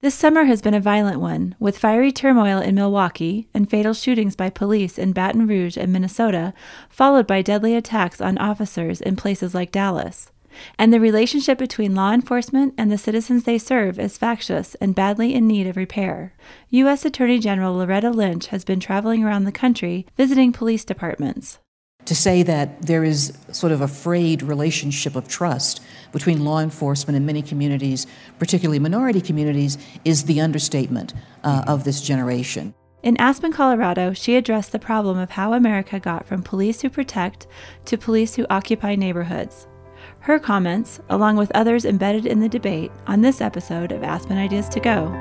This 0.00 0.14
summer 0.14 0.44
has 0.44 0.62
been 0.62 0.74
a 0.74 0.80
violent 0.80 1.18
one, 1.18 1.56
with 1.58 1.76
fiery 1.76 2.12
turmoil 2.12 2.60
in 2.60 2.76
Milwaukee 2.76 3.48
and 3.52 3.68
fatal 3.68 3.92
shootings 3.92 4.36
by 4.36 4.48
police 4.48 4.96
in 4.96 5.12
Baton 5.12 5.48
Rouge 5.48 5.76
and 5.76 5.92
Minnesota, 5.92 6.54
followed 6.88 7.26
by 7.26 7.42
deadly 7.42 7.74
attacks 7.74 8.20
on 8.20 8.38
officers 8.38 9.00
in 9.00 9.16
places 9.16 9.56
like 9.56 9.72
Dallas. 9.72 10.30
And 10.78 10.92
the 10.92 11.00
relationship 11.00 11.58
between 11.58 11.96
law 11.96 12.12
enforcement 12.12 12.74
and 12.78 12.92
the 12.92 12.96
citizens 12.96 13.42
they 13.42 13.58
serve 13.58 13.98
is 13.98 14.16
factious 14.16 14.76
and 14.76 14.94
badly 14.94 15.34
in 15.34 15.48
need 15.48 15.66
of 15.66 15.76
repair. 15.76 16.32
U.S. 16.70 17.04
Attorney 17.04 17.40
General 17.40 17.74
Loretta 17.74 18.10
Lynch 18.10 18.46
has 18.46 18.64
been 18.64 18.78
traveling 18.78 19.24
around 19.24 19.46
the 19.46 19.52
country 19.52 20.06
visiting 20.16 20.52
police 20.52 20.84
departments 20.84 21.58
to 22.08 22.14
say 22.14 22.42
that 22.42 22.80
there 22.80 23.04
is 23.04 23.36
sort 23.52 23.70
of 23.70 23.82
a 23.82 23.86
frayed 23.86 24.42
relationship 24.42 25.14
of 25.14 25.28
trust 25.28 25.82
between 26.10 26.42
law 26.42 26.58
enforcement 26.58 27.14
and 27.14 27.26
many 27.26 27.42
communities, 27.42 28.06
particularly 28.38 28.78
minority 28.78 29.20
communities, 29.20 29.76
is 30.06 30.24
the 30.24 30.40
understatement 30.40 31.12
uh, 31.44 31.64
of 31.66 31.84
this 31.84 32.00
generation. 32.00 32.72
In 33.02 33.18
Aspen, 33.18 33.52
Colorado, 33.52 34.14
she 34.14 34.36
addressed 34.36 34.72
the 34.72 34.78
problem 34.78 35.18
of 35.18 35.30
how 35.30 35.52
America 35.52 36.00
got 36.00 36.26
from 36.26 36.42
police 36.42 36.80
who 36.80 36.88
protect 36.88 37.46
to 37.84 37.98
police 37.98 38.34
who 38.34 38.46
occupy 38.48 38.94
neighborhoods. 38.94 39.68
Her 40.20 40.38
comments, 40.38 41.00
along 41.10 41.36
with 41.36 41.52
others 41.54 41.84
embedded 41.84 42.24
in 42.24 42.40
the 42.40 42.48
debate, 42.48 42.90
on 43.06 43.20
this 43.20 43.42
episode 43.42 43.92
of 43.92 44.02
Aspen 44.02 44.38
Ideas 44.38 44.70
to 44.70 44.80
Go. 44.80 45.12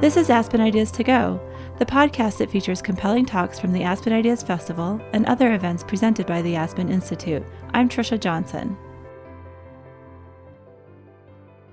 This 0.00 0.16
is 0.16 0.30
Aspen 0.30 0.60
Ideas 0.60 0.92
to 0.92 1.02
Go 1.02 1.40
the 1.78 1.86
podcast 1.86 2.38
that 2.38 2.50
features 2.50 2.82
compelling 2.82 3.24
talks 3.24 3.58
from 3.58 3.72
the 3.72 3.82
Aspen 3.82 4.12
Ideas 4.12 4.42
Festival 4.42 5.00
and 5.12 5.24
other 5.26 5.54
events 5.54 5.82
presented 5.82 6.26
by 6.26 6.42
the 6.42 6.54
Aspen 6.54 6.90
Institute. 6.90 7.42
I'm 7.72 7.88
Trisha 7.88 8.20
Johnson. 8.20 8.76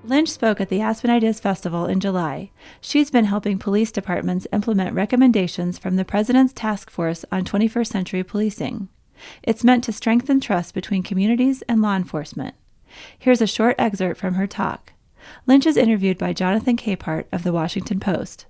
Lynch 0.06 0.30
spoke 0.30 0.62
at 0.62 0.70
the 0.70 0.82
Aspen 0.82 1.12
Ideas 1.12 1.40
Festival 1.40 1.86
in 1.86 2.00
July. 2.00 2.50
She's 2.80 3.12
been 3.12 3.26
helping 3.26 3.60
police 3.60 3.92
departments 3.92 4.48
implement 4.54 4.96
recommendations 4.96 5.78
from 5.78 5.98
the 5.98 6.06
President's 6.06 6.54
Task 6.54 6.90
Force 6.90 7.26
on 7.32 7.44
21st 7.44 7.88
Century 7.88 8.24
Policing. 8.24 8.88
It's 9.44 9.66
meant 9.66 9.84
to 9.84 9.92
strengthen 9.92 10.40
trust 10.40 10.74
between 10.74 11.04
communities 11.04 11.62
and 11.64 11.82
law 11.82 11.96
enforcement. 11.96 12.56
Here's 13.20 13.42
a 13.42 13.48
short 13.48 13.76
excerpt 13.78 14.20
from 14.20 14.36
her 14.36 14.48
talk. 14.48 14.94
Lynch 15.46 15.66
is 15.66 15.78
interviewed 15.78 16.18
by 16.18 16.32
Jonathan 16.32 16.78
Capehart 16.78 17.26
of 17.34 17.44
the 17.44 17.54
Washington 17.54 18.00
Post. 18.00 18.46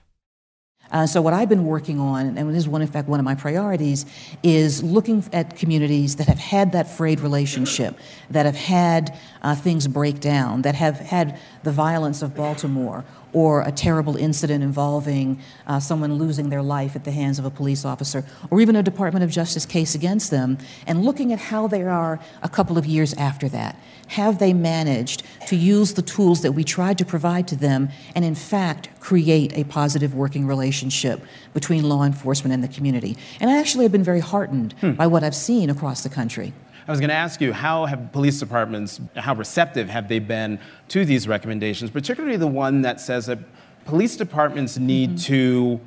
Uh, 0.91 1.05
so 1.05 1.21
what 1.21 1.33
I've 1.33 1.49
been 1.49 1.65
working 1.65 1.99
on, 1.99 2.37
and 2.37 2.49
this 2.49 2.57
is 2.57 2.67
one, 2.67 2.81
in 2.81 2.87
fact, 2.87 3.07
one 3.07 3.19
of 3.19 3.23
my 3.23 3.35
priorities, 3.35 4.05
is 4.41 4.81
looking 4.81 5.23
at 5.31 5.55
communities 5.55 6.15
that 6.15 6.27
have 6.27 6.39
had 6.39 6.71
that 6.71 6.89
frayed 6.89 7.19
relationship, 7.19 7.95
that 8.31 8.45
have 8.45 8.55
had 8.55 9.17
uh, 9.43 9.55
things 9.55 9.87
break 9.87 10.19
down, 10.19 10.63
that 10.63 10.75
have 10.75 10.99
had 10.99 11.39
the 11.63 11.71
violence 11.71 12.21
of 12.21 12.35
Baltimore, 12.35 13.05
or 13.33 13.61
a 13.61 13.71
terrible 13.71 14.17
incident 14.17 14.63
involving 14.63 15.39
uh, 15.67 15.79
someone 15.79 16.15
losing 16.15 16.49
their 16.49 16.61
life 16.61 16.95
at 16.95 17.03
the 17.03 17.11
hands 17.11 17.39
of 17.39 17.45
a 17.45 17.49
police 17.49 17.85
officer, 17.85 18.23
or 18.49 18.61
even 18.61 18.75
a 18.75 18.83
Department 18.83 19.23
of 19.23 19.29
Justice 19.29 19.65
case 19.65 19.95
against 19.95 20.31
them, 20.31 20.57
and 20.87 21.03
looking 21.03 21.31
at 21.31 21.39
how 21.39 21.67
they 21.67 21.83
are 21.83 22.19
a 22.41 22.49
couple 22.49 22.77
of 22.77 22.85
years 22.85 23.13
after 23.13 23.47
that. 23.49 23.75
Have 24.07 24.39
they 24.39 24.53
managed 24.53 25.23
to 25.47 25.55
use 25.55 25.93
the 25.93 26.01
tools 26.01 26.41
that 26.41 26.53
we 26.53 26.63
tried 26.63 26.97
to 26.97 27.05
provide 27.05 27.47
to 27.49 27.55
them 27.55 27.89
and, 28.15 28.25
in 28.25 28.35
fact, 28.35 28.89
create 28.99 29.55
a 29.55 29.63
positive 29.65 30.15
working 30.15 30.47
relationship 30.47 31.21
between 31.53 31.87
law 31.87 32.03
enforcement 32.03 32.53
and 32.53 32.63
the 32.63 32.67
community? 32.67 33.17
And 33.39 33.51
I 33.51 33.59
actually 33.59 33.85
have 33.85 33.91
been 33.91 34.03
very 34.03 34.19
heartened 34.19 34.73
hmm. 34.81 34.93
by 34.93 35.05
what 35.05 35.23
I've 35.23 35.35
seen 35.35 35.69
across 35.69 36.01
the 36.01 36.09
country. 36.09 36.53
I 36.89 36.91
was 36.91 36.99
going 36.99 37.09
to 37.09 37.15
ask 37.15 37.39
you, 37.39 37.53
how 37.53 37.85
have 37.85 38.11
police 38.11 38.39
departments, 38.39 38.99
how 39.15 39.35
receptive 39.35 39.89
have 39.89 40.07
they 40.07 40.17
been 40.17 40.57
to 40.87 41.05
these 41.05 41.27
recommendations, 41.27 41.91
particularly 41.91 42.35
the 42.35 42.47
one 42.47 42.81
that 42.81 42.99
says 42.99 43.27
that 43.27 43.37
police 43.85 44.17
departments 44.17 44.79
need 44.79 45.11
mm-hmm. 45.11 45.17
to 45.17 45.79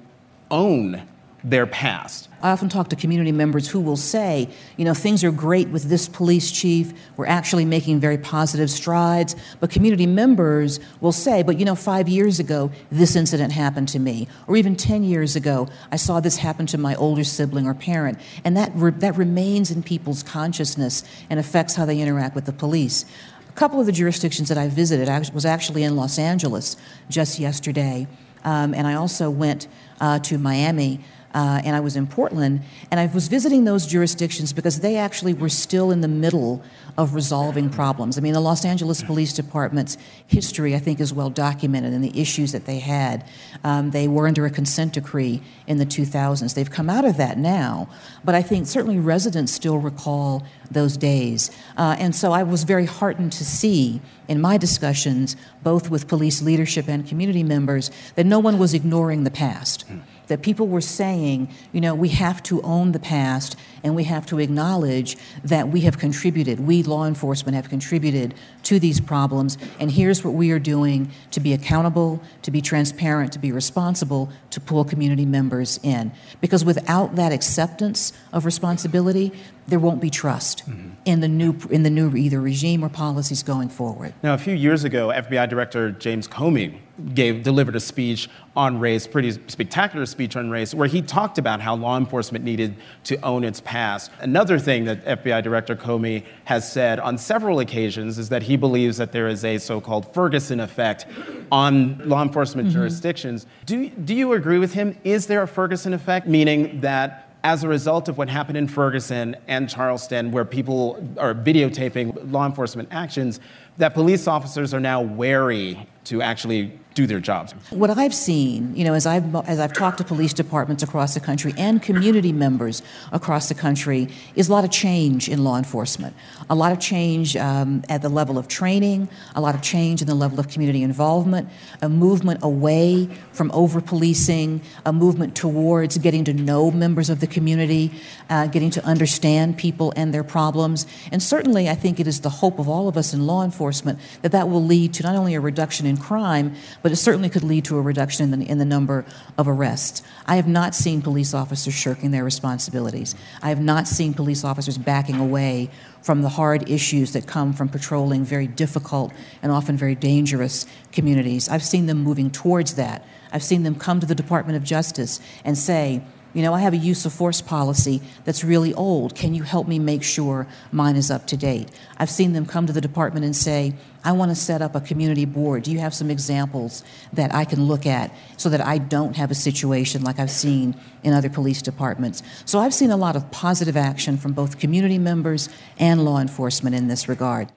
own 0.49 1.03
their 1.45 1.67
past. 1.67 2.29
I 2.41 2.51
often 2.51 2.69
talk 2.69 2.89
to 2.89 2.97
community 2.97 3.33
members 3.33 3.69
who 3.69 3.81
will 3.81 3.97
say, 3.97 4.49
you 4.77 4.85
know, 4.85 4.95
things 4.95 5.23
are 5.23 5.31
great 5.31 5.69
with 5.69 5.85
this 5.85 6.09
police 6.09 6.51
chief. 6.51 6.93
We're 7.17 7.27
actually 7.27 7.65
making 7.65 8.01
very 8.01 8.19
positive 8.19 8.71
strides. 8.71 9.37
But 9.61 9.71
community 9.71 10.07
members 10.07 10.81
will 11.01 11.13
say, 11.13 11.43
but 11.43 11.59
you 11.59 11.65
know, 11.65 11.75
five 11.75 12.09
years 12.09 12.41
ago, 12.41 12.71
this 12.91 13.17
incident 13.17 13.53
happened 13.53 13.89
to 13.89 13.99
me. 13.99 14.29
Or 14.47 14.57
even 14.57 14.77
10 14.77 15.05
years 15.05 15.37
ago, 15.37 15.69
I 15.91 15.97
saw 15.97 16.21
this 16.21 16.37
happen 16.37 16.67
to 16.67 16.79
my 16.79 16.95
older 16.97 17.25
sibling 17.25 17.67
or 17.67 17.75
parent. 17.75 18.19
And 18.45 18.57
that, 18.57 18.73
re- 18.75 18.93
that 18.93 19.17
remains 19.17 19.71
in 19.71 19.83
people's 19.83 20.23
consciousness 20.23 21.05
and 21.31 21.39
affects 21.39 21.75
how 21.77 21.85
they 21.85 22.01
interact 22.01 22.35
with 22.35 22.47
the 22.47 22.53
police. 22.53 23.05
A 23.49 23.53
couple 23.53 23.79
of 23.79 23.87
the 23.87 23.93
jurisdictions 23.93 24.49
that 24.49 24.59
I 24.59 24.69
visited, 24.69 25.09
I 25.09 25.19
was 25.33 25.45
actually 25.45 25.83
in 25.83 25.95
Los 25.95 26.19
Angeles 26.19 26.77
just 27.09 27.39
yesterday. 27.39 28.07
Um, 28.45 28.75
and 28.75 28.87
I 28.87 28.95
also 28.95 29.31
went 29.31 29.69
uh, 30.01 30.19
to 30.21 30.39
Miami 30.39 31.01
uh, 31.35 31.63
and 31.65 31.75
I 31.75 31.81
was 31.81 31.97
in 31.97 32.07
Portland, 32.07 32.63
and 32.91 33.01
I 33.01 33.07
was 33.07 33.29
visiting 33.29 33.65
those 33.65 33.87
jurisdictions 33.87 34.53
because 34.53 34.81
they 34.81 34.97
actually 34.97 35.33
were 35.33 35.49
still 35.49 35.91
in 35.91 36.01
the 36.01 36.09
middle 36.09 36.63
of 36.99 37.15
resolving 37.15 37.71
problems. 37.71 38.19
I 38.19 38.21
mean, 38.21 38.35
the 38.35 38.41
Los 38.41 38.65
Angeles 38.65 39.03
Police 39.03 39.33
Department's 39.33 39.97
history, 40.27 40.75
I 40.75 40.79
think, 40.79 41.01
is 41.01 41.13
well 41.13 41.31
documented 41.31 41.95
and 41.95 42.05
the 42.05 42.21
issues 42.21 42.53
that 42.53 42.67
they 42.67 42.79
had. 42.81 43.25
Um, 43.65 43.93
they 43.93 44.09
were 44.09 44.27
under 44.27 44.45
a 44.45 44.51
consent 44.51 44.93
decree 44.93 45.41
in 45.67 45.79
the 45.79 45.87
2000s. 45.87 46.55
They've 46.55 46.71
come 46.71 46.91
out 46.91 47.05
of 47.05 47.17
that 47.17 47.39
now, 47.39 47.89
but 48.25 48.35
I 48.35 48.43
think 48.43 48.67
certainly 48.67 48.99
residents 48.99 49.53
still 49.53 49.79
recall 49.79 50.45
those 50.71 50.97
days. 50.97 51.51
Uh, 51.77 51.97
and 51.99 52.15
so 52.15 52.33
I 52.33 52.43
was 52.43 52.65
very 52.65 52.87
heartened 52.87 53.33
to 53.33 53.45
see 53.45 54.03
in 54.29 54.41
my 54.41 54.59
discussions, 54.59 55.37
both 55.63 55.91
with 55.91 56.09
police 56.09 56.43
leadership 56.43 56.89
and 56.89 57.07
community 57.07 57.43
members, 57.43 57.91
that 58.17 58.27
no 58.27 58.39
one 58.39 58.59
was 58.59 58.75
ignoring 58.75 59.25
the 59.25 59.31
past 59.31 59.85
that 60.33 60.41
people 60.41 60.67
were 60.67 60.81
saying, 60.81 61.47
you 61.73 61.81
know, 61.83 61.95
we 61.95 62.09
have 62.09 62.43
to 62.43 62.63
own 62.63 62.93
the 62.93 62.99
past 62.99 63.55
and 63.83 63.95
we 63.95 64.05
have 64.05 64.25
to 64.25 64.39
acknowledge 64.39 65.19
that 65.45 65.69
we 65.69 65.83
have 65.83 65.99
contributed, 65.99 66.59
we 66.59 66.83
law 66.83 67.05
enforcement 67.05 67.55
have 67.55 67.69
contributed 67.69 68.35
to 68.63 68.81
these 68.81 68.99
problems, 68.99 69.59
and 69.79 69.91
here's 69.91 70.25
what 70.25 70.33
we 70.33 70.51
are 70.51 70.59
doing 70.59 71.11
to 71.33 71.41
be 71.41 71.53
accountable, 71.53 72.23
to 72.41 72.51
be 72.51 72.63
transparent, 72.63 73.31
to 73.33 73.39
be 73.39 73.53
responsible, 73.53 74.31
to 74.49 74.59
pull 74.59 74.87
community 74.87 75.27
members 75.27 75.79
in. 75.83 76.11
Because 76.41 76.65
without 76.65 77.17
that 77.17 77.31
acceptance 77.31 78.15
of 78.33 78.47
responsibility, 78.47 79.33
there 79.69 79.79
won't 79.79 80.01
be 80.01 80.09
trust 80.09 80.69
mm-hmm. 80.69 80.91
in 81.05 81.21
the 81.21 81.29
new 81.29 81.55
in 81.71 81.83
the 81.83 81.91
new 81.91 82.17
either 82.17 82.41
regime 82.41 82.83
or 82.83 82.89
policies 82.89 83.43
going 83.43 83.69
forward. 83.69 84.15
Now, 84.23 84.35
a 84.35 84.39
few 84.39 84.55
years 84.55 84.83
ago, 84.83 85.09
FBI 85.09 85.49
Director 85.49 85.91
James 85.93 86.27
Comey 86.27 86.79
gave 87.15 87.43
delivered 87.43 87.77
a 87.77 87.81
speech 87.81 88.29
on 88.57 88.79
race, 88.79 89.07
pretty 89.07 89.33
spectacular 89.49 90.07
speech 90.07 90.37
on 90.37 90.51
race, 90.51 90.75
where 90.75 90.89
he 90.89 91.01
talked 91.01 91.39
about 91.39 91.61
how 91.61 91.75
law 91.75 91.97
enforcement 91.97 92.45
needed 92.45 92.77
to 93.05 93.21
own 93.23 93.45
its 93.45 93.61
past. 93.61 94.11
Another 94.21 94.59
thing 94.59 94.85
that 94.85 95.05
FBI 95.05 95.43
Director 95.43 95.75
Comey 95.75 96.25
has 96.45 96.71
said 96.71 97.01
on 97.01 97.17
several 97.17 97.61
occasions 97.61 98.19
is 98.19 98.29
that 98.29 98.43
he 98.43 98.57
believes 98.57 98.97
that 98.99 99.13
there 99.13 99.29
is 99.29 99.45
a 99.45 99.59
so-called 99.59 100.13
Ferguson 100.13 100.61
effect 100.61 101.07
on 101.51 101.99
law 102.09 102.23
enforcement 102.23 102.69
mm-hmm. 102.69 102.79
jurisdictions. 102.79 103.47
Do 103.67 103.89
do 103.89 104.15
you 104.15 104.33
agree 104.35 104.59
with 104.59 104.73
him? 104.73 104.99
Is 105.05 105.27
there 105.27 105.43
a 105.43 105.49
Ferguson 105.49 105.95
effect, 105.95 106.27
meaning 106.27 106.81
that 106.81 107.29
as 107.45 107.65
a 107.65 107.69
result 107.69 108.09
of 108.09 108.19
what 108.19 108.29
happened 108.29 108.57
in 108.57 108.69
Ferguson 108.69 109.37
and 109.49 109.69
Charleston, 109.69 110.31
where 110.31 110.45
people 110.45 110.97
are 111.19 111.35
videotaping 111.35 112.31
law 112.31 112.47
enforcement 112.47 112.89
actions, 112.93 113.41
that 113.79 113.95
police 113.95 114.29
officers 114.29 114.73
are 114.73 114.81
now 114.81 115.01
wary 115.01 115.89
to 116.05 116.23
actually 116.23 116.79
do 116.95 117.07
their 117.07 117.21
jobs. 117.21 117.53
What 117.71 117.91
I've 117.91 118.15
seen, 118.15 118.75
you 118.77 118.85
know, 118.85 118.95
as 118.95 119.07
I've 119.07 119.35
as 119.49 119.59
I've 119.59 119.73
talked 119.73 119.99
to 119.99 120.05
police 120.05 120.33
departments 120.33 120.83
across 120.83 121.15
the 121.15 121.21
country 121.21 121.55
and 121.57 121.83
community 121.83 122.33
members 122.33 122.83
across 123.13 123.49
the 123.49 123.55
country, 123.55 124.09
is 124.37 124.49
a 124.49 124.53
lot 124.53 124.65
of 124.65 124.71
change 124.71 125.29
in 125.29 125.45
law 125.45 125.57
enforcement. 125.57 126.15
A 126.51 126.55
lot 126.55 126.73
of 126.73 126.79
change 126.79 127.37
um, 127.37 127.83
at 127.89 128.03
the 128.03 128.09
level 128.09 128.39
of 128.39 128.49
training, 128.49 129.09
a 129.35 129.41
lot 129.41 129.55
of 129.55 129.63
change 129.63 130.03
in 130.03 130.09
the 130.09 130.15
level 130.15 130.39
of 130.39 130.49
community 130.49 130.83
involvement, 130.83 131.49
a 131.81 131.89
movement 131.89 132.41
away 132.43 133.09
from 133.33 133.51
over 133.53 133.81
policing, 133.81 134.61
a 134.85 134.93
movement 134.93 135.35
towards 135.35 135.99
getting 135.99 136.25
to 136.25 136.33
know 136.33 136.71
members 136.71 137.09
of 137.09 137.21
the 137.21 137.27
community, 137.27 137.91
uh, 138.29 138.47
getting 138.47 138.71
to 138.71 138.85
understand 138.85 139.57
people 139.57 139.93
and 139.97 140.13
their 140.13 140.25
problems. 140.25 140.87
And 141.11 141.23
certainly, 141.23 141.69
I 141.69 141.75
think 141.75 142.01
it 142.01 142.07
is 142.07 142.21
the 142.21 142.31
hope 142.31 142.59
of 142.59 142.69
all 142.69 142.89
of 142.89 142.97
us 142.97 143.15
in 143.15 143.27
law 143.27 143.45
enforcement 143.45 143.99
that 144.23 144.33
that 144.33 144.49
will 144.49 144.65
lead 144.65 144.95
to 144.95 145.03
not 145.03 145.17
only 145.17 145.35
a 145.35 145.41
reduction 145.41 145.87
in 145.87 145.97
crime, 145.97 146.55
but 146.83 146.93
it 146.93 146.97
certainly 146.97 147.29
could 147.29 147.45
lead 147.45 147.65
to 147.67 147.79
a 147.79 147.81
reduction 147.81 148.33
in 148.33 148.39
the, 148.39 148.47
in 148.47 148.59
the 148.59 148.65
number 148.65 149.05
of 149.39 149.49
arrests. 149.49 150.03
I 150.27 150.37
have 150.37 150.49
not 150.49 150.75
seen 150.75 151.03
police 151.03 151.35
officers 151.35 151.75
shirking 151.75 152.11
their 152.11 152.25
responsibilities. 152.25 153.15
I 153.43 153.49
have 153.49 153.61
not 153.61 153.87
seen 153.87 154.15
police 154.15 154.45
officers 154.45 154.79
backing 154.79 155.19
away 155.19 155.71
from 156.03 156.23
the 156.23 156.29
hard 156.31 156.69
issues 156.69 157.13
that 157.13 157.27
come 157.27 157.53
from 157.53 157.69
patrolling 157.69 158.25
very 158.25 158.47
difficult 158.47 159.13
and 159.43 159.53
often 159.53 159.77
very 159.77 159.95
dangerous 159.95 160.67
communities. 160.91 161.49
I've 161.49 161.63
seen 161.63 161.87
them 161.87 161.99
moving 161.99 162.31
towards 162.31 162.75
that. 162.75 163.07
I've 163.31 163.45
seen 163.45 163.63
them 163.63 163.77
come 163.77 164.01
to 164.01 164.07
the 164.07 164.15
Department 164.15 164.57
of 164.57 164.65
Justice 164.65 165.21
and 165.45 165.57
say, 165.57 166.03
You 166.35 166.41
know, 166.41 166.55
I 166.55 166.61
have 166.61 166.73
a 166.73 166.79
use 166.79 167.05
of 167.05 167.13
force 167.13 167.43
policy 167.43 168.01
that's 168.25 168.43
really 168.43 168.73
old. 168.73 169.15
Can 169.15 169.35
you 169.35 169.43
help 169.43 169.69
me 169.69 169.79
make 169.79 170.03
sure 170.03 170.47
mine 170.71 170.97
is 170.97 171.11
up 171.11 171.27
to 171.27 171.37
date? 171.37 171.69
I've 171.99 172.09
seen 172.09 172.33
them 172.33 172.47
come 172.47 172.67
to 172.67 172.73
the 172.73 172.81
department 172.81 173.27
and 173.27 173.37
say, 173.37 173.75
I 174.03 174.13
want 174.13 174.31
to 174.31 174.35
set 174.35 174.63
up 174.63 174.75
a 174.75 174.81
community 174.81 175.27
board. 175.27 175.63
Do 175.63 175.71
you 175.71 175.79
have 175.81 175.93
some 175.93 176.11
examples 176.11 176.85
that 177.13 177.35
I 177.35 177.45
can 177.45 177.67
look 177.67 177.85
at 177.85 178.15
so 178.39 178.49
that 178.49 178.63
I 178.63 178.79
don't 178.79 179.17
have 179.17 179.31
a 179.31 179.35
situation 179.35 180.03
like 180.03 180.19
I've 180.19 180.31
seen 180.31 180.75
in 181.03 181.13
other 181.13 181.29
police 181.29 181.61
departments? 181.61 182.23
So 182.47 182.59
I've 182.59 182.75
seen 182.75 182.91
a 182.91 182.97
lot 182.97 183.15
of 183.15 183.31
positive 183.31 183.77
action 183.77 184.17
from 184.17 184.33
both 184.33 184.59
community 184.59 184.99
members 184.99 185.51
and 185.79 186.05
law 186.05 186.19
enforcement 186.19 186.75
in 186.75 186.89
this 186.89 187.09
regard. 187.09 187.53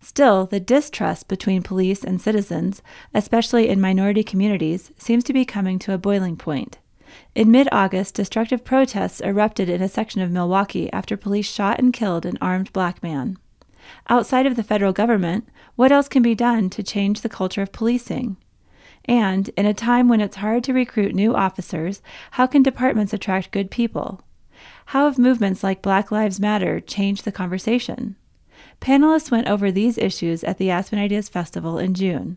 Still, 0.00 0.46
the 0.46 0.60
distrust 0.60 1.28
between 1.28 1.62
police 1.62 2.04
and 2.04 2.20
citizens, 2.20 2.82
especially 3.14 3.68
in 3.68 3.80
minority 3.80 4.24
communities, 4.24 4.90
seems 4.98 5.24
to 5.24 5.32
be 5.32 5.44
coming 5.44 5.78
to 5.78 5.94
a 5.94 5.98
boiling 5.98 6.36
point. 6.36 6.78
In 7.34 7.50
mid 7.50 7.68
August, 7.72 8.14
destructive 8.14 8.64
protests 8.64 9.20
erupted 9.20 9.68
in 9.68 9.82
a 9.82 9.88
section 9.88 10.20
of 10.20 10.30
Milwaukee 10.30 10.92
after 10.92 11.16
police 11.16 11.50
shot 11.50 11.78
and 11.78 11.92
killed 11.92 12.26
an 12.26 12.38
armed 12.40 12.72
black 12.72 13.02
man. 13.02 13.38
Outside 14.08 14.46
of 14.46 14.56
the 14.56 14.62
federal 14.62 14.92
government, 14.92 15.48
what 15.76 15.92
else 15.92 16.08
can 16.08 16.22
be 16.22 16.34
done 16.34 16.70
to 16.70 16.82
change 16.82 17.20
the 17.20 17.28
culture 17.28 17.62
of 17.62 17.72
policing? 17.72 18.36
And, 19.06 19.50
in 19.56 19.66
a 19.66 19.74
time 19.74 20.08
when 20.08 20.20
it's 20.20 20.36
hard 20.36 20.62
to 20.64 20.72
recruit 20.72 21.14
new 21.14 21.34
officers, 21.34 22.02
how 22.32 22.46
can 22.46 22.62
departments 22.62 23.12
attract 23.12 23.50
good 23.50 23.70
people? 23.70 24.22
How 24.86 25.06
have 25.06 25.18
movements 25.18 25.64
like 25.64 25.82
Black 25.82 26.12
Lives 26.12 26.38
Matter 26.38 26.80
changed 26.80 27.24
the 27.24 27.32
conversation? 27.32 28.16
Panelists 28.80 29.30
went 29.30 29.48
over 29.48 29.70
these 29.70 29.98
issues 29.98 30.44
at 30.44 30.58
the 30.58 30.70
Aspen 30.70 30.98
Ideas 30.98 31.28
Festival 31.28 31.78
in 31.78 31.94
June. 31.94 32.36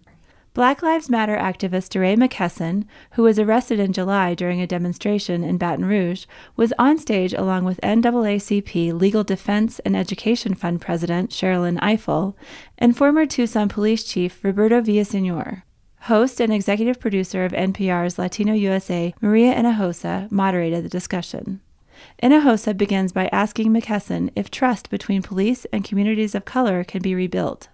Black 0.56 0.82
Lives 0.82 1.10
Matter 1.10 1.36
activist 1.36 1.90
DeRay 1.90 2.16
McKesson, 2.16 2.86
who 3.16 3.24
was 3.24 3.38
arrested 3.38 3.78
in 3.78 3.92
July 3.92 4.34
during 4.34 4.62
a 4.62 4.66
demonstration 4.66 5.44
in 5.44 5.58
Baton 5.58 5.84
Rouge, 5.84 6.26
was 6.56 6.72
on 6.80 6.98
stage 6.98 7.34
along 7.34 7.66
with 7.66 7.82
NAACP 7.82 8.98
Legal 8.98 9.26
Defense 9.26 9.80
and 9.80 9.98
Education 9.98 10.54
Fund 10.54 10.80
President 10.80 11.30
Sherrilyn 11.32 11.78
Ifill 11.82 12.36
and 12.78 12.96
former 12.96 13.26
Tucson 13.26 13.68
Police 13.68 14.06
Chief 14.06 14.42
Roberto 14.46 14.80
Villasenor. 14.82 15.64
Host 16.04 16.40
and 16.40 16.54
executive 16.54 17.02
producer 17.02 17.44
of 17.44 17.52
NPR's 17.52 18.18
Latino 18.18 18.54
USA, 18.54 19.14
Maria 19.20 19.54
Hinojosa, 19.54 20.32
moderated 20.32 20.86
the 20.86 20.90
discussion. 20.90 21.60
Hinojosa 22.24 22.78
begins 22.78 23.12
by 23.12 23.28
asking 23.34 23.74
McKesson 23.74 24.32
if 24.38 24.50
trust 24.50 24.90
between 24.90 25.22
police 25.22 25.66
and 25.74 25.84
communities 25.84 26.34
of 26.34 26.46
color 26.46 26.86
can 26.86 27.02
be 27.02 27.14
rebuilt. 27.14 27.68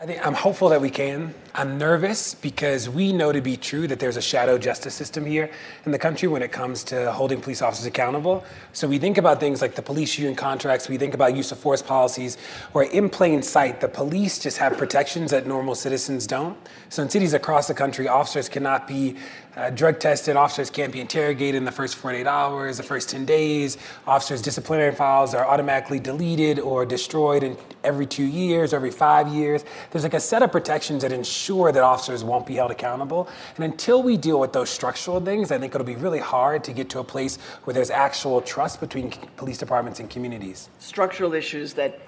I 0.00 0.06
think 0.06 0.24
I'm 0.24 0.34
hopeful 0.34 0.68
that 0.68 0.80
we 0.80 0.90
can. 0.90 1.34
I'm 1.56 1.76
nervous 1.76 2.32
because 2.32 2.88
we 2.88 3.12
know 3.12 3.32
to 3.32 3.40
be 3.40 3.56
true 3.56 3.88
that 3.88 3.98
there's 3.98 4.16
a 4.16 4.22
shadow 4.22 4.56
justice 4.56 4.94
system 4.94 5.26
here 5.26 5.50
in 5.84 5.90
the 5.90 5.98
country 5.98 6.28
when 6.28 6.40
it 6.40 6.52
comes 6.52 6.84
to 6.84 7.10
holding 7.10 7.40
police 7.40 7.62
officers 7.62 7.84
accountable. 7.84 8.44
So 8.72 8.86
we 8.86 9.00
think 9.00 9.18
about 9.18 9.40
things 9.40 9.60
like 9.60 9.74
the 9.74 9.82
police 9.82 10.16
union 10.16 10.36
contracts, 10.36 10.88
we 10.88 10.98
think 10.98 11.14
about 11.14 11.34
use 11.34 11.50
of 11.50 11.58
force 11.58 11.82
policies, 11.82 12.36
where 12.70 12.84
in 12.84 13.10
plain 13.10 13.42
sight, 13.42 13.80
the 13.80 13.88
police 13.88 14.38
just 14.38 14.58
have 14.58 14.78
protections 14.78 15.32
that 15.32 15.48
normal 15.48 15.74
citizens 15.74 16.28
don't. 16.28 16.56
So 16.90 17.02
in 17.02 17.10
cities 17.10 17.34
across 17.34 17.66
the 17.66 17.74
country, 17.74 18.06
officers 18.06 18.48
cannot 18.48 18.86
be 18.86 19.16
uh, 19.58 19.70
drug 19.70 19.98
tested, 19.98 20.36
officers 20.36 20.70
can't 20.70 20.92
be 20.92 21.00
interrogated 21.00 21.56
in 21.56 21.64
the 21.64 21.72
first 21.72 21.96
48 21.96 22.28
hours, 22.28 22.76
the 22.76 22.84
first 22.84 23.10
10 23.10 23.24
days. 23.24 23.76
Officers' 24.06 24.40
disciplinary 24.40 24.94
files 24.94 25.34
are 25.34 25.44
automatically 25.44 25.98
deleted 25.98 26.60
or 26.60 26.86
destroyed 26.86 27.42
in 27.42 27.56
every 27.82 28.06
two 28.06 28.24
years, 28.24 28.72
every 28.72 28.92
five 28.92 29.26
years. 29.26 29.64
There's 29.90 30.04
like 30.04 30.14
a 30.14 30.20
set 30.20 30.44
of 30.44 30.52
protections 30.52 31.02
that 31.02 31.10
ensure 31.10 31.72
that 31.72 31.82
officers 31.82 32.22
won't 32.22 32.46
be 32.46 32.54
held 32.54 32.70
accountable. 32.70 33.28
And 33.56 33.64
until 33.64 34.00
we 34.00 34.16
deal 34.16 34.38
with 34.38 34.52
those 34.52 34.70
structural 34.70 35.20
things, 35.20 35.50
I 35.50 35.58
think 35.58 35.74
it'll 35.74 35.84
be 35.84 35.96
really 35.96 36.20
hard 36.20 36.62
to 36.64 36.72
get 36.72 36.88
to 36.90 37.00
a 37.00 37.04
place 37.04 37.36
where 37.64 37.74
there's 37.74 37.90
actual 37.90 38.40
trust 38.40 38.78
between 38.78 39.10
police 39.36 39.58
departments 39.58 39.98
and 39.98 40.08
communities. 40.08 40.68
Structural 40.78 41.34
issues 41.34 41.74
that 41.74 42.00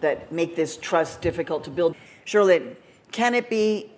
that 0.00 0.30
make 0.30 0.54
this 0.54 0.76
trust 0.76 1.22
difficult 1.22 1.64
to 1.64 1.70
build. 1.70 1.96
Shirley, 2.24 2.76
can 3.10 3.34
it 3.34 3.50
be? 3.50 3.90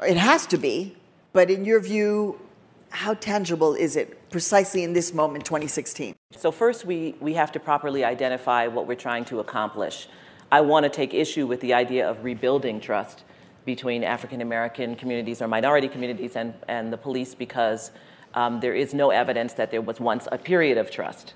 It 0.00 0.16
has 0.16 0.46
to 0.46 0.56
be 0.58 0.96
but 1.34 1.50
in 1.50 1.64
your 1.66 1.80
view, 1.80 2.40
how 2.88 3.12
tangible 3.12 3.74
is 3.74 3.96
it 3.96 4.30
precisely 4.30 4.84
in 4.84 4.92
this 4.92 5.12
moment, 5.12 5.44
2016? 5.44 6.14
So, 6.36 6.50
first, 6.50 6.86
we, 6.86 7.16
we 7.20 7.34
have 7.34 7.52
to 7.52 7.60
properly 7.60 8.04
identify 8.04 8.68
what 8.68 8.86
we're 8.86 8.94
trying 8.94 9.24
to 9.26 9.40
accomplish. 9.40 10.08
I 10.50 10.60
want 10.60 10.84
to 10.84 10.90
take 10.90 11.12
issue 11.12 11.46
with 11.46 11.60
the 11.60 11.74
idea 11.74 12.08
of 12.08 12.22
rebuilding 12.24 12.80
trust 12.80 13.24
between 13.64 14.04
African 14.04 14.40
American 14.40 14.94
communities 14.94 15.42
or 15.42 15.48
minority 15.48 15.88
communities 15.88 16.36
and, 16.36 16.54
and 16.68 16.92
the 16.92 16.96
police 16.96 17.34
because 17.34 17.90
um, 18.34 18.60
there 18.60 18.74
is 18.74 18.94
no 18.94 19.10
evidence 19.10 19.54
that 19.54 19.72
there 19.72 19.82
was 19.82 19.98
once 19.98 20.28
a 20.30 20.38
period 20.38 20.78
of 20.78 20.90
trust. 20.90 21.34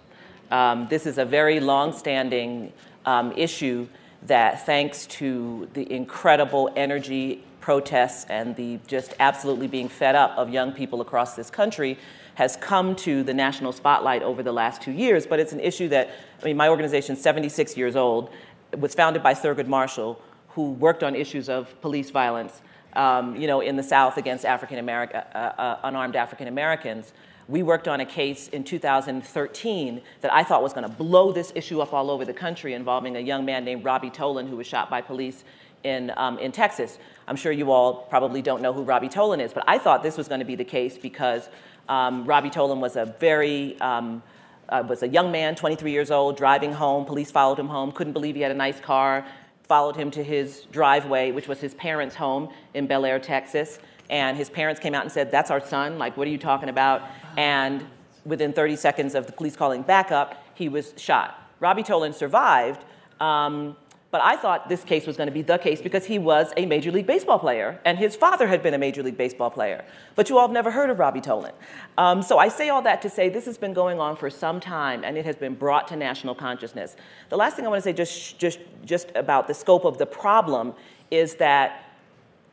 Um, 0.53 0.87
this 0.89 1.07
is 1.07 1.19
a 1.19 1.25
very 1.25 1.59
long 1.59 1.93
standing 1.93 2.73
um, 3.05 3.33
issue 3.33 3.89
that, 4.27 4.65
thanks 4.65 5.07
to 5.07 5.69
the 5.75 5.91
incredible 5.93 6.71
energy 6.77 7.45
protests 7.69 8.25
and 8.31 8.57
the 8.57 8.81
just 8.87 9.13
absolutely 9.21 9.67
being 9.67 9.91
fed 9.91 10.15
up 10.15 10.31
of 10.39 10.49
young 10.49 10.73
people 10.73 11.03
across 11.03 11.37
this 11.37 11.51
country 11.51 11.99
has 12.35 12.57
come 12.57 12.97
to 12.97 13.23
the 13.23 13.35
national 13.35 13.73
spotlight 13.73 14.23
over 14.23 14.43
the 14.43 14.51
last 14.51 14.81
two 14.81 14.91
years. 14.91 15.27
But 15.27 15.39
it's 15.39 15.53
an 15.53 15.61
issue 15.61 15.87
that, 15.91 16.09
I 16.41 16.45
mean, 16.47 16.57
my 16.57 16.71
organization 16.71 17.15
is 17.15 17.23
76 17.23 17.77
years 17.77 17.95
old. 17.95 18.31
Was 18.79 18.95
founded 18.95 19.23
by 19.23 19.35
Thurgood 19.35 19.67
Marshall, 19.67 20.19
who 20.55 20.71
worked 20.71 21.03
on 21.03 21.15
issues 21.15 21.51
of 21.51 21.79
police 21.83 22.09
violence, 22.09 22.63
um, 22.95 23.37
you 23.37 23.47
know, 23.47 23.61
in 23.61 23.77
the 23.77 23.83
South 23.83 24.17
against 24.17 24.47
African 24.47 24.79
American, 24.79 25.21
uh, 25.35 25.53
uh, 25.59 25.81
unarmed 25.83 26.17
African 26.17 26.49
Americans. 26.49 27.13
We 27.49 27.63
worked 27.63 27.87
on 27.87 28.01
a 28.01 28.07
case 28.07 28.49
in 28.49 28.65
2013 28.65 30.01
that 30.23 30.33
I 30.33 30.43
thought 30.43 30.63
was 30.63 30.73
going 30.73 30.89
to 30.89 30.97
blow 30.97 31.33
this 31.33 31.53
issue 31.55 31.83
up 31.83 31.93
all 31.93 32.11
over 32.11 32.25
the 32.25 32.33
country 32.33 32.73
involving 32.73 33.15
a 33.19 33.21
young 33.21 33.45
man 33.45 33.67
named 33.67 33.85
Robbie 33.85 34.09
Tolan 34.09 34.49
who 34.49 34.57
was 34.57 34.67
shot 34.67 34.89
by 34.89 35.03
police 35.03 35.45
in, 35.85 36.13
um, 36.17 36.39
in 36.39 36.53
Texas. 36.53 36.99
I'm 37.29 37.37
sure 37.37 37.53
you 37.53 37.71
all 37.71 37.95
probably 37.95 38.41
don't 38.41 38.63
know 38.63 38.73
who 38.73 38.83
Robbie 38.83 39.11
Tolan 39.11 39.41
is, 39.41 39.53
but 39.53 39.63
I 39.67 39.77
thought 39.77 40.03
this 40.03 40.17
was 40.17 40.29
going 40.29 40.41
to 40.41 40.47
be 40.47 40.57
the 40.57 40.65
case 40.65 40.97
because 40.97 41.51
um, 41.89 42.25
Robbie 42.25 42.49
Tolan 42.49 42.81
was 42.81 42.97
a 42.97 43.05
very 43.05 43.79
um, 43.81 44.23
uh, 44.71 44.83
was 44.89 45.03
a 45.03 45.09
young 45.09 45.31
man, 45.31 45.55
23 45.55 45.91
years 45.91 46.11
old, 46.11 46.37
driving 46.37 46.73
home. 46.73 47.05
Police 47.05 47.31
followed 47.31 47.59
him 47.59 47.69
home. 47.69 47.93
Couldn't 47.93 48.13
believe 48.15 48.35
he 48.35 48.41
had 48.41 48.51
a 48.51 48.55
nice 48.55 48.81
car. 48.81 49.27
Followed 49.65 49.97
him 49.97 50.11
to 50.13 50.23
his 50.25 50.67
driveway, 50.73 51.31
which 51.31 51.49
was 51.49 51.61
his 51.61 51.75
parents' 51.75 52.15
home 52.15 52.49
in 52.75 52.87
Bellaire, 52.87 53.19
Texas. 53.19 53.79
And 54.09 54.37
his 54.37 54.49
parents 54.49 54.81
came 54.81 54.95
out 54.95 55.03
and 55.03 55.13
said, 55.13 55.31
"That's 55.31 55.51
our 55.51 55.61
son. 55.61 55.99
Like, 55.99 56.17
what 56.17 56.27
are 56.27 56.31
you 56.31 56.39
talking 56.39 56.71
about?" 56.71 57.03
And 57.37 57.85
within 58.25 58.55
30 58.55 58.77
seconds 58.77 59.15
of 59.15 59.27
the 59.27 59.33
police 59.33 59.57
calling 59.57 59.83
backup, 59.83 60.43
he 60.55 60.69
was 60.69 60.95
shot. 60.97 61.43
Robbie 61.61 61.83
Tolan 61.83 62.15
survived. 62.15 62.85
Um, 63.21 63.77
but 64.11 64.23
I 64.23 64.37
thought 64.37 64.71
this 64.71 64.85
case 64.85 65.07
was 65.07 65.19
going 65.19 65.27
to 65.27 65.33
be 65.33 65.43
the 65.43 65.59
case 65.59 65.83
because 65.83 66.07
he 66.07 66.19
was 66.19 66.51
a 66.57 66.65
Major 66.65 66.91
League 66.91 67.07
Baseball 67.07 67.39
player, 67.39 67.79
and 67.85 67.99
his 67.99 68.17
father 68.17 68.49
had 68.49 68.63
been 68.63 68.73
a 68.73 68.79
Major 68.79 69.03
League 69.03 69.19
Baseball 69.19 69.51
player. 69.51 69.85
But 70.15 70.31
you 70.31 70.39
all 70.39 70.47
have 70.47 70.55
never 70.55 70.71
heard 70.71 70.89
of 70.89 70.99
Robbie 70.99 71.21
Tolan. 71.21 71.53
Um, 71.99 72.23
so 72.23 72.39
I 72.39 72.49
say 72.49 72.71
all 72.71 72.81
that 72.83 73.03
to 73.03 73.11
say 73.11 73.29
this 73.29 73.45
has 73.45 73.59
been 73.59 73.75
going 73.75 74.01
on 74.01 74.17
for 74.17 74.31
some 74.31 74.61
time, 74.61 75.05
and 75.05 75.19
it 75.19 75.27
has 75.27 75.37
been 75.37 75.55
brought 75.55 75.89
to 75.89 75.97
national 75.97 76.35
consciousness. 76.35 76.97
The 77.29 77.37
last 77.37 77.57
thing 77.57 77.67
I 77.67 77.69
want 77.69 77.83
to 77.83 77.85
say, 77.85 77.93
just, 77.93 78.39
just, 78.39 78.61
just 78.85 79.13
about 79.15 79.47
the 79.47 79.55
scope 79.55 79.85
of 79.85 79.99
the 79.99 80.07
problem, 80.07 80.73
is 81.11 81.35
that 81.35 81.85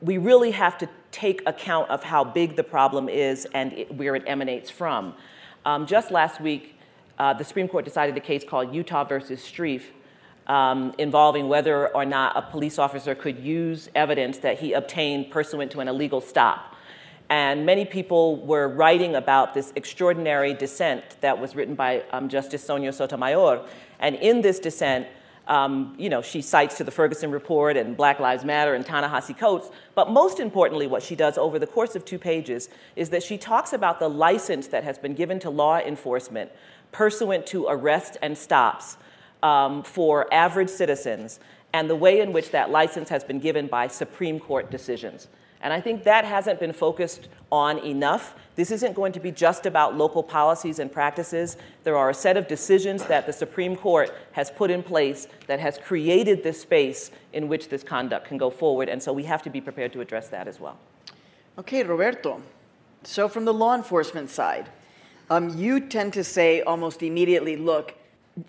we 0.01 0.17
really 0.17 0.51
have 0.51 0.77
to 0.79 0.89
take 1.11 1.41
account 1.45 1.89
of 1.89 2.03
how 2.03 2.25
big 2.25 2.57
the 2.57 2.63
problem 2.63 3.07
is 3.07 3.47
and 3.53 3.71
it, 3.71 3.95
where 3.95 4.15
it 4.15 4.23
emanates 4.27 4.69
from. 4.69 5.13
Um, 5.63 5.87
just 5.87 6.11
last 6.11 6.41
week, 6.41 6.77
uh, 7.17 7.33
the 7.33 7.45
Supreme 7.45 7.69
Court 7.69 7.85
decided 7.85 8.17
a 8.17 8.19
case 8.19 8.43
called 8.43 8.75
Utah 8.75 9.05
versus 9.05 9.39
Strieff 9.39 9.83
um, 10.47 10.93
involving 10.97 11.47
whether 11.47 11.87
or 11.95 12.05
not 12.05 12.35
a 12.37 12.41
police 12.41 12.77
officer 12.77 13.15
could 13.15 13.39
use 13.39 13.89
evidence 13.95 14.37
that 14.39 14.59
he 14.59 14.73
obtained 14.73 15.31
pursuant 15.31 15.71
to 15.71 15.79
an 15.79 15.87
illegal 15.87 16.21
stop. 16.21 16.75
And 17.29 17.65
many 17.65 17.85
people 17.85 18.37
were 18.45 18.67
writing 18.67 19.15
about 19.15 19.53
this 19.55 19.73
extraordinary 19.75 20.53
dissent 20.53 21.03
that 21.21 21.39
was 21.39 21.55
written 21.55 21.73
by 21.73 22.03
um, 22.11 22.29
Justice 22.29 22.63
Sonia 22.63 22.93
Sotomayor. 22.93 23.65
And 23.99 24.15
in 24.17 24.41
this 24.41 24.59
dissent, 24.59 25.07
um, 25.47 25.95
you 25.97 26.09
know, 26.09 26.21
she 26.21 26.41
cites 26.41 26.77
to 26.77 26.83
the 26.83 26.91
Ferguson 26.91 27.31
Report 27.31 27.77
and 27.77 27.97
Black 27.97 28.19
Lives 28.19 28.43
Matter 28.43 28.75
and 28.75 28.85
Ta-Nehisi 28.85 29.37
Coates. 29.37 29.69
But 29.95 30.11
most 30.11 30.39
importantly, 30.39 30.85
what 30.85 31.01
she 31.01 31.15
does 31.15 31.37
over 31.37 31.57
the 31.57 31.67
course 31.67 31.95
of 31.95 32.05
two 32.05 32.19
pages 32.19 32.69
is 32.95 33.09
that 33.09 33.23
she 33.23 33.37
talks 33.37 33.73
about 33.73 33.99
the 33.99 34.09
license 34.09 34.67
that 34.67 34.83
has 34.83 34.99
been 34.99 35.15
given 35.15 35.39
to 35.39 35.49
law 35.49 35.79
enforcement 35.79 36.51
pursuant 36.91 37.45
to 37.47 37.65
arrests 37.67 38.17
and 38.21 38.37
stops 38.37 38.97
um, 39.45 39.83
for 39.83 40.33
average 40.33 40.69
citizens 40.69 41.39
and 41.71 41.87
the 41.87 41.95
way 41.95 42.19
in 42.19 42.33
which 42.33 42.49
that 42.49 42.71
license 42.71 43.09
has 43.09 43.23
been 43.23 43.39
given 43.39 43.67
by 43.67 43.87
Supreme 43.87 44.39
Court 44.39 44.71
decisions. 44.71 45.27
And 45.61 45.71
I 45.71 45.79
think 45.79 46.03
that 46.03 46.25
hasn't 46.25 46.59
been 46.59 46.73
focused 46.73 47.27
on 47.51 47.77
enough. 47.79 48.33
This 48.55 48.71
isn't 48.71 48.95
going 48.95 49.13
to 49.13 49.19
be 49.19 49.31
just 49.31 49.67
about 49.67 49.95
local 49.95 50.23
policies 50.23 50.79
and 50.79 50.91
practices. 50.91 51.57
There 51.83 51.95
are 51.95 52.09
a 52.09 52.13
set 52.13 52.37
of 52.37 52.47
decisions 52.47 53.05
that 53.05 53.27
the 53.27 53.33
Supreme 53.33 53.75
Court 53.75 54.11
has 54.31 54.49
put 54.49 54.71
in 54.71 54.81
place 54.81 55.27
that 55.45 55.59
has 55.59 55.77
created 55.77 56.41
this 56.41 56.59
space 56.61 57.11
in 57.31 57.47
which 57.47 57.69
this 57.69 57.83
conduct 57.83 58.27
can 58.27 58.37
go 58.39 58.49
forward. 58.49 58.89
And 58.89 59.01
so 59.01 59.13
we 59.13 59.23
have 59.23 59.43
to 59.43 59.51
be 59.51 59.61
prepared 59.61 59.93
to 59.93 60.01
address 60.01 60.27
that 60.29 60.47
as 60.47 60.59
well. 60.59 60.77
Okay, 61.59 61.83
Roberto. 61.83 62.41
So, 63.03 63.27
from 63.27 63.45
the 63.45 63.53
law 63.53 63.75
enforcement 63.75 64.31
side, 64.31 64.69
um, 65.29 65.55
you 65.57 65.79
tend 65.79 66.13
to 66.13 66.23
say 66.23 66.61
almost 66.61 67.03
immediately, 67.03 67.55
look, 67.55 67.95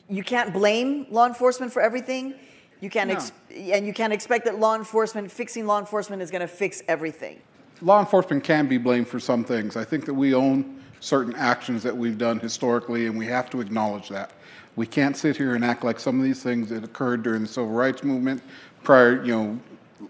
you 0.09 0.23
can't 0.23 0.53
blame 0.53 1.07
law 1.11 1.27
enforcement 1.27 1.73
for 1.73 1.83
everything. 1.83 2.35
You 2.81 2.91
can't, 2.91 3.11
No. 3.11 3.57
and 3.57 3.87
you 3.87 3.93
can't 3.93 4.13
expect 4.13 4.45
that 4.45 4.59
law 4.59 4.75
enforcement, 4.75 5.31
fixing 5.31 5.67
law 5.67 5.79
enforcement 5.79 6.21
is 6.23 6.31
going 6.31 6.43
to 6.43 6.49
fix 6.49 6.83
everything. 6.89 7.41
law 7.83 8.01
enforcement 8.01 8.43
can 8.43 8.67
be 8.67 8.79
blamed 8.79 9.07
for 9.07 9.21
some 9.21 9.45
things. 9.45 9.77
I 9.77 9.85
think 9.85 10.07
that 10.07 10.15
we 10.15 10.35
own 10.35 10.83
certain 11.01 11.35
actions 11.37 11.83
that 11.83 11.95
we've 11.95 12.17
done 12.17 12.41
historically, 12.41 13.07
and 13.07 13.19
we 13.19 13.27
have 13.27 13.51
to 13.51 13.61
acknowledge 13.61 14.09
that. 14.09 14.31
We 14.77 14.87
can't 14.87 15.15
sit 15.15 15.37
here 15.37 15.55
and 15.55 15.63
act 15.63 15.85
like 15.85 16.01
some 16.01 16.19
of 16.19 16.25
these 16.25 16.43
things 16.43 16.71
that 16.71 16.85
occurred 16.85 17.23
during 17.23 17.43
the 17.43 17.49
civil 17.49 17.69
rights 17.71 18.03
movement, 18.03 18.43
prior, 18.83 19.23
you 19.23 19.33
know, 19.33 19.61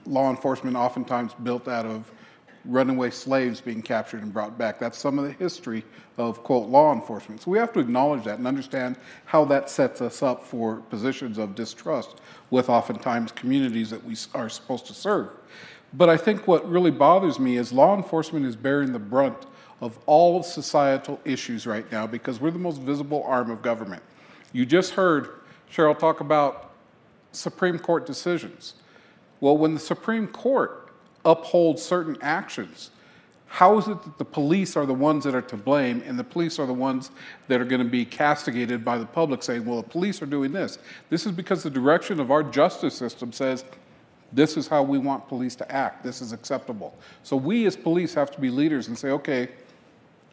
law 0.06 0.30
enforcement 0.30 0.76
oftentimes 0.76 1.34
built 1.42 1.66
out 1.66 1.86
of 1.86 2.10
runaway 2.66 3.10
slaves 3.10 3.60
being 3.60 3.82
captured 3.82 4.22
and 4.22 4.32
brought 4.32 4.58
back. 4.58 4.78
That's 4.78 4.98
some 4.98 5.18
of 5.18 5.24
the 5.24 5.32
history 5.32 5.84
of, 6.18 6.42
quote, 6.42 6.68
law 6.68 6.92
enforcement. 6.92 7.42
So 7.42 7.50
we 7.50 7.58
have 7.58 7.72
to 7.74 7.80
acknowledge 7.80 8.24
that 8.24 8.38
and 8.38 8.46
understand 8.46 8.96
how 9.24 9.44
that 9.46 9.70
sets 9.70 10.00
us 10.00 10.22
up 10.22 10.42
for 10.42 10.76
positions 10.76 11.38
of 11.38 11.54
distrust 11.54 12.20
with 12.50 12.68
oftentimes 12.68 13.32
communities 13.32 13.90
that 13.90 14.02
we 14.04 14.16
are 14.34 14.48
supposed 14.48 14.86
to 14.86 14.94
serve. 14.94 15.30
But 15.92 16.08
I 16.08 16.16
think 16.16 16.46
what 16.46 16.68
really 16.68 16.90
bothers 16.90 17.38
me 17.38 17.56
is 17.56 17.72
law 17.72 17.96
enforcement 17.96 18.44
is 18.44 18.56
bearing 18.56 18.92
the 18.92 18.98
brunt 18.98 19.46
of 19.80 19.98
all 20.06 20.42
societal 20.42 21.20
issues 21.24 21.66
right 21.66 21.90
now 21.92 22.06
because 22.06 22.40
we're 22.40 22.50
the 22.50 22.58
most 22.58 22.80
visible 22.80 23.22
arm 23.24 23.50
of 23.50 23.62
government. 23.62 24.02
You 24.52 24.66
just 24.66 24.94
heard 24.94 25.30
Cheryl 25.70 25.98
talk 25.98 26.20
about 26.20 26.72
Supreme 27.32 27.78
Court 27.78 28.06
decisions. 28.06 28.74
Well, 29.40 29.56
when 29.58 29.74
the 29.74 29.80
Supreme 29.80 30.26
Court 30.28 30.85
upholds 31.26 31.82
certain 31.82 32.16
actions, 32.22 32.90
how 33.48 33.78
is 33.78 33.88
it 33.88 34.02
that 34.02 34.18
the 34.18 34.24
police 34.24 34.76
are 34.76 34.86
the 34.86 34.94
ones 34.94 35.24
that 35.24 35.34
are 35.34 35.42
to 35.42 35.56
blame 35.56 36.02
and 36.06 36.18
the 36.18 36.24
police 36.24 36.58
are 36.58 36.66
the 36.66 36.74
ones 36.74 37.10
that 37.48 37.60
are 37.60 37.64
going 37.64 37.82
to 37.82 37.88
be 37.88 38.04
castigated 38.04 38.84
by 38.84 38.98
the 38.98 39.06
public 39.06 39.42
saying, 39.42 39.64
well, 39.64 39.82
the 39.82 39.88
police 39.88 40.20
are 40.20 40.26
doing 40.26 40.52
this? 40.52 40.78
This 41.10 41.26
is 41.26 41.32
because 41.32 41.62
the 41.62 41.70
direction 41.70 42.20
of 42.20 42.30
our 42.30 42.42
justice 42.42 42.94
system 42.94 43.32
says 43.32 43.64
this 44.32 44.56
is 44.56 44.66
how 44.66 44.82
we 44.82 44.98
want 44.98 45.26
police 45.28 45.54
to 45.56 45.72
act, 45.72 46.02
this 46.02 46.20
is 46.20 46.32
acceptable. 46.32 46.94
So 47.22 47.36
we 47.36 47.66
as 47.66 47.76
police 47.76 48.12
have 48.14 48.30
to 48.32 48.40
be 48.40 48.50
leaders 48.50 48.88
and 48.88 48.98
say, 48.98 49.10
okay, 49.10 49.48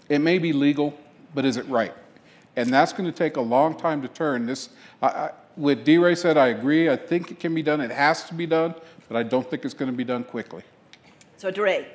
it 0.09 0.19
may 0.19 0.37
be 0.37 0.51
legal, 0.51 0.97
but 1.33 1.45
is 1.45 1.57
it 1.57 1.67
right? 1.67 1.93
And 2.55 2.73
that's 2.73 2.91
going 2.91 3.05
to 3.05 3.17
take 3.17 3.37
a 3.37 3.41
long 3.41 3.77
time 3.77 4.01
to 4.01 4.07
turn. 4.07 4.45
This, 4.45 4.69
I, 5.01 5.07
I, 5.07 5.31
what 5.55 5.85
DeRay 5.85 6.15
said, 6.15 6.37
I 6.37 6.47
agree. 6.47 6.89
I 6.89 6.95
think 6.95 7.31
it 7.31 7.39
can 7.39 7.53
be 7.55 7.63
done. 7.63 7.79
It 7.79 7.91
has 7.91 8.23
to 8.25 8.33
be 8.33 8.45
done, 8.45 8.75
but 9.07 9.15
I 9.15 9.23
don't 9.23 9.49
think 9.49 9.65
it's 9.65 9.73
going 9.73 9.91
to 9.91 9.95
be 9.95 10.03
done 10.03 10.23
quickly. 10.23 10.63
So, 11.43 11.51
DeRay, 11.51 11.87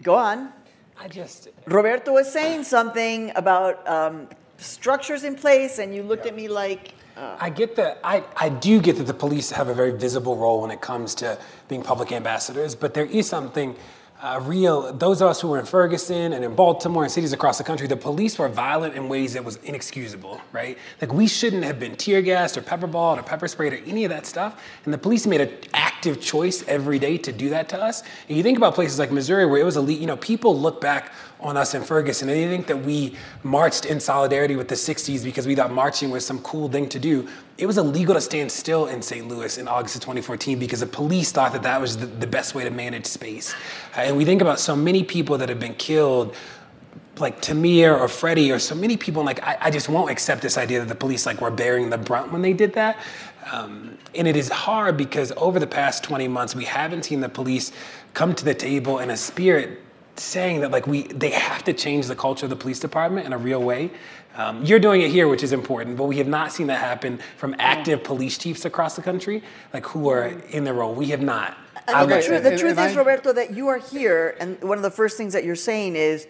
go 0.00 0.14
on. 0.14 0.52
I 0.96 1.08
just, 1.08 1.48
Roberto 1.66 2.12
was 2.12 2.32
saying 2.32 2.62
something 2.62 3.32
about 3.34 3.84
um, 3.88 4.28
structures 4.58 5.24
in 5.24 5.34
place, 5.34 5.80
and 5.80 5.92
you 5.92 6.04
looked 6.04 6.26
at 6.26 6.36
me 6.36 6.46
like, 6.46 6.94
I 7.16 7.50
get 7.50 7.74
that. 7.74 7.98
I, 8.04 8.22
I 8.36 8.48
do 8.48 8.80
get 8.80 8.94
that 8.98 9.08
the 9.08 9.12
police 9.12 9.50
have 9.50 9.66
a 9.66 9.74
very 9.74 9.90
visible 9.90 10.36
role 10.36 10.62
when 10.62 10.70
it 10.70 10.80
comes 10.80 11.16
to 11.16 11.36
being 11.66 11.82
public 11.82 12.12
ambassadors, 12.12 12.76
but 12.76 12.94
there 12.94 13.06
is 13.06 13.28
something 13.28 13.74
uh, 14.22 14.40
real. 14.44 14.92
Those 14.92 15.20
of 15.20 15.28
us 15.28 15.40
who 15.40 15.48
were 15.48 15.58
in 15.58 15.66
Ferguson 15.66 16.32
and 16.32 16.44
in 16.44 16.54
Baltimore 16.54 17.02
and 17.02 17.10
cities 17.10 17.32
across 17.32 17.58
the 17.58 17.64
country, 17.64 17.88
the 17.88 17.96
police 17.96 18.38
were 18.38 18.48
violent 18.48 18.94
in 18.94 19.08
ways 19.08 19.32
that 19.34 19.44
was 19.44 19.56
inexcusable, 19.64 20.40
right? 20.52 20.78
Like 21.00 21.12
we 21.12 21.26
shouldn't 21.26 21.64
have 21.64 21.80
been 21.80 21.96
tear 21.96 22.22
gassed 22.22 22.56
or 22.56 22.62
pepper 22.62 22.86
balled 22.86 23.18
or 23.18 23.24
pepper 23.24 23.48
sprayed 23.48 23.72
or 23.72 23.80
any 23.84 24.04
of 24.04 24.10
that 24.10 24.24
stuff. 24.24 24.62
And 24.84 24.94
the 24.94 24.98
police 24.98 25.26
made 25.26 25.40
an 25.40 25.50
active 25.74 26.20
choice 26.20 26.62
every 26.68 27.00
day 27.00 27.18
to 27.18 27.32
do 27.32 27.48
that 27.48 27.68
to 27.70 27.82
us. 27.82 28.02
And 28.28 28.36
you 28.36 28.44
think 28.44 28.56
about 28.56 28.76
places 28.76 28.96
like 28.96 29.10
Missouri 29.10 29.44
where 29.44 29.60
it 29.60 29.64
was 29.64 29.76
elite, 29.76 29.98
you 29.98 30.06
know, 30.06 30.16
people 30.18 30.56
look 30.56 30.80
back 30.80 31.12
on 31.42 31.56
us 31.56 31.74
in 31.74 31.82
Ferguson 31.82 32.28
and 32.28 32.38
they 32.38 32.48
think 32.48 32.66
that 32.68 32.84
we 32.84 33.16
marched 33.42 33.84
in 33.84 34.00
solidarity 34.00 34.56
with 34.56 34.68
the 34.68 34.74
60s 34.74 35.24
because 35.24 35.46
we 35.46 35.54
thought 35.54 35.72
marching 35.72 36.10
was 36.10 36.24
some 36.24 36.38
cool 36.40 36.68
thing 36.68 36.88
to 36.88 36.98
do. 36.98 37.28
It 37.58 37.66
was 37.66 37.78
illegal 37.78 38.14
to 38.14 38.20
stand 38.20 38.50
still 38.50 38.86
in 38.86 39.02
St. 39.02 39.26
Louis 39.28 39.58
in 39.58 39.68
August 39.68 39.96
of 39.96 40.02
2014 40.02 40.58
because 40.58 40.80
the 40.80 40.86
police 40.86 41.32
thought 41.32 41.52
that 41.52 41.62
that 41.64 41.80
was 41.80 41.96
the, 41.96 42.06
the 42.06 42.26
best 42.26 42.54
way 42.54 42.64
to 42.64 42.70
manage 42.70 43.06
space. 43.06 43.54
Uh, 43.96 44.00
and 44.00 44.16
we 44.16 44.24
think 44.24 44.40
about 44.40 44.60
so 44.60 44.74
many 44.76 45.02
people 45.02 45.38
that 45.38 45.48
have 45.48 45.60
been 45.60 45.74
killed 45.74 46.34
like 47.18 47.42
Tamir 47.42 47.98
or 47.98 48.08
Freddie 48.08 48.50
or 48.50 48.58
so 48.58 48.74
many 48.74 48.96
people, 48.96 49.22
like 49.22 49.42
I, 49.42 49.58
I 49.62 49.70
just 49.70 49.88
won't 49.88 50.10
accept 50.10 50.40
this 50.40 50.56
idea 50.56 50.78
that 50.80 50.88
the 50.88 50.94
police 50.94 51.26
like 51.26 51.40
were 51.40 51.50
bearing 51.50 51.90
the 51.90 51.98
brunt 51.98 52.32
when 52.32 52.40
they 52.40 52.54
did 52.54 52.72
that. 52.74 52.98
Um, 53.50 53.98
and 54.14 54.26
it 54.26 54.36
is 54.36 54.48
hard 54.48 54.96
because 54.96 55.32
over 55.36 55.58
the 55.58 55.66
past 55.66 56.04
20 56.04 56.28
months, 56.28 56.54
we 56.54 56.64
haven't 56.64 57.04
seen 57.04 57.20
the 57.20 57.28
police 57.28 57.72
come 58.14 58.34
to 58.34 58.44
the 58.44 58.54
table 58.54 58.98
in 58.98 59.10
a 59.10 59.16
spirit 59.16 59.81
saying 60.16 60.60
that 60.60 60.70
like 60.70 60.86
we 60.86 61.02
they 61.04 61.30
have 61.30 61.64
to 61.64 61.72
change 61.72 62.06
the 62.06 62.16
culture 62.16 62.46
of 62.46 62.50
the 62.50 62.56
police 62.56 62.78
department 62.78 63.26
in 63.26 63.32
a 63.32 63.38
real 63.38 63.62
way. 63.62 63.90
Um, 64.34 64.64
you're 64.64 64.78
doing 64.78 65.02
it 65.02 65.10
here, 65.10 65.28
which 65.28 65.42
is 65.42 65.52
important, 65.52 65.96
but 65.98 66.04
we 66.04 66.16
have 66.18 66.26
not 66.26 66.52
seen 66.52 66.66
that 66.68 66.80
happen 66.80 67.20
from 67.36 67.54
active 67.58 68.02
police 68.02 68.38
chiefs 68.38 68.64
across 68.64 68.96
the 68.96 69.02
country, 69.02 69.42
like 69.74 69.84
who 69.86 70.08
are 70.08 70.28
in 70.50 70.64
their 70.64 70.72
role. 70.74 70.94
We 70.94 71.06
have 71.08 71.20
not. 71.20 71.56
And 71.86 71.96
I 71.96 72.06
the 72.06 72.14
would- 72.14 72.24
truth, 72.24 72.42
the 72.42 72.56
truth 72.56 72.78
and 72.78 72.90
is, 72.90 72.96
I- 72.96 72.98
Roberto, 72.98 73.32
that 73.34 73.52
you 73.52 73.68
are 73.68 73.76
here, 73.78 74.34
and 74.40 74.62
one 74.62 74.78
of 74.78 74.82
the 74.82 74.90
first 74.90 75.18
things 75.18 75.34
that 75.34 75.44
you're 75.44 75.54
saying 75.56 75.96
is 75.96 76.26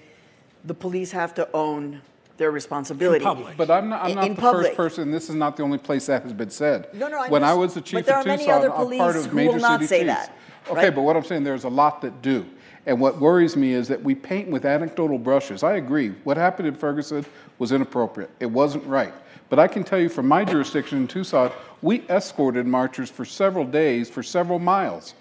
the 0.64 0.74
police 0.74 1.12
have 1.12 1.32
to 1.34 1.48
own 1.54 2.00
their 2.38 2.50
responsibility. 2.50 3.22
public. 3.24 3.56
But 3.56 3.70
I'm 3.70 3.88
not, 3.88 4.02
I'm 4.04 4.14
not 4.16 4.26
in 4.26 4.34
the 4.34 4.40
public. 4.40 4.66
first 4.68 4.76
person, 4.76 5.12
this 5.12 5.28
is 5.28 5.36
not 5.36 5.56
the 5.56 5.62
only 5.62 5.78
place 5.78 6.06
that 6.06 6.22
has 6.24 6.32
been 6.32 6.50
said. 6.50 6.88
No, 6.94 7.06
no, 7.06 7.18
I 7.20 7.28
When 7.28 7.44
I 7.44 7.54
was 7.54 7.74
the 7.74 7.80
but 7.82 7.86
chief 7.86 8.06
there 8.06 8.18
of 8.18 8.26
are 8.26 8.28
many 8.28 8.44
Tucson, 8.44 8.58
other 8.58 8.70
I'm 8.70 8.76
part 8.76 8.86
police 8.88 9.24
of 9.26 9.30
who 9.30 9.36
major 9.36 9.52
will 9.52 9.58
not 9.60 9.74
city 9.80 9.86
say 9.86 9.98
chiefs. 10.04 10.14
that, 10.26 10.36
Okay, 10.70 10.74
right? 10.86 10.94
but 10.94 11.02
what 11.02 11.16
I'm 11.16 11.24
saying, 11.24 11.44
there's 11.44 11.64
a 11.64 11.68
lot 11.68 12.00
that 12.02 12.20
do. 12.22 12.46
And 12.86 13.00
what 13.00 13.20
worries 13.20 13.56
me 13.56 13.72
is 13.72 13.88
that 13.88 14.02
we 14.02 14.14
paint 14.14 14.48
with 14.48 14.64
anecdotal 14.64 15.18
brushes. 15.18 15.62
I 15.62 15.76
agree. 15.76 16.10
What 16.24 16.36
happened 16.36 16.66
in 16.66 16.74
Ferguson 16.74 17.24
was 17.58 17.70
inappropriate. 17.70 18.30
It 18.40 18.46
wasn't 18.46 18.84
right. 18.86 19.14
But 19.48 19.58
I 19.58 19.68
can 19.68 19.84
tell 19.84 20.00
you 20.00 20.08
from 20.08 20.26
my 20.26 20.44
jurisdiction 20.44 20.98
in 20.98 21.06
Tucson, 21.06 21.52
we 21.82 22.00
escorted 22.08 22.66
marchers 22.66 23.10
for 23.10 23.24
several 23.24 23.64
days, 23.64 24.08
for 24.08 24.22
several 24.22 24.58
miles, 24.58 25.14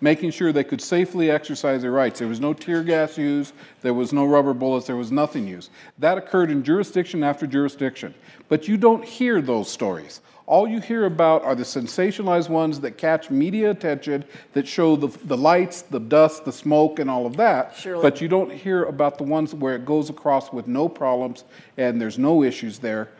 making 0.00 0.30
sure 0.30 0.52
they 0.52 0.62
could 0.62 0.80
safely 0.80 1.30
exercise 1.30 1.82
their 1.82 1.90
rights. 1.90 2.18
There 2.18 2.28
was 2.28 2.38
no 2.38 2.52
tear 2.52 2.82
gas 2.84 3.18
used, 3.18 3.54
there 3.80 3.94
was 3.94 4.12
no 4.12 4.26
rubber 4.26 4.54
bullets, 4.54 4.86
there 4.86 4.96
was 4.96 5.10
nothing 5.10 5.48
used. 5.48 5.70
That 5.98 6.18
occurred 6.18 6.50
in 6.50 6.62
jurisdiction 6.62 7.24
after 7.24 7.46
jurisdiction. 7.46 8.14
But 8.48 8.68
you 8.68 8.76
don't 8.76 9.04
hear 9.04 9.40
those 9.40 9.70
stories. 9.70 10.20
All 10.48 10.66
you 10.66 10.80
hear 10.80 11.04
about 11.04 11.44
are 11.44 11.54
the 11.54 11.62
sensationalized 11.62 12.48
ones 12.48 12.80
that 12.80 12.96
catch 12.96 13.28
media 13.28 13.70
attention, 13.70 14.24
that 14.54 14.66
show 14.66 14.96
the, 14.96 15.08
the 15.26 15.36
lights, 15.36 15.82
the 15.82 16.00
dust, 16.00 16.46
the 16.46 16.52
smoke, 16.52 16.98
and 17.00 17.10
all 17.10 17.26
of 17.26 17.36
that. 17.36 17.76
Surely. 17.76 18.00
But 18.00 18.22
you 18.22 18.28
don't 18.28 18.50
hear 18.50 18.84
about 18.84 19.18
the 19.18 19.24
ones 19.24 19.54
where 19.54 19.74
it 19.74 19.84
goes 19.84 20.08
across 20.08 20.50
with 20.50 20.66
no 20.66 20.88
problems 20.88 21.44
and 21.76 22.00
there's 22.00 22.18
no 22.18 22.42
issues 22.42 22.78
there. 22.78 23.10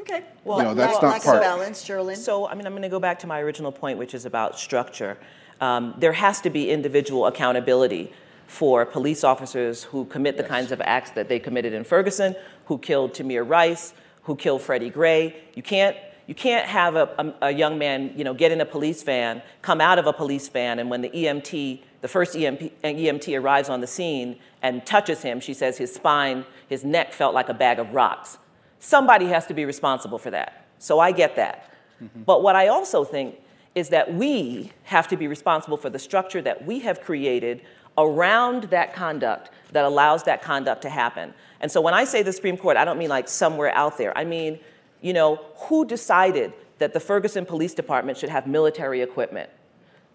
Okay. 0.00 0.24
Well, 0.44 0.60
No, 0.62 0.72
that's 0.72 0.94
lack, 0.94 1.02
not 1.02 1.08
lack 1.10 1.18
of 1.20 1.24
part- 1.26 1.42
balance, 1.42 1.84
Sherrilyn. 1.86 2.16
So, 2.16 2.48
I 2.48 2.54
mean, 2.54 2.64
I'm 2.66 2.72
going 2.72 2.80
to 2.84 2.88
go 2.88 2.98
back 2.98 3.18
to 3.18 3.26
my 3.26 3.40
original 3.40 3.70
point, 3.70 3.98
which 3.98 4.14
is 4.14 4.24
about 4.24 4.58
structure. 4.58 5.18
Um, 5.60 5.94
there 5.98 6.14
has 6.14 6.40
to 6.40 6.48
be 6.48 6.70
individual 6.70 7.26
accountability 7.26 8.14
for 8.46 8.86
police 8.86 9.24
officers 9.24 9.84
who 9.84 10.06
commit 10.06 10.38
the 10.38 10.44
kinds 10.44 10.72
of 10.72 10.80
acts 10.80 11.10
that 11.10 11.28
they 11.28 11.38
committed 11.38 11.74
in 11.74 11.84
Ferguson, 11.84 12.34
who 12.64 12.78
killed 12.78 13.12
Tamir 13.12 13.46
Rice, 13.46 13.92
who 14.22 14.36
killed 14.36 14.62
Freddie 14.62 14.88
Gray. 14.88 15.36
You 15.54 15.62
can't. 15.62 15.96
You 16.32 16.36
can't 16.36 16.66
have 16.66 16.96
a, 16.96 17.10
a, 17.18 17.48
a 17.48 17.50
young 17.50 17.76
man, 17.76 18.14
you 18.16 18.24
know, 18.24 18.32
get 18.32 18.52
in 18.52 18.62
a 18.62 18.64
police 18.64 19.02
van, 19.02 19.42
come 19.60 19.82
out 19.82 19.98
of 19.98 20.06
a 20.06 20.14
police 20.14 20.48
van, 20.48 20.78
and 20.78 20.88
when 20.88 21.02
the 21.02 21.10
EMT, 21.10 21.82
the 22.00 22.08
first 22.08 22.34
EMP, 22.34 22.72
EMT 22.82 23.38
arrives 23.38 23.68
on 23.68 23.82
the 23.82 23.86
scene 23.86 24.38
and 24.62 24.86
touches 24.86 25.20
him, 25.20 25.40
she 25.40 25.52
says 25.52 25.76
his 25.76 25.92
spine, 25.92 26.46
his 26.70 26.84
neck 26.84 27.12
felt 27.12 27.34
like 27.34 27.50
a 27.50 27.52
bag 27.52 27.78
of 27.78 27.92
rocks. 27.92 28.38
Somebody 28.78 29.26
has 29.26 29.44
to 29.48 29.52
be 29.52 29.66
responsible 29.66 30.16
for 30.16 30.30
that. 30.30 30.64
So 30.78 31.00
I 31.00 31.12
get 31.12 31.36
that. 31.36 31.70
Mm-hmm. 32.02 32.22
But 32.22 32.42
what 32.42 32.56
I 32.56 32.68
also 32.68 33.04
think 33.04 33.36
is 33.74 33.90
that 33.90 34.14
we 34.14 34.72
have 34.84 35.08
to 35.08 35.18
be 35.18 35.28
responsible 35.28 35.76
for 35.76 35.90
the 35.90 35.98
structure 35.98 36.40
that 36.40 36.64
we 36.64 36.78
have 36.78 37.02
created 37.02 37.60
around 37.98 38.64
that 38.70 38.94
conduct 38.94 39.50
that 39.72 39.84
allows 39.84 40.22
that 40.22 40.40
conduct 40.40 40.80
to 40.80 40.88
happen. 40.88 41.34
And 41.60 41.70
so 41.70 41.82
when 41.82 41.92
I 41.92 42.04
say 42.04 42.22
the 42.22 42.32
Supreme 42.32 42.56
Court, 42.56 42.78
I 42.78 42.86
don't 42.86 42.96
mean 42.96 43.10
like 43.10 43.28
somewhere 43.28 43.74
out 43.74 43.98
there. 43.98 44.16
I 44.16 44.24
mean, 44.24 44.58
you 45.02 45.12
know, 45.12 45.40
who 45.56 45.84
decided 45.84 46.54
that 46.78 46.94
the 46.94 47.00
Ferguson 47.00 47.44
Police 47.44 47.74
Department 47.74 48.16
should 48.16 48.30
have 48.30 48.46
military 48.46 49.02
equipment? 49.02 49.50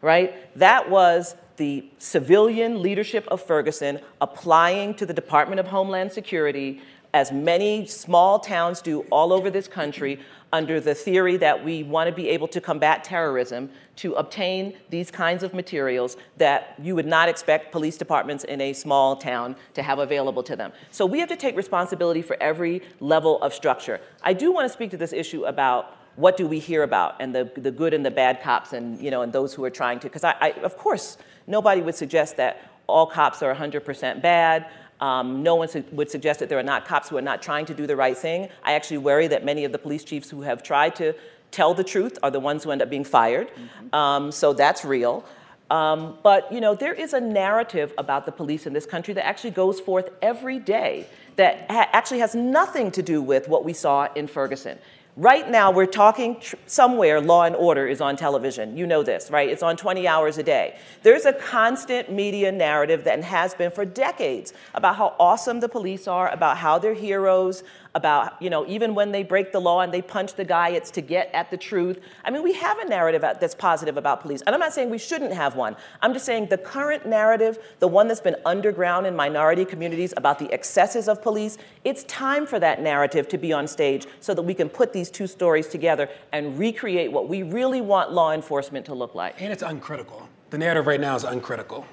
right? 0.01 0.55
That 0.57 0.89
was 0.89 1.35
the 1.57 1.85
civilian 1.97 2.81
leadership 2.81 3.27
of 3.29 3.41
Ferguson 3.41 3.99
applying 4.21 4.93
to 4.95 5.05
the 5.05 5.13
Department 5.13 5.59
of 5.59 5.67
Homeland 5.67 6.11
Security, 6.11 6.81
as 7.13 7.31
many 7.31 7.87
small 7.87 8.39
towns 8.39 8.81
do 8.81 9.01
all 9.11 9.33
over 9.33 9.49
this 9.49 9.67
country, 9.67 10.19
under 10.53 10.79
the 10.79 10.95
theory 10.95 11.37
that 11.37 11.63
we 11.63 11.83
want 11.83 12.07
to 12.09 12.15
be 12.15 12.29
able 12.29 12.47
to 12.47 12.61
combat 12.61 13.03
terrorism, 13.03 13.69
to 13.97 14.13
obtain 14.13 14.73
these 14.89 15.11
kinds 15.11 15.43
of 15.43 15.53
materials 15.53 16.17
that 16.37 16.75
you 16.81 16.95
would 16.95 17.05
not 17.05 17.27
expect 17.27 17.71
police 17.71 17.97
departments 17.97 18.43
in 18.43 18.61
a 18.61 18.73
small 18.73 19.15
town 19.15 19.55
to 19.73 19.81
have 19.81 19.99
available 19.99 20.43
to 20.43 20.55
them. 20.55 20.71
So 20.91 21.05
we 21.05 21.19
have 21.19 21.29
to 21.29 21.35
take 21.35 21.57
responsibility 21.57 22.21
for 22.21 22.37
every 22.41 22.81
level 22.99 23.41
of 23.41 23.53
structure. 23.53 23.99
I 24.23 24.33
do 24.33 24.51
want 24.51 24.65
to 24.65 24.73
speak 24.73 24.91
to 24.91 24.97
this 24.97 25.13
issue 25.13 25.45
about 25.45 25.97
what 26.15 26.35
do 26.35 26.47
we 26.47 26.59
hear 26.59 26.83
about 26.83 27.15
and 27.19 27.33
the, 27.33 27.51
the 27.57 27.71
good 27.71 27.93
and 27.93 28.05
the 28.05 28.11
bad 28.11 28.41
cops 28.41 28.73
and 28.73 28.99
you 28.99 29.11
know 29.11 29.21
and 29.21 29.31
those 29.31 29.53
who 29.53 29.63
are 29.63 29.69
trying 29.69 29.99
to 29.99 30.07
because 30.07 30.23
I, 30.23 30.35
I 30.41 30.49
of 30.63 30.75
course 30.75 31.17
nobody 31.45 31.81
would 31.81 31.93
suggest 31.93 32.37
that 32.37 32.71
all 32.87 33.05
cops 33.05 33.43
are 33.43 33.53
100% 33.53 34.21
bad 34.21 34.67
Um, 34.99 35.43
no 35.43 35.55
one 35.55 35.67
su- 35.67 35.83
would 35.91 36.09
suggest 36.09 36.39
that 36.39 36.49
there 36.49 36.57
are 36.57 36.63
not 36.63 36.85
cops 36.85 37.09
who 37.09 37.17
are 37.17 37.21
not 37.21 37.41
trying 37.41 37.65
to 37.67 37.73
do 37.73 37.85
the 37.85 37.95
right 37.95 38.17
thing. 38.17 38.49
I 38.63 38.73
actually 38.73 38.97
worry 38.97 39.27
that 39.27 39.45
many 39.45 39.63
of 39.63 39.71
the 39.71 39.77
police 39.77 40.03
chiefs 40.03 40.29
who 40.29 40.41
have 40.41 40.63
tried 40.63 40.95
to 40.95 41.13
tell 41.51 41.73
the 41.73 41.83
truth 41.83 42.17
are 42.23 42.31
the 42.31 42.39
ones 42.39 42.63
who 42.63 42.71
end 42.71 42.81
up 42.81 42.89
being 42.89 43.03
fired. 43.03 43.49
Mm-hmm. 43.49 43.95
Um, 43.95 44.31
so 44.31 44.53
that's 44.53 44.83
real. 44.83 45.23
Um, 45.69 46.17
but 46.23 46.51
you 46.51 46.61
know, 46.61 46.75
there 46.75 46.93
is 46.93 47.13
a 47.13 47.19
narrative 47.19 47.93
about 47.97 48.25
the 48.25 48.31
police 48.31 48.65
in 48.65 48.73
this 48.73 48.85
country 48.85 49.13
that 49.13 49.25
actually 49.25 49.51
goes 49.51 49.79
forth 49.79 50.09
every 50.21 50.59
day 50.59 51.07
that 51.35 51.69
ha- 51.69 51.89
actually 51.91 52.19
has 52.19 52.35
nothing 52.35 52.91
to 52.91 53.01
do 53.01 53.21
with 53.21 53.47
what 53.47 53.63
we 53.63 53.73
saw 53.73 54.07
in 54.15 54.27
Ferguson. 54.27 54.77
Right 55.19 55.49
now, 55.49 55.71
we're 55.71 55.87
talking 55.87 56.37
somewhere, 56.67 57.19
Law 57.19 57.45
and 57.45 57.55
Order 57.55 57.87
is 57.87 58.01
on 58.01 58.17
television. 58.17 58.77
You 58.77 58.85
know 58.85 59.01
this, 59.01 59.31
right? 59.31 59.49
It's 59.49 59.63
on 59.63 59.75
20 59.75 60.07
hours 60.07 60.37
a 60.37 60.43
day. 60.43 60.77
There's 61.01 61.25
a 61.25 61.33
constant 61.33 62.11
media 62.11 62.51
narrative 62.51 63.03
that 63.05 63.23
has 63.23 63.55
been 63.55 63.71
for 63.71 63.83
decades 63.83 64.53
about 64.75 64.95
how 64.95 65.15
awesome 65.19 65.59
the 65.59 65.69
police 65.69 66.07
are, 66.07 66.31
about 66.31 66.57
how 66.57 66.77
they're 66.77 66.93
heroes, 66.93 67.63
about, 67.95 68.41
you 68.41 68.49
know, 68.49 68.65
even 68.67 68.95
when 68.95 69.11
they 69.11 69.23
break 69.23 69.51
the 69.51 69.59
law 69.59 69.81
and 69.81 69.93
they 69.93 70.01
punch 70.01 70.35
the 70.35 70.43
guy, 70.43 70.69
it's 70.69 70.91
to 70.91 71.01
get 71.01 71.29
at 71.33 71.49
the 71.51 71.57
truth. 71.57 71.99
I 72.23 72.29
mean, 72.29 72.43
we 72.43 72.53
have 72.53 72.77
a 72.79 72.85
narrative 72.87 73.21
that's 73.21 73.55
positive 73.55 73.97
about 73.97 74.21
police. 74.21 74.41
And 74.41 74.53
I'm 74.53 74.59
not 74.59 74.73
saying 74.73 74.89
we 74.89 74.97
shouldn't 74.97 75.33
have 75.33 75.55
one. 75.55 75.75
I'm 76.01 76.13
just 76.13 76.25
saying 76.25 76.47
the 76.47 76.57
current 76.57 77.05
narrative, 77.05 77.59
the 77.79 77.87
one 77.87 78.07
that's 78.07 78.21
been 78.21 78.35
underground 78.45 79.07
in 79.07 79.15
minority 79.15 79.65
communities 79.65 80.13
about 80.17 80.39
the 80.39 80.51
excesses 80.53 81.07
of 81.07 81.21
police, 81.21 81.57
it's 81.83 82.03
time 82.05 82.45
for 82.45 82.59
that 82.59 82.81
narrative 82.81 83.27
to 83.29 83.37
be 83.37 83.53
on 83.53 83.67
stage 83.67 84.05
so 84.19 84.33
that 84.33 84.41
we 84.41 84.53
can 84.53 84.69
put 84.69 84.93
these 84.93 85.09
two 85.09 85.27
stories 85.27 85.67
together 85.67 86.09
and 86.31 86.57
recreate 86.59 87.11
what 87.11 87.27
we 87.27 87.43
really 87.43 87.81
want 87.81 88.11
law 88.11 88.33
enforcement 88.33 88.85
to 88.85 88.93
look 88.93 89.15
like. 89.15 89.41
And 89.41 89.51
it's 89.51 89.63
uncritical. 89.63 90.27
The 90.49 90.57
narrative 90.57 90.87
right 90.87 91.01
now 91.01 91.15
is 91.15 91.23
uncritical. 91.23 91.85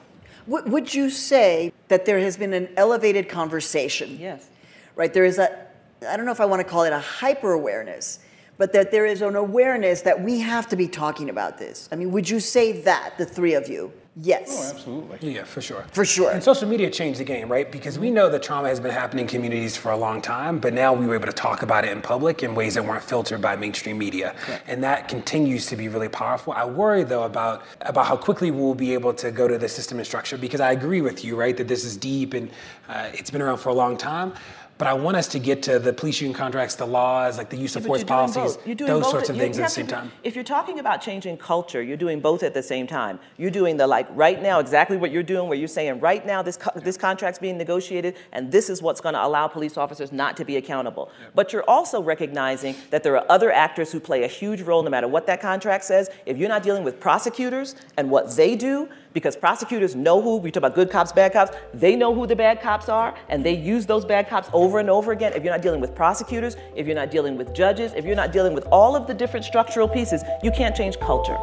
Would 0.47 0.93
you 0.95 1.09
say 1.09 1.73
that 1.89 2.05
there 2.05 2.19
has 2.19 2.37
been 2.37 2.53
an 2.53 2.69
elevated 2.77 3.29
conversation? 3.29 4.19
Yes. 4.21 4.51
Right? 4.95 5.13
There 5.13 5.25
is 5.25 5.39
a, 5.39 5.63
I 6.07 6.17
don't 6.17 6.27
know 6.27 6.33
if 6.33 6.41
I 6.41 6.47
want 6.47 6.61
to 6.61 6.65
call 6.65 6.85
it 6.85 6.93
a 6.93 6.99
hyper 6.99 7.53
awareness, 7.53 8.21
but 8.57 8.73
that 8.73 8.91
there 8.91 9.07
is 9.07 9.23
an 9.23 9.37
awareness 9.37 10.03
that 10.03 10.21
we 10.21 10.41
have 10.41 10.69
to 10.69 10.77
be 10.77 10.89
talking 10.89 11.31
about 11.31 11.59
this. 11.59 11.89
I 11.91 11.97
mean, 11.97 12.13
would 12.13 12.29
you 12.29 12.41
say 12.41 12.83
that, 12.83 13.19
the 13.19 13.27
three 13.27 13.55
of 13.55 13.69
you? 13.69 13.93
Yes. 14.23 14.71
Oh, 14.73 14.77
absolutely. 14.77 15.35
Yeah, 15.35 15.43
for 15.43 15.61
sure. 15.61 15.85
For 15.91 16.05
sure. 16.05 16.31
And 16.31 16.41
social 16.41 16.69
media 16.69 16.89
changed 16.89 17.19
the 17.19 17.25
game, 17.25 17.51
right? 17.51 17.71
Because 17.71 17.99
we 17.99 18.13
know 18.13 18.31
that 18.31 18.45
trauma 18.45 18.69
has 18.69 18.79
been 18.79 18.93
happening 18.93 19.25
in 19.25 19.29
communities 19.29 19.77
for 19.77 19.91
a 19.91 19.97
long 19.97 20.23
time, 20.23 20.61
but 20.61 20.73
now 20.73 20.93
we 20.93 21.05
were 21.07 21.17
able 21.17 21.27
to 21.27 21.33
talk 21.33 21.63
about 21.63 21.85
it 21.85 21.91
in 21.91 22.01
public 22.01 22.45
in 22.45 22.55
ways 22.55 22.75
that 22.75 22.85
weren't 22.85 23.03
filtered 23.03 23.43
by 23.43 23.57
mainstream 23.57 23.99
media. 23.99 24.37
And 24.69 24.85
that 24.85 25.09
continues 25.09 25.67
to 25.67 25.77
be 25.77 25.89
really 25.89 26.09
powerful. 26.09 26.53
I 26.53 26.65
worry 26.65 27.03
though 27.03 27.25
about 27.25 27.65
about 27.81 28.07
how 28.07 28.17
quickly 28.17 28.53
we'll 28.53 28.77
be 28.77 28.95
able 28.95 29.15
to 29.15 29.33
go 29.33 29.49
to 29.49 29.59
the 29.59 29.69
system 29.69 29.99
and 29.99 30.07
structure 30.07 30.39
because 30.39 30.61
I 30.61 30.71
agree 30.71 31.01
with 31.01 31.25
you, 31.25 31.35
right, 31.35 31.57
that 31.57 31.67
this 31.67 31.85
is 31.85 31.97
deep 31.97 32.35
and 32.35 32.51
uh, 32.89 33.11
it's 33.13 33.33
been 33.33 33.43
around 33.43 33.59
for 33.59 33.71
a 33.71 33.75
long 33.75 33.97
time. 33.97 34.33
But 34.76 34.88
I 34.88 34.95
want 34.95 35.16
us 35.16 35.28
to 35.28 35.38
get 35.38 35.62
to 35.64 35.78
the 35.78 35.93
police 35.93 36.21
union 36.21 36.37
contracts, 36.37 36.75
the 36.75 36.87
laws, 36.87 37.38
like 37.38 37.49
the 37.49 37.57
use 37.57 37.76
of 37.76 37.83
Yeah, 37.83 37.88
force 37.88 38.04
policies. 38.04 38.59
You're 38.66 38.75
doing 38.75 38.90
those 38.90 39.09
sorts 39.09 39.28
of 39.28 39.37
things 39.37 39.57
at 39.59 39.64
the 39.64 39.69
same 39.71 39.87
time. 39.87 40.11
If 40.25 40.35
you're 40.35 40.43
talking 40.43 40.81
about 40.81 41.00
changing 41.00 41.37
culture, 41.37 41.81
you're 41.81 41.97
doing 41.97 42.19
both 42.21 42.43
at 42.43 42.54
the 42.54 42.62
same 42.62 42.88
time. 42.88 43.21
You're 43.37 43.52
doing 43.52 43.76
the 43.76 43.87
like 43.87 44.09
right 44.11 44.43
now 44.43 44.59
exactly 44.59 44.97
what 44.97 45.12
you're 45.12 45.23
doing, 45.23 45.49
where 45.49 45.57
you're 45.57 45.69
saying 45.69 46.00
right 46.00 46.26
now 46.26 46.43
this 46.43 46.57
co- 46.57 46.73
this 46.75 46.97
contract's 46.97 47.38
being 47.38 47.57
negotiated, 47.57 48.16
and 48.33 48.50
this 48.50 48.69
is 48.69 48.83
what's 48.83 49.00
going 49.00 49.14
to 49.14 49.25
allow 49.25 49.47
police 49.47 49.76
officers 49.76 50.11
not 50.11 50.37
to 50.38 50.45
be 50.45 50.57
accountable. 50.57 51.11
But 51.37 51.52
you're 51.52 51.69
also 51.69 52.02
recognizing 52.02 52.75
that 52.90 53.04
there 53.04 53.16
are 53.16 53.25
other 53.31 53.52
actors 53.52 53.93
who 53.93 54.00
play 54.00 54.25
a 54.25 54.28
huge 54.28 54.62
role, 54.62 54.83
no 54.83 54.90
matter 54.90 55.07
what 55.07 55.26
that 55.28 55.40
contract 55.40 55.85
says. 55.85 56.11
If 56.26 56.37
you're 56.37 56.49
not 56.49 56.64
dealing 56.64 56.83
with 56.83 56.99
prosecutors 56.99 57.76
and 57.97 58.11
what 58.11 58.35
they 58.35 58.57
do, 58.57 58.88
because 59.14 59.37
prosecutors 59.37 59.94
know 59.94 60.21
who, 60.21 60.37
we 60.37 60.50
talk 60.50 60.61
about 60.61 60.75
good 60.75 60.90
cops, 60.90 61.12
bad 61.12 61.33
cops, 61.33 61.52
they 61.73 61.94
know 61.94 62.12
who 62.12 62.26
the 62.26 62.37
bad 62.37 62.61
cops 62.61 62.88
are, 62.88 63.14
and 63.28 63.44
they 63.44 63.54
use 63.56 63.87
those 63.87 64.04
bad 64.04 64.28
cops 64.28 64.50
over 64.52 64.80
and 64.80 64.90
over 64.90 65.12
again. 65.12 65.33
If 65.33 65.44
you're 65.44 65.52
not 65.52 65.62
dealing 65.62 65.80
with 65.80 65.94
prosecutors, 65.94 66.56
if 66.75 66.87
you're 66.87 66.97
not 66.97 67.12
dealing 67.12 67.38
with 67.38 67.54
judges, 67.54 67.94
if 67.94 68.04
you're 68.04 68.16
not 68.16 68.33
dealing 68.33 68.54
with 68.54 68.66
all 68.73 68.97
of 68.97 69.06
the 69.06 69.14
different 69.14 69.47
structural 69.47 69.88
pieces, 69.88 70.23
you 70.42 70.50
can't 70.50 70.75
change 70.75 70.99
culture. 70.99 71.38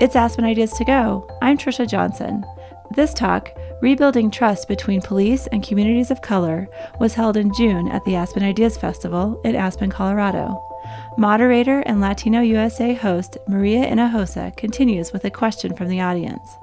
It's 0.00 0.16
Aspen 0.16 0.44
Ideas 0.44 0.72
to 0.72 0.84
Go. 0.84 1.26
I'm 1.42 1.58
Trisha 1.58 1.86
Johnson. 1.86 2.44
This 2.94 3.12
talk, 3.12 3.52
Rebuilding 3.84 4.30
Trust 4.30 4.66
Between 4.66 5.02
Police 5.02 5.46
and 5.48 5.62
Communities 5.62 6.10
of 6.10 6.22
Color, 6.22 6.70
was 7.00 7.12
held 7.12 7.36
in 7.36 7.52
June 7.52 7.90
at 7.90 8.02
the 8.06 8.14
Aspen 8.14 8.42
Ideas 8.42 8.78
Festival 8.78 9.38
in 9.44 9.54
Aspen, 9.54 9.90
Colorado. 9.90 10.58
Moderator 11.18 11.80
and 11.80 12.00
Latino 12.00 12.40
USA 12.40 12.94
host 12.94 13.36
Maria 13.46 13.84
Hinojosa 13.84 14.56
continues 14.56 15.12
with 15.12 15.26
a 15.26 15.30
question 15.30 15.76
from 15.76 15.88
the 15.88 16.00
audience. 16.00 16.56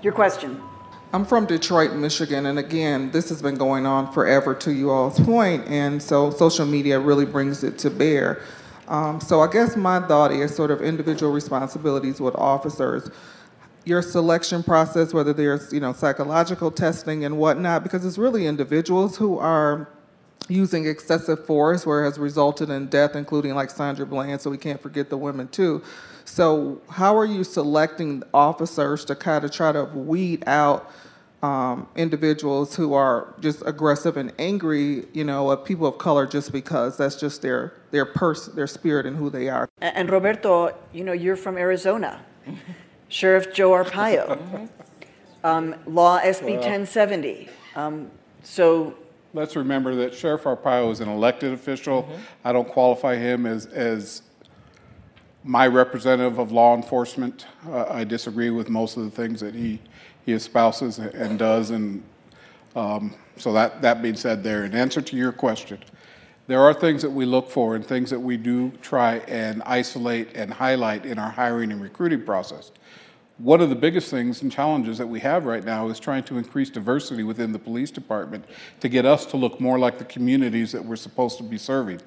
Your 0.00 0.14
question. 0.14 0.62
I'm 1.12 1.26
from 1.26 1.44
Detroit, 1.44 1.92
Michigan, 1.92 2.46
and 2.46 2.58
again, 2.58 3.10
this 3.10 3.28
has 3.28 3.42
been 3.42 3.56
going 3.56 3.84
on 3.84 4.10
forever 4.14 4.54
to 4.54 4.72
you 4.72 4.90
all's 4.90 5.20
point, 5.20 5.68
and 5.68 6.02
so 6.02 6.30
social 6.30 6.64
media 6.64 6.98
really 6.98 7.26
brings 7.26 7.62
it 7.62 7.76
to 7.80 7.90
bear. 7.90 8.40
Um, 8.88 9.20
so 9.20 9.42
I 9.42 9.52
guess 9.52 9.76
my 9.76 10.00
thought 10.00 10.32
is 10.32 10.56
sort 10.56 10.70
of 10.70 10.80
individual 10.80 11.32
responsibilities 11.32 12.18
with 12.18 12.34
officers. 12.36 13.10
Your 13.84 14.02
selection 14.02 14.62
process, 14.62 15.12
whether 15.12 15.32
there's 15.32 15.72
you 15.72 15.80
know 15.80 15.92
psychological 15.92 16.70
testing 16.70 17.24
and 17.24 17.38
whatnot, 17.38 17.82
because 17.82 18.04
it's 18.04 18.18
really 18.18 18.46
individuals 18.46 19.16
who 19.16 19.38
are 19.38 19.88
using 20.48 20.86
excessive 20.86 21.44
force 21.46 21.86
where 21.86 22.02
it 22.02 22.04
has 22.04 22.18
resulted 22.18 22.70
in 22.70 22.86
death, 22.88 23.16
including 23.16 23.54
like 23.54 23.70
Sandra 23.70 24.06
Bland, 24.06 24.40
so 24.40 24.50
we 24.50 24.58
can't 24.58 24.80
forget 24.80 25.10
the 25.10 25.16
women 25.16 25.48
too. 25.48 25.82
So, 26.24 26.80
how 26.88 27.16
are 27.16 27.26
you 27.26 27.44
selecting 27.44 28.22
officers 28.32 29.04
to 29.06 29.14
kind 29.14 29.44
of 29.44 29.50
try 29.50 29.72
to 29.72 29.84
weed 29.84 30.44
out 30.46 30.90
um, 31.42 31.88
individuals 31.96 32.76
who 32.76 32.94
are 32.94 33.34
just 33.40 33.62
aggressive 33.66 34.16
and 34.16 34.32
angry, 34.38 35.06
you 35.12 35.24
know, 35.24 35.50
of 35.50 35.64
people 35.64 35.86
of 35.88 35.98
color 35.98 36.26
just 36.26 36.52
because 36.52 36.96
that's 36.96 37.16
just 37.16 37.42
their 37.42 37.74
their 37.90 38.06
person, 38.06 38.54
their 38.54 38.68
spirit, 38.68 39.06
and 39.06 39.16
who 39.16 39.28
they 39.30 39.48
are? 39.48 39.68
And 39.80 40.08
Roberto, 40.10 40.74
you 40.92 41.02
know, 41.02 41.12
you're 41.12 41.36
from 41.36 41.58
Arizona. 41.58 42.24
Sheriff 43.12 43.52
Joe 43.52 43.70
Arpaio. 43.70 44.68
Um, 45.44 45.74
Law 45.86 46.20
SB 46.20 46.52
1070. 46.52 47.48
Um, 47.74 48.12
so 48.44 48.94
Let's 49.34 49.56
remember 49.56 49.96
that 49.96 50.14
Sheriff 50.14 50.44
Arpaio 50.44 50.92
is 50.92 51.00
an 51.00 51.08
elected 51.08 51.52
official. 51.52 52.08
I 52.44 52.52
don't 52.52 52.68
qualify 52.68 53.16
him 53.16 53.44
as, 53.44 53.66
as 53.66 54.22
my 55.42 55.66
representative 55.66 56.38
of 56.38 56.52
law 56.52 56.76
enforcement. 56.76 57.46
Uh, 57.66 57.86
I 57.88 58.04
disagree 58.04 58.50
with 58.50 58.68
most 58.68 58.96
of 58.96 59.02
the 59.02 59.10
things 59.10 59.40
that 59.40 59.52
he, 59.52 59.80
he 60.24 60.34
espouses 60.34 61.00
and 61.00 61.40
does. 61.40 61.70
And 61.70 62.04
um, 62.76 63.12
so 63.36 63.52
that, 63.52 63.82
that 63.82 64.00
being 64.00 64.14
said 64.14 64.44
there, 64.44 64.64
in 64.64 64.76
answer 64.76 65.02
to 65.02 65.16
your 65.16 65.32
question, 65.32 65.80
there 66.46 66.60
are 66.60 66.72
things 66.72 67.02
that 67.02 67.10
we 67.10 67.24
look 67.24 67.50
for 67.50 67.74
and 67.74 67.84
things 67.84 68.10
that 68.10 68.20
we 68.20 68.36
do 68.36 68.70
try 68.80 69.16
and 69.26 69.60
isolate 69.64 70.36
and 70.36 70.52
highlight 70.52 71.04
in 71.04 71.18
our 71.18 71.30
hiring 71.30 71.72
and 71.72 71.82
recruiting 71.82 72.22
process. 72.24 72.70
One 73.42 73.60
of 73.60 73.70
the 73.70 73.74
biggest 73.74 74.08
things 74.08 74.40
and 74.42 74.52
challenges 74.52 74.98
that 74.98 75.08
we 75.08 75.18
have 75.18 75.46
right 75.46 75.64
now 75.64 75.88
is 75.88 75.98
trying 75.98 76.22
to 76.24 76.38
increase 76.38 76.70
diversity 76.70 77.24
within 77.24 77.50
the 77.50 77.58
police 77.58 77.90
department 77.90 78.44
to 78.78 78.88
get 78.88 79.04
us 79.04 79.26
to 79.26 79.36
look 79.36 79.60
more 79.60 79.80
like 79.80 79.98
the 79.98 80.04
communities 80.04 80.70
that 80.70 80.84
we're 80.84 80.94
supposed 80.94 81.38
to 81.38 81.42
be 81.42 81.58
serving. 81.58 82.00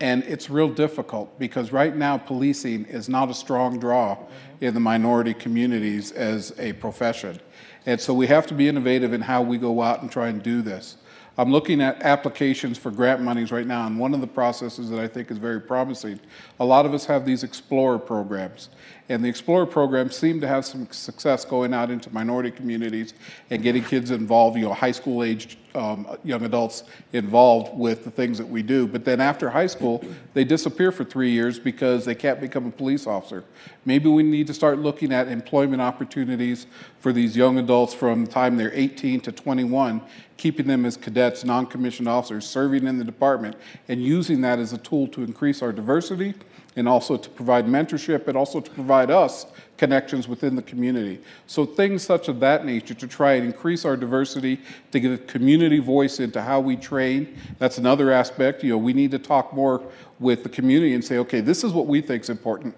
And 0.00 0.24
it's 0.24 0.48
real 0.48 0.70
difficult 0.70 1.38
because 1.38 1.72
right 1.72 1.94
now 1.94 2.16
policing 2.16 2.86
is 2.86 3.06
not 3.06 3.28
a 3.28 3.34
strong 3.34 3.78
draw 3.78 4.16
mm-hmm. 4.16 4.64
in 4.64 4.72
the 4.72 4.80
minority 4.80 5.34
communities 5.34 6.10
as 6.10 6.54
a 6.58 6.72
profession. 6.72 7.38
And 7.84 8.00
so 8.00 8.14
we 8.14 8.26
have 8.28 8.46
to 8.46 8.54
be 8.54 8.66
innovative 8.66 9.12
in 9.12 9.20
how 9.20 9.42
we 9.42 9.58
go 9.58 9.82
out 9.82 10.00
and 10.00 10.10
try 10.10 10.28
and 10.28 10.42
do 10.42 10.62
this. 10.62 10.96
I'm 11.38 11.50
looking 11.50 11.80
at 11.80 12.02
applications 12.02 12.76
for 12.76 12.90
grant 12.90 13.22
monies 13.22 13.50
right 13.50 13.66
now, 13.66 13.86
and 13.86 13.98
one 13.98 14.12
of 14.12 14.20
the 14.20 14.26
processes 14.26 14.90
that 14.90 15.00
I 15.00 15.08
think 15.08 15.30
is 15.30 15.38
very 15.38 15.60
promising, 15.60 16.20
a 16.60 16.64
lot 16.64 16.84
of 16.84 16.92
us 16.92 17.06
have 17.06 17.24
these 17.24 17.42
Explorer 17.42 17.98
programs. 17.98 18.68
And 19.08 19.24
the 19.24 19.28
Explorer 19.30 19.64
programs 19.64 20.14
seem 20.14 20.42
to 20.42 20.48
have 20.48 20.66
some 20.66 20.86
success 20.90 21.46
going 21.46 21.72
out 21.72 21.90
into 21.90 22.12
minority 22.12 22.50
communities 22.50 23.14
and 23.48 23.62
getting 23.62 23.82
kids 23.82 24.10
involved, 24.10 24.58
you 24.58 24.64
know, 24.64 24.74
high 24.74 24.92
school 24.92 25.22
aged 25.22 25.56
um, 25.74 26.06
young 26.24 26.44
adults 26.44 26.84
involved 27.12 27.76
with 27.76 28.04
the 28.04 28.10
things 28.10 28.38
that 28.38 28.48
we 28.48 28.62
do. 28.62 28.86
But 28.86 29.04
then 29.04 29.20
after 29.20 29.50
high 29.50 29.66
school, 29.66 30.04
they 30.34 30.44
disappear 30.44 30.92
for 30.92 31.04
three 31.04 31.30
years 31.30 31.58
because 31.58 32.04
they 32.04 32.14
can't 32.14 32.40
become 32.40 32.66
a 32.66 32.70
police 32.70 33.06
officer. 33.06 33.44
Maybe 33.84 34.08
we 34.08 34.22
need 34.22 34.46
to 34.46 34.54
start 34.54 34.78
looking 34.78 35.12
at 35.12 35.28
employment 35.28 35.82
opportunities 35.82 36.66
for 37.00 37.12
these 37.12 37.36
young 37.36 37.58
adults 37.58 37.94
from 37.94 38.24
the 38.24 38.30
time 38.30 38.56
they're 38.56 38.72
18 38.74 39.20
to 39.22 39.32
21, 39.32 40.00
keeping 40.36 40.66
them 40.66 40.84
as 40.84 40.96
cadets, 40.96 41.44
non 41.44 41.66
commissioned 41.66 42.08
officers, 42.08 42.46
serving 42.46 42.86
in 42.86 42.98
the 42.98 43.04
department, 43.04 43.56
and 43.88 44.02
using 44.02 44.40
that 44.42 44.58
as 44.58 44.72
a 44.72 44.78
tool 44.78 45.08
to 45.08 45.22
increase 45.22 45.62
our 45.62 45.72
diversity 45.72 46.34
and 46.76 46.88
also 46.88 47.16
to 47.16 47.28
provide 47.30 47.66
mentorship 47.66 48.28
and 48.28 48.36
also 48.36 48.60
to 48.60 48.70
provide 48.70 49.10
us 49.10 49.46
connections 49.76 50.28
within 50.28 50.56
the 50.56 50.62
community. 50.62 51.20
So 51.46 51.66
things 51.66 52.02
such 52.02 52.28
of 52.28 52.40
that 52.40 52.64
nature 52.64 52.94
to 52.94 53.06
try 53.06 53.34
and 53.34 53.44
increase 53.44 53.84
our 53.84 53.96
diversity, 53.96 54.60
to 54.92 55.14
a 55.14 55.18
community 55.18 55.80
voice 55.80 56.20
into 56.20 56.40
how 56.40 56.60
we 56.60 56.76
train. 56.76 57.36
That's 57.58 57.78
another 57.78 58.10
aspect. 58.10 58.62
You 58.62 58.70
know, 58.70 58.78
we 58.78 58.92
need 58.92 59.10
to 59.10 59.18
talk 59.18 59.52
more 59.52 59.82
with 60.18 60.44
the 60.44 60.48
community 60.48 60.94
and 60.94 61.04
say, 61.04 61.18
okay, 61.18 61.40
this 61.40 61.64
is 61.64 61.72
what 61.72 61.86
we 61.86 62.00
think 62.00 62.22
is 62.22 62.30
important. 62.30 62.74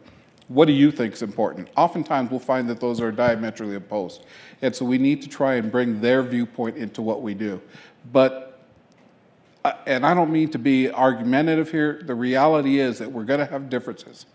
What 0.48 0.66
do 0.66 0.72
you 0.72 0.90
think 0.90 1.14
is 1.14 1.22
important? 1.22 1.68
Oftentimes 1.76 2.30
we'll 2.30 2.40
find 2.40 2.68
that 2.68 2.80
those 2.80 3.00
are 3.00 3.12
diametrically 3.12 3.76
opposed. 3.76 4.24
And 4.62 4.74
so 4.74 4.84
we 4.84 4.98
need 4.98 5.22
to 5.22 5.28
try 5.28 5.54
and 5.54 5.70
bring 5.70 6.00
their 6.00 6.22
viewpoint 6.22 6.76
into 6.76 7.00
what 7.00 7.22
we 7.22 7.34
do. 7.34 7.60
But 8.12 8.53
and 9.86 10.04
I 10.04 10.14
don't 10.14 10.30
mean 10.30 10.50
to 10.50 10.58
be 10.58 10.90
argumentative 10.90 11.70
here. 11.70 12.02
The 12.04 12.14
reality 12.14 12.80
is 12.80 12.98
that 12.98 13.10
we're 13.10 13.24
going 13.24 13.40
to 13.40 13.46
have 13.46 13.70
differences. 13.70 14.26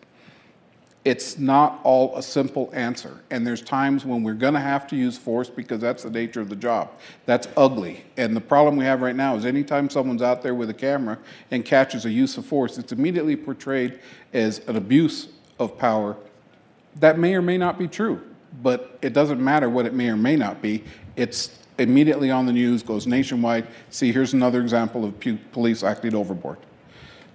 It's 1.05 1.37
not 1.37 1.79
all 1.83 2.17
a 2.17 2.23
simple 2.23 2.69
answer. 2.73 3.21
And 3.31 3.45
there's 3.45 3.61
times 3.61 4.05
when 4.05 4.21
we're 4.23 4.33
going 4.33 4.55
to 4.55 4.59
have 4.59 4.85
to 4.87 4.95
use 4.95 5.17
force 5.17 5.49
because 5.49 5.79
that's 5.79 6.03
the 6.03 6.09
nature 6.09 6.41
of 6.41 6.49
the 6.49 6.55
job. 6.55 6.91
That's 7.25 7.47
ugly. 7.55 8.03
And 8.17 8.35
the 8.35 8.41
problem 8.41 8.75
we 8.75 8.85
have 8.85 9.01
right 9.01 9.15
now 9.15 9.35
is 9.35 9.45
anytime 9.45 9.89
someone's 9.89 10.21
out 10.21 10.41
there 10.41 10.55
with 10.55 10.69
a 10.69 10.73
camera 10.73 11.17
and 11.51 11.63
catches 11.63 12.05
a 12.05 12.11
use 12.11 12.37
of 12.37 12.45
force, 12.45 12.77
it's 12.77 12.91
immediately 12.91 13.35
portrayed 13.35 13.99
as 14.33 14.59
an 14.67 14.75
abuse 14.75 15.29
of 15.57 15.77
power. 15.77 16.17
That 16.97 17.17
may 17.17 17.35
or 17.35 17.41
may 17.41 17.57
not 17.57 17.79
be 17.79 17.87
true, 17.87 18.21
but 18.61 18.97
it 19.01 19.13
doesn't 19.13 19.41
matter 19.41 19.69
what 19.69 19.85
it 19.85 19.93
may 19.93 20.09
or 20.09 20.17
may 20.17 20.35
not 20.35 20.61
be. 20.61 20.83
It's 21.15 21.59
immediately 21.79 22.31
on 22.31 22.45
the 22.45 22.53
news, 22.53 22.83
goes 22.83 23.07
nationwide. 23.07 23.67
See, 23.89 24.11
here's 24.11 24.33
another 24.33 24.61
example 24.61 25.05
of 25.05 25.13
police 25.51 25.83
acting 25.83 26.15
overboard. 26.15 26.57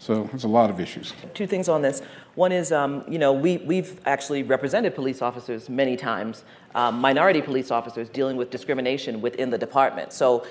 So 0.04 0.24
there's 0.24 0.44
a 0.44 0.48
lot 0.48 0.68
of 0.68 0.80
issues. 0.80 1.14
Two 1.33 1.46
things 1.46 1.66
on 1.66 1.80
this. 1.80 2.02
One 2.35 2.52
is, 2.52 2.72
um, 2.72 3.04
you 3.09 3.18
know, 3.18 3.33
we, 3.33 3.57
we've 3.59 3.98
actually 4.07 4.42
represented 4.42 4.94
police 4.94 5.22
officers 5.22 5.70
many 5.70 5.96
times, 5.96 6.44
um, 6.74 7.00
minority 7.00 7.40
police 7.40 7.70
officers 7.70 8.11
dealing 8.11 8.37
with 8.37 8.50
discrimination 8.50 9.22
within 9.22 9.48
the 9.48 9.57
department. 9.57 10.12
So 10.12 10.44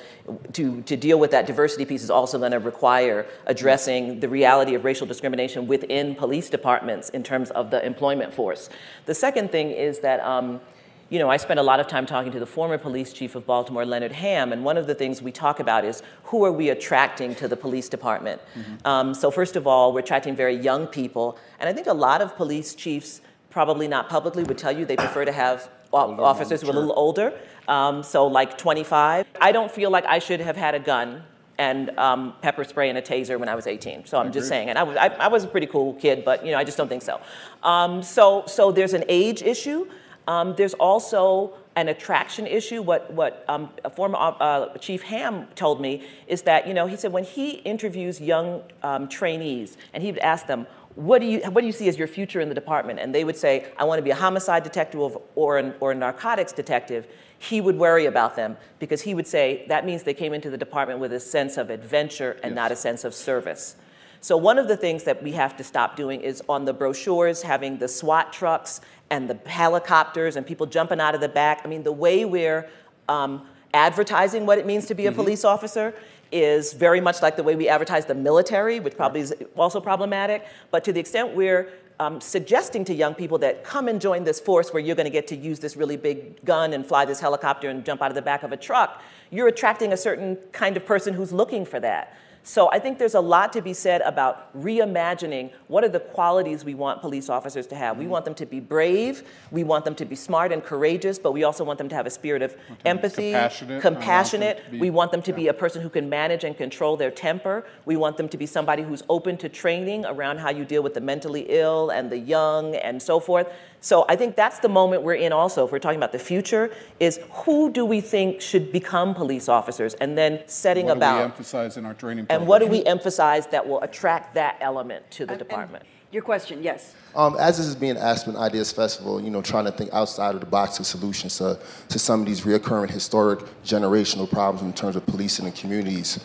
to, 0.54 0.82
to 0.82 0.98
deal 0.98 1.20
with 1.20 1.30
that 1.32 1.46
diversity 1.46 1.86
piece 1.86 2.02
is 2.02 2.10
also 2.10 2.40
going 2.40 2.54
to 2.54 2.60
require 2.60 3.28
addressing 3.46 4.22
the 4.22 4.30
reality 4.30 4.74
of 4.74 4.86
racial 4.86 5.06
discrimination 5.06 5.68
within 5.68 6.16
police 6.16 6.50
departments 6.50 7.10
in 7.10 7.22
terms 7.22 7.52
of 7.52 7.70
the 7.70 7.86
employment 7.86 8.34
force. 8.34 8.70
The 9.06 9.14
second 9.14 9.52
thing 9.52 9.70
is 9.70 10.00
that 10.00 10.20
um, 10.22 10.62
you 11.10 11.20
know, 11.20 11.30
I 11.30 11.38
spent 11.38 11.60
a 11.60 11.64
lot 11.64 11.80
of 11.80 11.88
time 11.88 12.06
talking 12.06 12.32
to 12.32 12.40
the 12.40 12.46
former 12.46 12.78
police 12.78 13.14
chief 13.14 13.36
of 13.36 13.46
Baltimore, 13.46 13.86
Leonard 13.86 14.12
Hamm, 14.12 14.52
and 14.52 14.64
one 14.64 14.78
of 14.78 14.88
the 14.88 14.96
things 14.96 15.22
we 15.22 15.32
talk 15.32 15.60
about 15.60 15.86
is 15.86 16.02
who 16.26 16.44
are 16.46 16.52
we 16.52 16.70
attracting 16.70 17.36
to 17.36 17.48
the 17.48 17.58
police 17.58 17.90
department? 17.90 18.42
Mm-hmm. 18.56 18.88
Um, 18.88 19.14
so 19.14 19.30
first 19.30 19.56
of 19.56 19.68
all, 19.68 19.94
we're 19.94 20.00
attracting 20.00 20.36
very 20.36 20.56
young 20.56 20.88
people, 20.88 21.38
and 21.60 21.70
I 21.70 21.74
think 21.74 21.88
a 21.88 21.94
lot 21.94 22.22
of 22.22 22.36
police 22.36 22.74
chiefs, 22.74 23.22
probably 23.50 23.88
not 23.88 24.10
publicly, 24.10 24.44
would 24.44 24.58
tell 24.58 24.72
you 24.72 24.86
they 24.86 24.96
prefer 24.96 25.26
to 25.26 25.32
have 25.32 25.70
officers 25.94 26.62
who 26.62 26.68
are 26.68 26.72
a 26.72 26.74
little 26.74 26.94
older, 26.96 27.34
um, 27.68 28.02
so 28.02 28.26
like 28.26 28.58
25. 28.58 29.28
I 29.40 29.52
don't 29.52 29.72
feel 29.72 29.92
like 29.92 30.06
I 30.06 30.20
should 30.20 30.40
have 30.40 30.58
had 30.58 30.74
a 30.74 30.80
gun 30.80 31.24
and 31.58 31.98
um, 32.00 32.34
pepper 32.42 32.64
spray 32.64 32.90
and 32.90 32.98
a 32.98 33.02
taser 33.02 33.40
when 33.40 33.48
I 33.48 33.56
was 33.56 33.68
18. 33.68 34.06
So 34.06 34.18
I'm 34.18 34.32
just 34.32 34.48
saying, 34.48 34.70
and 34.70 34.78
I 34.78 34.84
was, 34.84 34.98
I, 34.98 35.08
I, 35.08 35.28
was 35.28 35.44
a 35.44 35.48
pretty 35.48 35.68
cool 35.68 35.94
kid, 35.94 36.26
but 36.26 36.44
you 36.46 36.52
know, 36.52 36.58
I 36.58 36.64
just 36.64 36.78
don't 36.78 36.88
think 36.88 37.04
so. 37.04 37.22
Um, 37.62 38.02
so, 38.02 38.44
so 38.48 38.72
there's 38.72 38.94
an 38.94 39.04
age 39.08 39.44
issue. 39.44 39.88
Um, 40.28 40.56
there's 40.56 40.74
also 40.76 41.54
an 41.76 41.90
attraction 41.90 42.48
issue. 42.48 42.82
What, 42.82 43.12
what 43.14 43.44
um, 43.48 43.70
a 43.84 43.90
former 43.90 44.18
uh, 44.20 44.78
Chief 44.78 45.02
Hamm 45.04 45.48
told 45.56 45.82
me 45.82 46.08
is 46.28 46.44
that, 46.44 46.68
you 46.68 46.74
know, 46.74 46.88
he 46.88 46.96
said 46.96 47.12
when 47.12 47.24
he 47.24 47.52
interviews 47.52 48.22
young 48.22 48.64
um, 48.84 49.08
trainees 49.08 49.78
and 49.94 50.04
he 50.04 50.12
would 50.12 50.22
ask 50.22 50.48
them, 50.48 50.68
what 50.96 51.22
do, 51.22 51.28
you, 51.28 51.40
what 51.50 51.62
do 51.62 51.68
you 51.68 51.74
see 51.74 51.88
as 51.88 51.98
your 51.98 52.08
future 52.08 52.40
in 52.40 52.50
the 52.50 52.56
department? 52.56 53.00
And 53.00 53.16
they 53.16 53.24
would 53.24 53.36
say, 53.36 53.66
I 53.78 53.84
want 53.84 53.98
to 53.98 54.04
be 54.04 54.12
a 54.12 54.16
homicide 54.16 54.64
detective 54.64 55.18
or, 55.34 55.58
an, 55.58 55.74
or 55.80 55.92
a 55.92 55.96
narcotics 55.96 56.54
detective. 56.54 57.08
He 57.40 57.62
would 57.62 57.78
worry 57.78 58.06
about 58.06 58.36
them 58.36 58.58
because 58.78 59.02
he 59.02 59.16
would 59.16 59.26
say 59.26 59.66
that 59.70 59.86
means 59.86 60.04
they 60.04 60.14
came 60.14 60.34
into 60.34 60.52
the 60.52 60.58
department 60.58 61.00
with 61.00 61.12
a 61.12 61.20
sense 61.20 61.58
of 61.58 61.72
adventure 61.72 62.38
and 62.44 62.52
yes. 62.52 62.56
not 62.56 62.72
a 62.72 62.76
sense 62.76 63.04
of 63.04 63.16
service. 63.16 63.76
So 64.24 64.38
one 64.38 64.58
of 64.58 64.70
the 64.70 64.78
things 64.78 65.04
that 65.04 65.22
we 65.22 65.34
have 65.34 65.58
to 65.58 65.66
stop 65.66 65.98
doing 65.98 66.22
is 66.22 66.42
on 66.48 66.64
the 66.64 66.72
brochures 66.72 67.42
having 67.42 67.78
the 67.78 67.90
SWAT 67.90 68.32
trucks 68.32 68.80
and 69.10 69.30
the 69.30 69.38
helicopters 69.50 70.38
and 70.38 70.48
people 70.48 70.66
jumping 70.66 71.02
out 71.02 71.14
of 71.14 71.20
the 71.20 71.28
back. 71.28 71.60
I 71.66 71.68
mean, 71.68 71.84
the 71.84 71.92
way 71.92 72.24
we're 72.24 72.70
um, 73.10 73.46
advertising 73.74 74.46
what 74.46 74.60
it 74.60 74.66
means 74.66 74.86
to 74.86 74.96
be 74.96 75.08
a 75.08 75.10
mm-hmm. 75.10 75.20
police 75.20 75.44
officer 75.44 75.94
is 76.32 76.72
very 76.72 77.02
much 77.02 77.22
like 77.22 77.36
the 77.36 77.44
way 77.44 77.58
we 77.58 77.68
advertise 77.68 78.06
the 78.06 78.16
military, 78.16 78.80
which 78.80 78.96
probably 78.96 79.20
is 79.20 79.34
also 79.58 79.82
problematic. 79.82 80.46
But 80.72 80.86
to 80.86 80.94
the 80.94 81.02
extent 81.02 81.36
we're 81.36 81.74
um, 82.00 82.22
suggesting 82.22 82.86
to 82.86 82.94
young 82.94 83.16
people 83.16 83.38
that 83.40 83.66
come 83.66 83.90
and 83.90 84.00
join 84.00 84.24
this 84.24 84.40
force 84.40 84.72
where 84.72 84.82
you're 84.82 84.96
going 84.96 85.04
to 85.04 85.12
get 85.12 85.28
to 85.28 85.36
use 85.36 85.60
this 85.60 85.76
really 85.76 85.98
big 85.98 86.46
gun 86.46 86.72
and 86.72 86.86
fly 86.86 87.04
this 87.04 87.20
helicopter 87.20 87.68
and 87.68 87.84
jump 87.84 88.02
out 88.02 88.10
of 88.10 88.16
the 88.16 88.22
back 88.22 88.44
of 88.44 88.54
a 88.54 88.58
truck, 88.58 89.02
you're 89.32 89.50
attracting 89.50 89.92
a 89.92 89.98
certain 89.98 90.38
kind 90.54 90.78
of 90.78 90.86
person 90.86 91.14
who's 91.14 91.34
looking 91.34 91.66
for 91.66 91.82
that. 91.82 92.16
So 92.46 92.70
I 92.72 92.80
think 92.80 93.00
there's 93.00 93.16
a 93.16 93.22
lot 93.22 93.54
to 93.54 93.62
be 93.62 93.74
said 93.74 94.02
about 94.02 94.54
reimagining 94.62 95.52
what 95.68 95.86
are 95.86 95.90
the 95.90 96.02
qualities 96.02 96.66
we 96.66 96.76
want 96.76 97.00
police 97.00 97.30
officers 97.30 97.66
to 97.68 97.76
have. 97.76 97.98
We 97.98 98.04
mm-hmm. 98.04 98.12
want 98.12 98.26
them 98.26 98.36
to 98.36 98.46
be 98.46 98.60
brave, 98.60 99.24
we 99.50 99.64
want 99.64 99.86
them 99.86 99.96
to 99.96 100.06
be 100.06 100.16
smart 100.16 100.52
and 100.52 100.62
courageous, 100.62 101.18
but 101.18 101.32
we 101.32 101.46
also 101.46 101.64
want 101.64 101.78
them 101.78 101.88
to 101.88 101.96
have 101.96 102.06
a 102.06 102.10
spirit 102.10 102.42
of 102.42 102.56
empathy, 102.84 103.32
compassionate. 103.32 103.78
Uh, 103.78 103.82
compassionate. 103.82 104.58
Want 104.58 104.72
be, 104.72 104.80
we 104.80 104.90
want 104.90 105.12
them 105.12 105.22
to 105.22 105.32
yeah. 105.32 105.38
be 105.38 105.48
a 105.48 105.54
person 105.54 105.82
who 105.82 105.90
can 105.90 106.10
manage 106.10 106.44
and 106.44 106.58
control 106.58 106.98
their 106.98 107.12
temper. 107.12 107.66
We 107.86 107.96
want 107.96 108.18
them 108.18 108.28
to 108.28 108.38
be 108.38 108.46
somebody 108.46 108.84
who's 108.84 109.04
open 109.08 109.38
to 109.38 109.48
training 109.48 110.06
around 110.06 110.40
how 110.40 110.50
you 110.50 110.66
deal 110.66 110.84
with 110.84 110.96
the 110.96 111.02
mentally 111.02 111.46
ill 111.48 111.92
and 111.92 112.12
the 112.12 112.18
young 112.18 112.76
and 112.76 113.02
so 113.02 113.22
forth. 113.22 113.48
So 113.84 114.06
I 114.08 114.16
think 114.16 114.38
that's 114.38 114.60
the 114.60 114.70
moment 114.70 115.04
we're 115.04 115.16
in 115.16 115.34
also, 115.34 115.66
if 115.66 115.72
we're 115.74 115.80
talking 115.80 116.00
about 116.00 116.14
the 116.14 116.20
future, 116.20 116.72
is 117.02 117.20
who 117.32 117.70
do 117.70 117.84
we 117.84 118.00
think 118.00 118.40
should 118.40 118.72
become 118.72 119.14
police 119.14 119.50
officers? 119.50 119.94
And 119.96 120.18
then 120.18 120.42
setting 120.46 120.86
what 120.86 120.98
about. 120.98 121.18
We 121.18 121.24
emphasize 121.24 121.76
in 121.76 121.86
our 121.86 121.94
training? 121.94 122.28
And 122.34 122.48
what 122.48 122.60
do 122.60 122.68
we 122.68 122.84
emphasize 122.86 123.48
that 123.48 123.68
will 123.68 123.82
attract 123.82 124.36
that 124.36 124.58
element 124.62 125.10
to 125.12 125.26
the 125.26 125.34
and, 125.34 125.40
department? 125.40 125.84
And 125.84 126.14
your 126.14 126.24
question, 126.24 126.62
yes. 126.64 126.94
Um, 127.16 127.36
as 127.40 127.58
this 127.58 127.68
is 127.68 127.76
being 127.76 127.98
Aspen 127.98 128.36
Ideas 128.36 128.72
Festival, 128.72 129.22
you 129.22 129.30
know, 129.30 129.42
trying 129.42 129.66
to 129.66 129.72
think 129.72 129.94
outside 129.94 130.36
of 130.36 130.42
the 130.42 130.48
box 130.48 130.80
of 130.80 130.86
solutions 130.86 131.38
to, 131.38 131.60
to 131.90 132.00
some 132.00 132.22
of 132.22 132.26
these 132.26 132.42
reoccurring 132.42 132.90
historic 132.90 133.40
generational 133.64 134.30
problems 134.30 134.64
in 134.64 134.74
terms 134.74 134.96
of 134.96 135.06
policing 135.06 135.46
and 135.46 135.56
communities, 135.56 136.20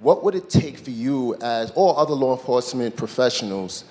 what 0.00 0.22
would 0.22 0.34
it 0.34 0.48
take 0.48 0.78
for 0.78 0.90
you 0.90 1.34
as, 1.40 1.72
or 1.74 1.98
other 1.98 2.14
law 2.14 2.36
enforcement 2.36 2.96
professionals, 2.96 3.84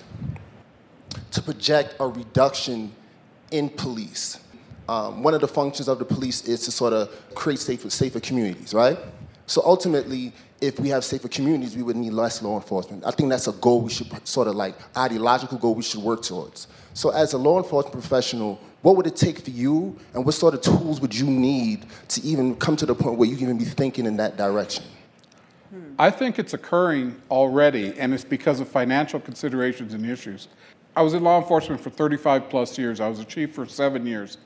to 1.32 1.42
project 1.42 1.94
a 2.00 2.06
reduction 2.06 2.92
in 3.50 3.68
police. 3.68 4.40
Um, 4.88 5.22
one 5.22 5.34
of 5.34 5.40
the 5.40 5.48
functions 5.48 5.88
of 5.88 5.98
the 5.98 6.04
police 6.04 6.42
is 6.48 6.64
to 6.64 6.70
sort 6.70 6.92
of 6.92 7.10
create 7.34 7.58
safer, 7.58 7.90
safer 7.90 8.20
communities, 8.20 8.72
right? 8.72 8.98
So 9.48 9.62
ultimately, 9.64 10.34
if 10.60 10.78
we 10.78 10.90
have 10.90 11.04
safer 11.04 11.26
communities, 11.26 11.74
we 11.74 11.82
would 11.82 11.96
need 11.96 12.12
less 12.12 12.42
law 12.42 12.56
enforcement. 12.56 13.02
I 13.06 13.10
think 13.10 13.30
that's 13.30 13.48
a 13.48 13.52
goal 13.52 13.80
we 13.80 13.88
should 13.88 14.28
sort 14.28 14.46
of 14.46 14.54
like 14.54 14.74
ideological 14.94 15.56
goal 15.56 15.74
we 15.74 15.82
should 15.82 16.02
work 16.02 16.22
towards. 16.22 16.68
So 16.92 17.10
as 17.10 17.32
a 17.32 17.38
law 17.38 17.56
enforcement 17.56 17.94
professional, 17.94 18.60
what 18.82 18.94
would 18.96 19.06
it 19.06 19.16
take 19.16 19.40
for 19.40 19.50
you, 19.50 19.98
and 20.12 20.26
what 20.26 20.34
sort 20.34 20.52
of 20.52 20.60
tools 20.60 21.00
would 21.00 21.14
you 21.14 21.26
need 21.26 21.86
to 22.08 22.20
even 22.20 22.56
come 22.56 22.76
to 22.76 22.84
the 22.84 22.94
point 22.94 23.16
where 23.16 23.26
you 23.26 23.36
can 23.36 23.44
even 23.44 23.58
be 23.58 23.64
thinking 23.64 24.04
in 24.04 24.18
that 24.18 24.36
direction? 24.36 24.84
Hmm. 25.70 25.94
I 25.98 26.10
think 26.10 26.38
it's 26.38 26.52
occurring 26.52 27.20
already, 27.30 27.98
and 27.98 28.12
it's 28.12 28.24
because 28.24 28.60
of 28.60 28.68
financial 28.68 29.18
considerations 29.18 29.94
and 29.94 30.04
issues. 30.04 30.48
I 30.94 31.00
was 31.00 31.14
in 31.14 31.24
law 31.24 31.40
enforcement 31.40 31.80
for 31.80 31.88
35 31.88 32.50
plus 32.50 32.76
years. 32.76 33.00
I 33.00 33.08
was 33.08 33.18
a 33.18 33.24
chief 33.24 33.54
for 33.54 33.64
seven 33.66 34.04
years. 34.04 34.36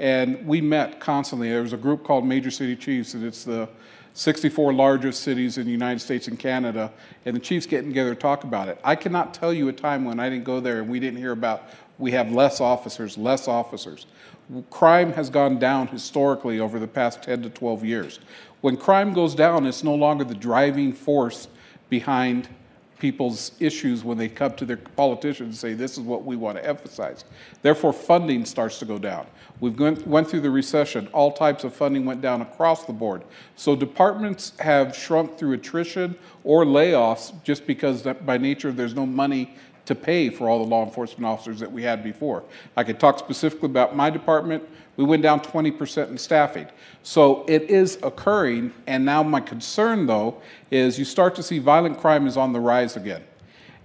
And 0.00 0.44
we 0.46 0.60
met 0.60 1.00
constantly. 1.00 1.48
There 1.50 1.62
was 1.62 1.72
a 1.72 1.78
group 1.78 2.04
called 2.04 2.24
Major 2.24 2.50
City 2.50 2.76
Chiefs, 2.76 3.14
and 3.14 3.24
it's 3.24 3.44
the 3.44 3.68
64 4.14 4.72
largest 4.72 5.22
cities 5.22 5.58
in 5.58 5.66
the 5.66 5.72
United 5.72 6.00
States 6.00 6.28
and 6.28 6.38
Canada. 6.38 6.92
And 7.24 7.36
the 7.36 7.40
chiefs 7.40 7.66
get 7.66 7.82
together 7.82 8.14
to 8.14 8.20
talk 8.20 8.44
about 8.44 8.68
it. 8.68 8.80
I 8.82 8.96
cannot 8.96 9.34
tell 9.34 9.52
you 9.52 9.68
a 9.68 9.72
time 9.72 10.04
when 10.04 10.18
I 10.18 10.28
didn't 10.28 10.44
go 10.44 10.60
there 10.60 10.80
and 10.80 10.88
we 10.88 11.00
didn't 11.00 11.18
hear 11.18 11.32
about 11.32 11.64
we 11.98 12.12
have 12.12 12.30
less 12.30 12.60
officers, 12.60 13.18
less 13.18 13.48
officers. 13.48 14.06
Crime 14.70 15.12
has 15.12 15.28
gone 15.28 15.58
down 15.58 15.88
historically 15.88 16.60
over 16.60 16.78
the 16.78 16.86
past 16.86 17.22
10 17.22 17.42
to 17.42 17.50
12 17.50 17.84
years. 17.84 18.20
When 18.60 18.76
crime 18.76 19.12
goes 19.12 19.34
down, 19.34 19.66
it's 19.66 19.84
no 19.84 19.94
longer 19.94 20.24
the 20.24 20.34
driving 20.34 20.92
force 20.92 21.48
behind 21.88 22.48
people's 22.98 23.52
issues 23.60 24.04
when 24.04 24.18
they 24.18 24.28
come 24.28 24.54
to 24.54 24.64
their 24.64 24.76
politicians 24.76 25.48
and 25.48 25.56
say, 25.56 25.74
this 25.74 25.92
is 25.92 26.00
what 26.00 26.24
we 26.24 26.36
want 26.36 26.58
to 26.58 26.64
emphasize. 26.66 27.24
Therefore, 27.62 27.92
funding 27.92 28.44
starts 28.44 28.78
to 28.80 28.84
go 28.84 28.98
down. 28.98 29.26
We've 29.60 29.78
went, 29.78 30.06
went 30.06 30.28
through 30.28 30.42
the 30.42 30.50
recession. 30.50 31.08
All 31.08 31.32
types 31.32 31.64
of 31.64 31.74
funding 31.74 32.04
went 32.04 32.20
down 32.20 32.42
across 32.42 32.84
the 32.84 32.92
board. 32.92 33.22
So 33.56 33.74
departments 33.74 34.52
have 34.60 34.94
shrunk 34.94 35.36
through 35.38 35.52
attrition 35.52 36.16
or 36.44 36.64
layoffs 36.64 37.32
just 37.42 37.66
because 37.66 38.02
by 38.02 38.38
nature 38.38 38.72
there's 38.72 38.94
no 38.94 39.06
money 39.06 39.54
to 39.88 39.94
pay 39.94 40.28
for 40.28 40.50
all 40.50 40.58
the 40.58 40.68
law 40.68 40.84
enforcement 40.84 41.24
officers 41.24 41.58
that 41.60 41.72
we 41.72 41.82
had 41.82 42.04
before. 42.04 42.44
I 42.76 42.84
could 42.84 43.00
talk 43.00 43.18
specifically 43.18 43.70
about 43.70 43.96
my 43.96 44.10
department. 44.10 44.62
We 44.98 45.04
went 45.04 45.22
down 45.22 45.38
20% 45.38 46.10
in 46.10 46.18
staffing. 46.18 46.66
So 47.04 47.44
it 47.46 47.62
is 47.62 47.98
occurring, 48.02 48.72
and 48.88 49.04
now 49.04 49.22
my 49.22 49.40
concern, 49.40 50.06
though, 50.06 50.42
is 50.72 50.98
you 50.98 51.04
start 51.04 51.36
to 51.36 51.42
see 51.42 51.60
violent 51.60 51.98
crime 51.98 52.26
is 52.26 52.36
on 52.36 52.52
the 52.52 52.58
rise 52.58 52.96
again. 52.96 53.22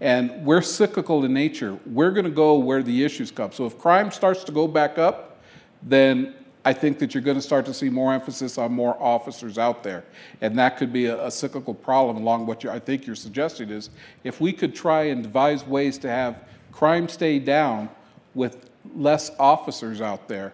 And 0.01 0.43
we're 0.43 0.63
cyclical 0.63 1.23
in 1.23 1.31
nature. 1.31 1.77
We're 1.85 2.09
going 2.09 2.25
to 2.25 2.31
go 2.31 2.57
where 2.57 2.81
the 2.81 3.05
issues 3.05 3.29
come. 3.29 3.51
So 3.51 3.67
if 3.67 3.77
crime 3.77 4.09
starts 4.09 4.43
to 4.45 4.51
go 4.51 4.67
back 4.67 4.97
up, 4.97 5.39
then 5.83 6.33
I 6.65 6.73
think 6.73 6.97
that 6.97 7.13
you're 7.13 7.21
going 7.21 7.37
to 7.37 7.43
start 7.43 7.67
to 7.67 7.75
see 7.75 7.91
more 7.91 8.11
emphasis 8.11 8.57
on 8.57 8.73
more 8.73 9.01
officers 9.01 9.59
out 9.59 9.83
there. 9.83 10.05
And 10.41 10.57
that 10.57 10.77
could 10.77 10.91
be 10.91 11.05
a, 11.05 11.27
a 11.27 11.29
cyclical 11.29 11.75
problem 11.75 12.17
along 12.17 12.47
what 12.47 12.65
I 12.65 12.79
think 12.79 13.05
you're 13.05 13.15
suggesting 13.15 13.69
is 13.69 13.91
if 14.23 14.41
we 14.41 14.51
could 14.51 14.73
try 14.73 15.03
and 15.03 15.21
devise 15.21 15.63
ways 15.63 15.99
to 15.99 16.09
have 16.09 16.43
crime 16.71 17.07
stay 17.07 17.37
down 17.37 17.87
with 18.33 18.71
less 18.95 19.29
officers 19.37 20.01
out 20.01 20.27
there, 20.27 20.53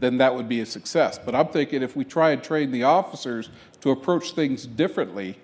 then 0.00 0.18
that 0.18 0.34
would 0.34 0.48
be 0.48 0.60
a 0.60 0.66
success. 0.66 1.18
But 1.18 1.34
I'm 1.34 1.48
thinking 1.48 1.82
if 1.82 1.96
we 1.96 2.04
try 2.04 2.30
and 2.30 2.42
train 2.42 2.70
the 2.70 2.82
officers 2.84 3.50
to 3.80 3.90
approach 3.90 4.32
things 4.32 4.66
differently 4.66 5.38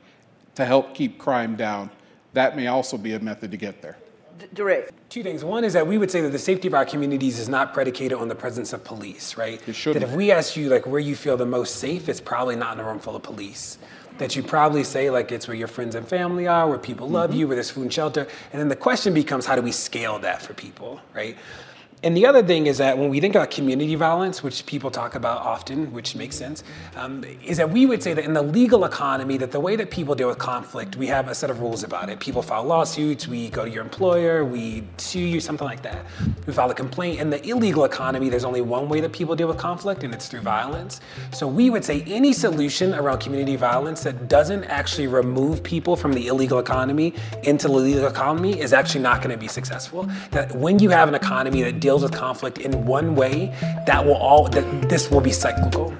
to 0.54 0.64
help 0.64 0.94
keep 0.94 1.18
crime 1.18 1.56
down, 1.56 1.90
that 2.32 2.56
may 2.56 2.66
also 2.66 2.96
be 2.98 3.12
a 3.14 3.20
method 3.20 3.50
to 3.50 3.56
get 3.56 3.82
there. 3.82 3.98
Direct. 4.54 4.92
Two 5.10 5.22
things. 5.22 5.44
One 5.44 5.64
is 5.64 5.74
that 5.74 5.86
we 5.86 5.98
would 5.98 6.10
say 6.10 6.22
that 6.22 6.30
the 6.30 6.38
safety 6.38 6.66
of 6.66 6.72
our 6.74 6.86
communities 6.86 7.38
is 7.38 7.48
not 7.48 7.74
predicated 7.74 8.16
on 8.18 8.28
the 8.28 8.34
presence 8.34 8.72
of 8.72 8.82
police, 8.84 9.36
right? 9.36 9.60
It 9.68 9.74
shouldn't. 9.74 10.02
That 10.02 10.10
if 10.10 10.16
we 10.16 10.30
ask 10.30 10.56
you 10.56 10.70
like 10.70 10.86
where 10.86 11.00
you 11.00 11.14
feel 11.14 11.36
the 11.36 11.44
most 11.44 11.76
safe, 11.76 12.08
it's 12.08 12.20
probably 12.20 12.56
not 12.56 12.78
in 12.78 12.80
a 12.80 12.88
room 12.88 13.00
full 13.00 13.14
of 13.16 13.22
police. 13.22 13.76
That 14.18 14.36
you 14.36 14.42
probably 14.42 14.82
say 14.84 15.10
like 15.10 15.30
it's 15.32 15.46
where 15.46 15.56
your 15.56 15.68
friends 15.68 15.94
and 15.94 16.06
family 16.08 16.46
are, 16.46 16.68
where 16.68 16.78
people 16.78 17.08
love 17.08 17.30
Mm-hmm. 17.30 17.38
you, 17.38 17.48
where 17.48 17.56
there's 17.56 17.70
food 17.70 17.82
and 17.82 17.92
shelter. 17.92 18.26
And 18.52 18.60
then 18.60 18.68
the 18.68 18.76
question 18.76 19.12
becomes 19.12 19.44
how 19.44 19.56
do 19.56 19.62
we 19.62 19.72
scale 19.72 20.18
that 20.20 20.40
for 20.40 20.54
people, 20.54 21.00
right? 21.14 21.36
And 22.02 22.16
the 22.16 22.24
other 22.24 22.42
thing 22.42 22.66
is 22.66 22.78
that 22.78 22.96
when 22.96 23.10
we 23.10 23.20
think 23.20 23.34
about 23.34 23.50
community 23.50 23.94
violence, 23.94 24.42
which 24.42 24.64
people 24.64 24.90
talk 24.90 25.14
about 25.14 25.42
often, 25.42 25.92
which 25.92 26.16
makes 26.16 26.34
sense, 26.34 26.64
um, 26.96 27.22
is 27.44 27.58
that 27.58 27.70
we 27.70 27.84
would 27.84 28.02
say 28.02 28.14
that 28.14 28.24
in 28.24 28.32
the 28.32 28.40
legal 28.40 28.86
economy, 28.86 29.36
that 29.36 29.52
the 29.52 29.60
way 29.60 29.76
that 29.76 29.90
people 29.90 30.14
deal 30.14 30.28
with 30.28 30.38
conflict, 30.38 30.96
we 30.96 31.06
have 31.08 31.28
a 31.28 31.34
set 31.34 31.50
of 31.50 31.60
rules 31.60 31.82
about 31.84 32.08
it. 32.08 32.18
People 32.18 32.40
file 32.40 32.64
lawsuits, 32.64 33.28
we 33.28 33.50
go 33.50 33.66
to 33.66 33.70
your 33.70 33.84
employer, 33.84 34.46
we 34.46 34.82
sue 34.96 35.20
you, 35.20 35.40
something 35.40 35.66
like 35.66 35.82
that. 35.82 36.06
We 36.46 36.54
file 36.54 36.70
a 36.70 36.74
complaint. 36.74 37.20
In 37.20 37.28
the 37.28 37.46
illegal 37.46 37.84
economy, 37.84 38.30
there's 38.30 38.46
only 38.46 38.62
one 38.62 38.88
way 38.88 39.02
that 39.02 39.12
people 39.12 39.36
deal 39.36 39.48
with 39.48 39.58
conflict, 39.58 40.02
and 40.02 40.14
it's 40.14 40.26
through 40.26 40.40
violence. 40.40 41.02
So 41.32 41.46
we 41.46 41.68
would 41.68 41.84
say 41.84 42.02
any 42.06 42.32
solution 42.32 42.94
around 42.94 43.18
community 43.18 43.56
violence 43.56 44.02
that 44.04 44.26
doesn't 44.26 44.64
actually 44.64 45.06
remove 45.06 45.62
people 45.62 45.96
from 45.96 46.14
the 46.14 46.28
illegal 46.28 46.60
economy 46.60 47.12
into 47.42 47.66
the 47.68 47.74
legal 47.74 48.06
economy 48.06 48.58
is 48.58 48.72
actually 48.72 49.02
not 49.02 49.20
going 49.20 49.32
to 49.32 49.38
be 49.38 49.48
successful. 49.48 50.08
That 50.30 50.56
when 50.56 50.78
you 50.78 50.88
have 50.88 51.06
an 51.06 51.14
economy 51.14 51.62
that 51.64 51.78
deals 51.80 51.89
with 51.98 52.12
conflict 52.12 52.58
in 52.58 52.86
one 52.86 53.14
way, 53.14 53.52
that 53.86 54.04
will 54.04 54.14
all 54.14 54.48
that 54.48 54.88
this 54.88 55.10
will 55.10 55.20
be 55.20 55.32
cyclical. 55.32 55.94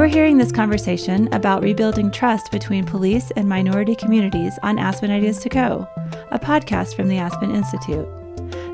You're 0.00 0.08
hearing 0.08 0.38
this 0.38 0.50
conversation 0.50 1.28
about 1.34 1.62
rebuilding 1.62 2.10
trust 2.10 2.50
between 2.50 2.86
police 2.86 3.30
and 3.32 3.46
minority 3.46 3.94
communities 3.94 4.58
on 4.62 4.78
Aspen 4.78 5.10
Ideas 5.10 5.40
to 5.40 5.50
Go, 5.50 5.86
a 6.30 6.38
podcast 6.38 6.96
from 6.96 7.08
the 7.08 7.18
Aspen 7.18 7.54
Institute. 7.54 8.08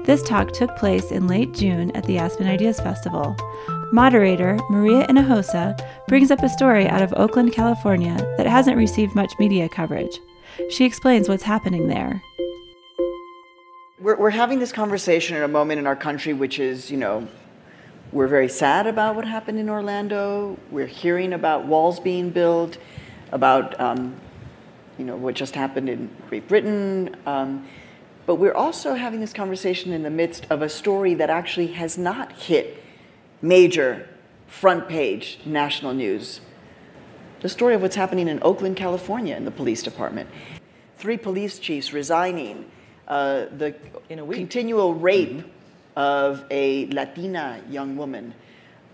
This 0.06 0.22
talk 0.22 0.52
took 0.52 0.76
place 0.76 1.10
in 1.10 1.26
late 1.26 1.52
June 1.52 1.90
at 1.96 2.04
the 2.04 2.16
Aspen 2.16 2.46
Ideas 2.46 2.78
Festival. 2.78 3.34
Moderator 3.90 4.56
Maria 4.70 5.04
Hinojosa 5.08 5.76
brings 6.06 6.30
up 6.30 6.44
a 6.44 6.48
story 6.48 6.86
out 6.86 7.02
of 7.02 7.12
Oakland, 7.16 7.52
California 7.52 8.14
that 8.36 8.46
hasn't 8.46 8.76
received 8.76 9.16
much 9.16 9.32
media 9.40 9.68
coverage. 9.68 10.20
She 10.70 10.84
explains 10.84 11.28
what's 11.28 11.42
happening 11.42 11.88
there. 11.88 12.22
We're, 13.98 14.16
we're 14.16 14.30
having 14.30 14.60
this 14.60 14.70
conversation 14.70 15.36
at 15.36 15.42
a 15.42 15.48
moment 15.48 15.80
in 15.80 15.88
our 15.88 15.96
country 15.96 16.34
which 16.34 16.60
is, 16.60 16.88
you 16.88 16.96
know, 16.96 17.26
we're 18.12 18.28
very 18.28 18.48
sad 18.48 18.86
about 18.86 19.16
what 19.16 19.26
happened 19.26 19.58
in 19.58 19.68
Orlando. 19.68 20.58
We're 20.70 20.86
hearing 20.86 21.32
about 21.32 21.66
walls 21.66 22.00
being 22.00 22.30
built, 22.30 22.78
about, 23.32 23.78
um, 23.80 24.16
you 24.98 25.04
know, 25.04 25.16
what 25.16 25.34
just 25.34 25.54
happened 25.54 25.88
in 25.88 26.10
Great 26.28 26.46
Britain. 26.46 27.16
Um, 27.26 27.66
but 28.24 28.36
we're 28.36 28.54
also 28.54 28.94
having 28.94 29.20
this 29.20 29.32
conversation 29.32 29.92
in 29.92 30.02
the 30.02 30.10
midst 30.10 30.46
of 30.50 30.62
a 30.62 30.68
story 30.68 31.14
that 31.14 31.30
actually 31.30 31.68
has 31.68 31.98
not 31.98 32.32
hit 32.32 32.82
major 33.42 34.08
front 34.46 34.88
page 34.88 35.38
national 35.44 35.92
news. 35.92 36.40
The 37.40 37.48
story 37.48 37.74
of 37.74 37.82
what's 37.82 37.96
happening 37.96 38.28
in 38.28 38.38
Oakland, 38.42 38.76
California, 38.76 39.36
in 39.36 39.44
the 39.44 39.50
police 39.50 39.82
department. 39.82 40.28
Three 40.96 41.16
police 41.18 41.58
chiefs 41.58 41.92
resigning, 41.92 42.70
uh, 43.06 43.46
the 43.56 43.74
In 44.08 44.20
a 44.20 44.24
week. 44.24 44.38
continual 44.38 44.94
rape 44.94 45.44
of 45.96 46.44
a 46.50 46.86
Latina 46.86 47.60
young 47.68 47.96
woman, 47.96 48.34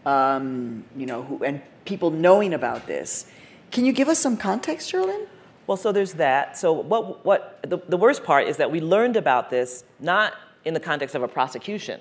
um, 0.07 0.85
you 0.97 1.07
know, 1.07 1.23
who, 1.23 1.43
and 1.45 1.61
people 1.85 2.11
knowing 2.11 2.55
about 2.55 2.87
this. 2.87 3.27
Can 3.71 3.85
you 3.85 3.93
give 3.93 4.09
us 4.09 4.19
some 4.19 4.37
context, 4.37 4.93
Sherrilyn? 4.93 5.27
Well, 5.67 5.77
so 5.77 5.93
there's 5.93 6.15
that. 6.15 6.57
So 6.57 6.73
what, 6.73 7.25
what 7.25 7.61
the, 7.67 7.79
the 7.89 7.97
worst 7.97 8.25
part 8.25 8.47
is 8.47 8.57
that 8.59 8.71
we 8.71 8.81
learned 8.81 9.17
about 9.17 9.51
this 9.51 9.85
not 10.01 10.35
in 10.65 10.75
the 10.75 10.81
context 10.81 11.15
of 11.15 11.23
a 11.23 11.29
prosecution. 11.29 12.01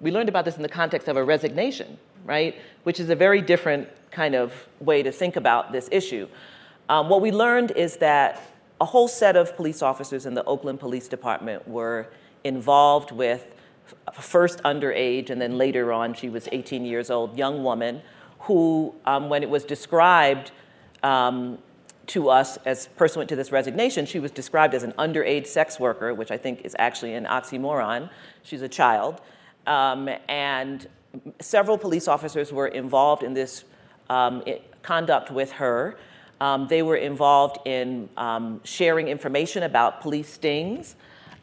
We 0.00 0.10
learned 0.10 0.28
about 0.28 0.44
this 0.44 0.56
in 0.56 0.62
the 0.62 0.68
context 0.68 1.08
of 1.08 1.16
a 1.16 1.24
resignation, 1.24 1.98
right? 2.24 2.56
Which 2.82 3.00
is 3.00 3.10
a 3.10 3.16
very 3.16 3.40
different 3.40 3.88
kind 4.10 4.34
of 4.34 4.52
way 4.80 5.02
to 5.02 5.12
think 5.12 5.36
about 5.36 5.72
this 5.72 5.88
issue. 5.92 6.28
Um, 6.88 7.08
what 7.08 7.20
we 7.20 7.30
learned 7.30 7.72
is 7.72 7.96
that 7.98 8.42
a 8.80 8.84
whole 8.84 9.08
set 9.08 9.36
of 9.36 9.56
police 9.56 9.82
officers 9.82 10.26
in 10.26 10.34
the 10.34 10.44
Oakland 10.44 10.80
Police 10.80 11.08
Department 11.08 11.66
were 11.66 12.08
involved 12.42 13.10
with 13.12 13.54
first 14.20 14.62
underage 14.62 15.30
and 15.30 15.40
then 15.40 15.58
later 15.58 15.92
on 15.92 16.14
she 16.14 16.28
was 16.28 16.48
18 16.52 16.84
years 16.84 17.10
old 17.10 17.36
young 17.36 17.62
woman 17.62 18.00
who 18.40 18.94
um, 19.06 19.28
when 19.28 19.42
it 19.42 19.50
was 19.50 19.64
described 19.64 20.52
um, 21.02 21.58
to 22.06 22.28
us 22.28 22.58
as 22.66 22.86
pursuant 22.96 23.28
to 23.28 23.36
this 23.36 23.50
resignation 23.50 24.06
she 24.06 24.18
was 24.20 24.30
described 24.30 24.74
as 24.74 24.82
an 24.82 24.92
underage 24.92 25.46
sex 25.46 25.80
worker 25.80 26.14
which 26.14 26.30
i 26.30 26.36
think 26.36 26.62
is 26.64 26.76
actually 26.78 27.14
an 27.14 27.24
oxymoron. 27.24 28.08
She's 28.44 28.62
a 28.62 28.68
child. 28.68 29.20
Um, 29.66 30.08
and 30.28 30.86
several 31.40 31.78
police 31.78 32.06
officers 32.06 32.52
were 32.52 32.68
involved 32.68 33.22
in 33.22 33.34
this 33.34 33.64
um, 34.10 34.42
i- 34.46 34.60
conduct 34.82 35.30
with 35.30 35.52
her. 35.52 35.96
Um, 36.40 36.66
they 36.68 36.82
were 36.82 36.96
involved 36.96 37.66
in 37.66 38.08
um, 38.16 38.60
sharing 38.64 39.08
information 39.08 39.62
about 39.62 40.00
police 40.02 40.28
stings 40.28 40.96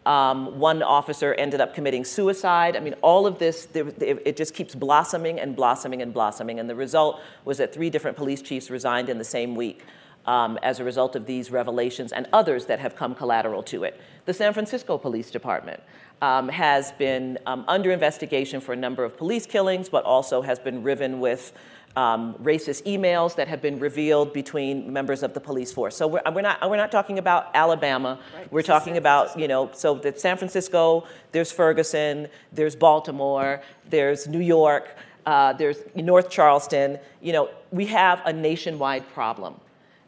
um, 0.06 0.60
one 0.60 0.82
officer 0.82 1.34
ended 1.36 1.62
up 1.62 1.76
committing 1.76 2.04
suicide. 2.04 2.76
I 2.76 2.80
mean, 2.80 2.96
all 3.02 3.28
of 3.28 3.38
this—it 3.38 4.02
it 4.02 4.36
just 4.36 4.54
keeps 4.54 4.74
blossoming 4.74 5.40
and 5.40 5.56
blossoming 5.56 6.02
and 6.02 6.14
blossoming. 6.14 6.60
And 6.60 6.70
the 6.70 6.76
result 6.76 7.22
was 7.46 7.58
that 7.60 7.74
three 7.74 7.90
different 7.90 8.18
police 8.18 8.42
chiefs 8.42 8.70
resigned 8.70 9.10
in 9.10 9.18
the 9.18 9.24
same 9.24 9.56
week 9.56 9.86
um, 10.26 10.58
as 10.64 10.80
a 10.80 10.84
result 10.84 11.16
of 11.16 11.26
these 11.26 11.52
revelations 11.52 12.12
and 12.12 12.28
others 12.34 12.66
that 12.66 12.80
have 12.80 12.96
come 12.96 13.16
collateral 13.16 13.64
to 13.64 13.84
it. 13.84 14.00
The 14.26 14.34
San 14.34 14.54
Francisco 14.54 14.98
Police 14.98 15.32
Department 15.32 15.82
um, 16.22 16.50
has 16.50 16.92
been 16.94 17.38
um, 17.46 17.66
under 17.68 17.92
investigation 17.92 18.62
for 18.62 18.74
a 18.74 18.76
number 18.76 19.04
of 19.04 19.18
police 19.18 19.46
killings, 19.46 19.90
but 19.90 20.04
also 20.04 20.42
has 20.42 20.60
been 20.60 20.84
riven 20.84 21.20
with 21.20 21.54
um, 21.96 22.36
racist 22.36 22.84
emails 22.84 23.36
that 23.36 23.48
have 23.48 23.62
been 23.62 23.80
revealed 23.80 24.34
between 24.34 24.92
members 24.92 25.24
of 25.24 25.34
the 25.34 25.40
police 25.40 25.74
force. 25.74 25.96
So 25.96 26.08
we're, 26.08 26.22
we're, 26.34 26.42
not, 26.42 26.70
we're 26.70 26.78
not 26.78 26.92
talking 26.92 27.20
about 27.20 27.48
Alabama. 27.54 28.20
We're 28.50 28.62
talking 28.62 28.98
about, 28.98 29.38
you 29.38 29.48
know, 29.48 29.70
so 29.74 29.96
that 29.96 30.20
San 30.20 30.38
Francisco, 30.38 31.06
there's 31.32 31.52
Ferguson, 31.52 32.28
there's 32.52 32.76
Baltimore, 32.76 33.62
there's 33.90 34.28
New 34.28 34.40
York, 34.40 34.96
uh, 35.26 35.54
there's 35.54 35.78
North 35.96 36.30
Charleston. 36.30 37.00
You 37.22 37.34
know, 37.34 37.50
we 37.72 37.86
have 37.88 38.22
a 38.26 38.34
nationwide 38.34 39.08
problem. 39.14 39.56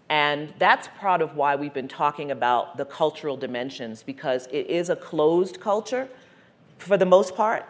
And 0.10 0.54
that's 0.60 0.89
part 1.00 1.22
of 1.22 1.36
why 1.36 1.56
we've 1.56 1.74
been 1.74 1.88
talking 1.88 2.32
about 2.32 2.78
the 2.78 2.86
cultural 2.86 3.36
dimensions 3.36 4.04
because 4.04 4.48
it 4.52 4.67
is 4.67 4.89
a 4.89 4.96
closed 4.96 5.60
culture 5.60 6.08
for 6.78 6.98
the 6.98 7.06
most 7.06 7.36
part. 7.36 7.65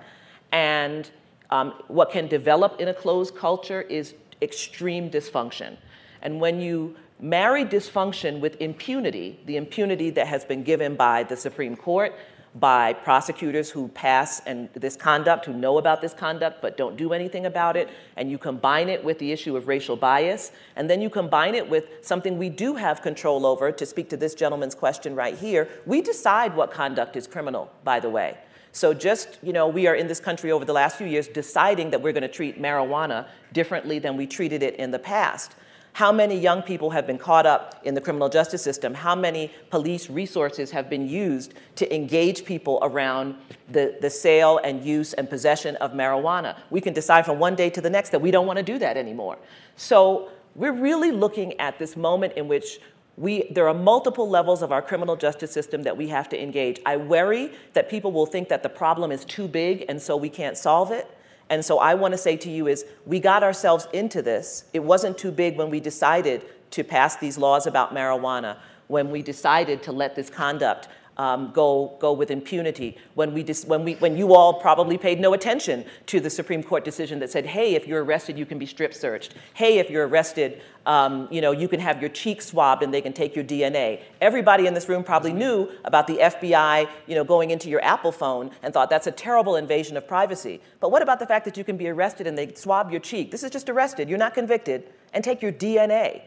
And 0.52 1.10
um, 1.54 1.74
what 1.88 2.10
can 2.10 2.28
develop 2.28 2.82
in 2.82 2.88
a 2.88 2.94
closed 2.94 3.36
culture 3.36 3.82
is 3.84 4.16
extreme 4.42 5.12
dysfunction. 5.12 5.78
And 6.24 6.42
when 6.42 6.60
you 6.60 6.96
marry 7.20 7.64
dysfunction 7.64 8.40
with 8.40 8.60
impunity, 8.60 9.40
the 9.46 9.58
impunity 9.58 10.10
that 10.10 10.26
has 10.26 10.44
been 10.44 10.64
given 10.64 10.96
by 10.96 11.22
the 11.22 11.38
Supreme 11.38 11.76
Court, 11.76 12.16
by 12.56 12.94
prosecutors 12.94 13.70
who 13.70 13.88
pass 13.90 14.42
and 14.48 14.68
this 14.74 14.96
conduct, 14.96 15.46
who 15.46 15.54
know 15.54 15.78
about 15.78 16.02
this 16.02 16.16
conduct 16.16 16.60
but 16.60 16.76
don't 16.76 16.98
do 16.98 17.14
anything 17.14 17.46
about 17.46 17.78
it, 17.78 17.88
and 18.18 18.32
you 18.32 18.40
combine 18.40 18.90
it 18.90 19.04
with 19.04 19.20
the 19.20 19.32
issue 19.32 19.56
of 19.56 19.68
racial 19.68 19.96
bias, 19.96 20.52
and 20.76 20.90
then 20.90 21.02
you 21.02 21.10
combine 21.10 21.54
it 21.54 21.70
with 21.70 21.86
something 22.02 22.40
we 22.40 22.50
do 22.50 22.74
have 22.74 23.04
control 23.04 23.46
over, 23.46 23.72
to 23.72 23.86
speak 23.86 24.10
to 24.10 24.18
this 24.18 24.34
gentleman's 24.34 24.76
question 24.76 25.14
right 25.14 25.38
here, 25.38 25.70
we 25.86 26.02
decide 26.02 26.56
what 26.56 26.72
conduct 26.72 27.16
is 27.16 27.28
criminal, 27.28 27.72
by 27.84 28.00
the 28.00 28.10
way. 28.10 28.38
So 28.74 28.92
just, 28.92 29.38
you 29.44 29.54
know, 29.54 29.68
we 29.68 29.86
are 29.86 29.94
in 29.94 30.08
this 30.08 30.20
country 30.20 30.52
over 30.52 30.66
the 30.66 30.74
last 30.74 30.98
few 30.98 31.06
years 31.06 31.28
deciding 31.28 31.92
that 31.92 32.02
we're 32.02 32.12
going 32.12 32.24
to 32.24 32.28
treat 32.28 32.60
marijuana 32.60 33.28
differently 33.54 34.00
than 34.00 34.18
we 34.18 34.26
treated 34.26 34.64
it 34.64 34.76
in 34.78 34.90
the 34.90 34.98
past. 34.98 35.54
How 35.94 36.12
many 36.12 36.36
young 36.36 36.64
people 36.64 36.90
have 36.90 37.06
been 37.06 37.20
caught 37.20 37.46
up 37.46 37.80
in 37.84 37.94
the 37.94 38.02
criminal 38.02 38.30
justice 38.30 38.64
system? 38.64 38.96
How 38.96 39.14
many 39.14 39.52
police 39.70 40.10
resources 40.10 40.72
have 40.72 40.90
been 40.90 41.08
used 41.08 41.54
to 41.76 41.96
engage 41.96 42.46
people 42.46 42.80
around 42.82 43.36
the, 43.70 43.96
the 44.02 44.10
sale 44.10 44.60
and 44.64 44.84
use 44.84 45.14
and 45.14 45.30
possession 45.30 45.76
of 45.76 45.92
marijuana? 45.92 46.58
We 46.72 46.82
can 46.82 46.96
decide 46.96 47.28
from 47.28 47.38
one 47.38 47.54
day 47.54 47.70
to 47.70 47.80
the 47.80 47.92
next 47.92 48.10
that 48.10 48.22
we 48.22 48.32
don't 48.32 48.48
want 48.48 48.58
to 48.58 48.64
do 48.64 48.80
that 48.80 48.98
anymore. 48.98 49.38
So 49.76 50.30
we're 50.56 50.74
really 50.74 51.12
looking 51.12 51.60
at 51.60 51.78
this 51.78 51.96
moment 51.96 52.34
in 52.38 52.48
which 52.48 52.80
we, 53.16 53.48
there 53.52 53.68
are 53.68 53.74
multiple 53.74 54.28
levels 54.28 54.62
of 54.62 54.72
our 54.72 54.82
criminal 54.82 55.16
justice 55.16 55.52
system 55.52 55.84
that 55.84 55.96
we 55.96 56.08
have 56.08 56.30
to 56.30 56.42
engage. 56.42 56.80
I 56.86 56.98
worry 56.98 57.52
that 57.74 57.90
people 57.90 58.12
will 58.12 58.26
think 58.26 58.50
that 58.50 58.64
the 58.64 58.70
problem 58.70 59.12
is 59.12 59.24
too 59.26 59.48
big 59.48 59.86
and 59.88 60.02
so 60.02 60.18
we 60.18 60.30
can't 60.30 60.58
solve 60.58 60.92
it. 60.92 61.08
And 61.50 61.64
so 61.64 61.78
I 61.78 61.94
want 61.94 62.14
to 62.14 62.18
say 62.18 62.38
to 62.38 62.50
you 62.50 62.68
is 62.68 62.86
we 63.06 63.20
got 63.20 63.44
ourselves 63.44 63.88
into 63.94 64.22
this. 64.22 64.66
It 64.74 64.84
wasn't 64.84 65.18
too 65.18 65.32
big 65.32 65.58
when 65.58 65.70
we 65.70 65.80
decided 65.80 66.44
to 66.72 66.84
pass 66.84 67.18
these 67.18 67.38
laws 67.38 67.68
about 67.68 67.94
marijuana, 67.94 68.58
when 68.88 69.12
we 69.12 69.22
decided 69.22 69.84
to 69.84 69.92
let 69.92 70.16
this 70.16 70.30
conduct 70.32 70.88
um, 71.18 71.52
go, 71.52 71.96
go 72.00 72.14
with 72.14 72.32
impunity, 72.32 72.98
when, 73.16 73.34
we 73.34 73.44
dis- 73.44 73.66
when, 73.66 73.84
we, 73.84 73.94
when 73.96 74.18
you 74.18 74.34
all 74.34 74.54
probably 74.54 74.98
paid 74.98 75.20
no 75.20 75.34
attention 75.34 75.86
to 76.08 76.20
the 76.20 76.30
Supreme 76.30 76.64
Court 76.64 76.84
decision 76.84 77.20
that 77.20 77.30
said, 77.30 77.46
hey, 77.46 77.76
if 77.76 77.88
you're 77.88 78.04
arrested, 78.04 78.38
you 78.38 78.46
can 78.46 78.58
be 78.58 78.66
strip 78.66 78.94
searched. 78.94 79.36
Hey, 79.54 79.80
if 79.80 79.90
you're 79.90 80.08
arrested, 80.08 80.62
um, 80.86 81.28
you 81.32 81.40
know, 81.40 81.52
you 81.52 81.68
can 81.68 81.80
have 81.80 82.02
your 82.02 82.10
cheek 82.10 82.42
swabbed 82.42 82.84
and 82.84 82.94
they 82.94 83.02
can 83.02 83.14
take 83.14 83.36
your 83.36 83.46
DNA. 83.46 84.02
Everybody 84.22 84.68
in 84.68 84.74
this 84.74 84.90
room 84.90 85.04
probably 85.04 85.34
knew 85.34 85.70
about 85.86 86.08
the 86.08 86.18
FBI, 86.18 86.90
you 87.08 87.16
know, 87.16 87.24
going 87.24 87.52
into 87.52 87.70
your 87.70 87.84
Apple 87.84 88.12
phone 88.12 88.52
and 88.64 88.74
thought 88.74 88.90
that's 88.90 89.08
a 89.08 89.12
terrible 89.12 89.56
invasion 89.56 89.96
of 89.98 90.08
privacy. 90.08 90.62
But 90.80 90.92
what 90.92 91.02
about 91.02 91.20
the 91.20 91.28
fact 91.28 91.46
that 91.46 91.58
you 91.58 91.64
can 91.64 91.78
be 91.78 91.88
arrested 91.88 92.28
and 92.28 92.38
they 92.38 92.54
swab 92.54 92.92
your 92.92 93.00
cheek? 93.00 93.32
This 93.32 93.44
is 93.44 93.52
just 93.52 93.70
arrested, 93.70 94.10
you're 94.10 94.18
not 94.18 94.34
convicted, 94.34 94.84
and 95.14 95.24
take 95.24 95.42
your 95.42 95.52
DNA. 95.52 96.24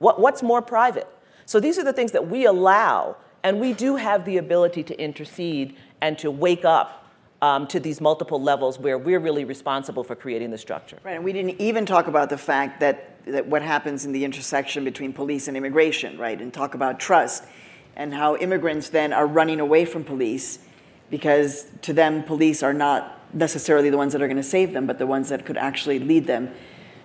What, 0.00 0.20
what's 0.20 0.42
more 0.42 0.60
private? 0.60 1.08
So 1.46 1.60
these 1.60 1.78
are 1.78 1.84
the 1.84 1.92
things 1.92 2.12
that 2.12 2.28
we 2.28 2.46
allow 2.46 3.16
and 3.44 3.60
we 3.60 3.74
do 3.74 3.96
have 3.96 4.24
the 4.24 4.38
ability 4.38 4.82
to 4.82 5.00
intercede 5.00 5.76
and 6.00 6.18
to 6.18 6.30
wake 6.30 6.64
up 6.64 7.06
um, 7.42 7.66
to 7.66 7.78
these 7.78 8.00
multiple 8.00 8.40
levels 8.42 8.78
where 8.78 8.96
we're 8.96 9.18
really 9.18 9.44
responsible 9.44 10.02
for 10.02 10.16
creating 10.16 10.50
the 10.50 10.56
structure. 10.56 10.98
Right, 11.04 11.16
and 11.16 11.24
we 11.24 11.32
didn't 11.32 11.60
even 11.60 11.84
talk 11.84 12.06
about 12.06 12.30
the 12.30 12.38
fact 12.38 12.80
that, 12.80 13.22
that 13.26 13.46
what 13.46 13.60
happens 13.60 14.06
in 14.06 14.12
the 14.12 14.24
intersection 14.24 14.82
between 14.82 15.12
police 15.12 15.46
and 15.46 15.56
immigration, 15.56 16.18
right? 16.18 16.40
And 16.40 16.52
talk 16.52 16.74
about 16.74 16.98
trust 16.98 17.44
and 17.96 18.14
how 18.14 18.36
immigrants 18.36 18.88
then 18.88 19.12
are 19.12 19.26
running 19.26 19.60
away 19.60 19.84
from 19.84 20.04
police 20.04 20.58
because 21.10 21.66
to 21.82 21.92
them, 21.92 22.22
police 22.22 22.62
are 22.62 22.72
not 22.72 23.20
necessarily 23.34 23.90
the 23.90 23.98
ones 23.98 24.14
that 24.14 24.22
are 24.22 24.26
going 24.26 24.38
to 24.38 24.42
save 24.42 24.72
them, 24.72 24.86
but 24.86 24.98
the 24.98 25.06
ones 25.06 25.28
that 25.28 25.44
could 25.44 25.58
actually 25.58 25.98
lead 25.98 26.26
them 26.26 26.50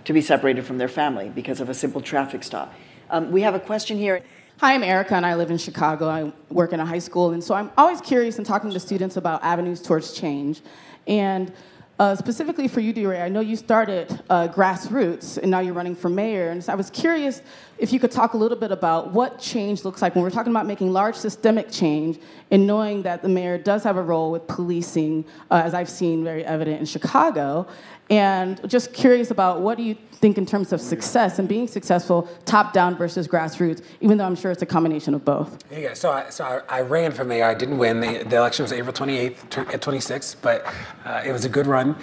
to 0.05 0.13
be 0.13 0.21
separated 0.21 0.65
from 0.65 0.77
their 0.77 0.87
family 0.87 1.27
because 1.29 1.59
of 1.59 1.69
a 1.69 1.73
simple 1.73 1.99
traffic 1.99 2.43
stop. 2.43 2.73
Um, 3.09 3.31
we 3.31 3.41
have 3.41 3.55
a 3.55 3.59
question 3.59 3.97
here. 3.97 4.23
Hi, 4.61 4.73
I'm 4.73 4.83
Erica, 4.83 5.15
and 5.15 5.25
I 5.25 5.35
live 5.35 5.51
in 5.51 5.57
Chicago. 5.57 6.09
I 6.09 6.33
work 6.49 6.73
in 6.73 6.81
a 6.81 6.85
high 6.85 6.99
school, 6.99 7.31
and 7.31 7.41
so 7.41 7.55
I'm 7.55 7.71
always 7.77 8.01
curious 8.01 8.39
in 8.39 8.43
talking 8.43 8.69
to 8.71 8.79
students 8.81 9.15
about 9.15 9.41
avenues 9.41 9.81
towards 9.81 10.11
change. 10.11 10.59
And 11.07 11.53
uh, 11.97 12.13
specifically 12.17 12.67
for 12.67 12.81
you, 12.81 12.91
DeRay, 12.91 13.21
I 13.21 13.29
know 13.29 13.39
you 13.39 13.55
started 13.55 14.21
uh, 14.29 14.49
grassroots, 14.49 15.37
and 15.37 15.49
now 15.49 15.59
you're 15.59 15.73
running 15.73 15.95
for 15.95 16.09
mayor. 16.09 16.49
And 16.49 16.61
so 16.61 16.73
I 16.73 16.75
was 16.75 16.89
curious 16.89 17.41
if 17.77 17.93
you 17.93 18.01
could 18.01 18.11
talk 18.11 18.33
a 18.33 18.37
little 18.37 18.57
bit 18.57 18.73
about 18.73 19.13
what 19.13 19.39
change 19.39 19.85
looks 19.85 20.01
like 20.01 20.13
when 20.13 20.25
we're 20.25 20.29
talking 20.29 20.51
about 20.51 20.65
making 20.65 20.91
large 20.91 21.15
systemic 21.15 21.71
change 21.71 22.19
and 22.51 22.67
knowing 22.67 23.01
that 23.03 23.21
the 23.21 23.29
mayor 23.29 23.57
does 23.57 23.83
have 23.83 23.95
a 23.95 24.03
role 24.03 24.29
with 24.29 24.45
policing, 24.47 25.23
uh, 25.51 25.61
as 25.63 25.73
I've 25.73 25.89
seen 25.89 26.21
very 26.21 26.43
evident 26.43 26.81
in 26.81 26.85
Chicago. 26.85 27.65
And 28.09 28.67
just 28.69 28.93
curious 28.93 29.29
about 29.29 29.61
what 29.61 29.77
do 29.77 29.83
you 29.83 29.95
think 30.13 30.37
in 30.37 30.45
terms 30.45 30.73
of 30.73 30.81
success 30.81 31.39
and 31.39 31.47
being 31.47 31.67
successful, 31.67 32.27
top 32.45 32.73
down 32.73 32.97
versus 32.97 33.27
grassroots, 33.27 33.83
even 34.01 34.17
though 34.17 34.25
I'm 34.25 34.35
sure 34.35 34.51
it's 34.51 34.61
a 34.61 34.65
combination 34.65 35.13
of 35.13 35.23
both. 35.23 35.63
Yeah, 35.71 35.93
so 35.93 36.11
I, 36.11 36.29
so 36.29 36.43
I, 36.43 36.79
I 36.79 36.81
ran 36.81 37.11
for 37.11 37.23
mayor. 37.23 37.45
I 37.45 37.53
didn't 37.53 37.77
win. 37.77 38.01
The, 38.01 38.23
the 38.23 38.37
election 38.37 38.63
was 38.63 38.73
April 38.73 38.93
28th 38.93 39.73
at 39.73 39.81
26th, 39.81 40.35
but 40.41 40.65
uh, 41.05 41.21
it 41.25 41.31
was 41.31 41.45
a 41.45 41.49
good 41.49 41.67
run. 41.67 41.95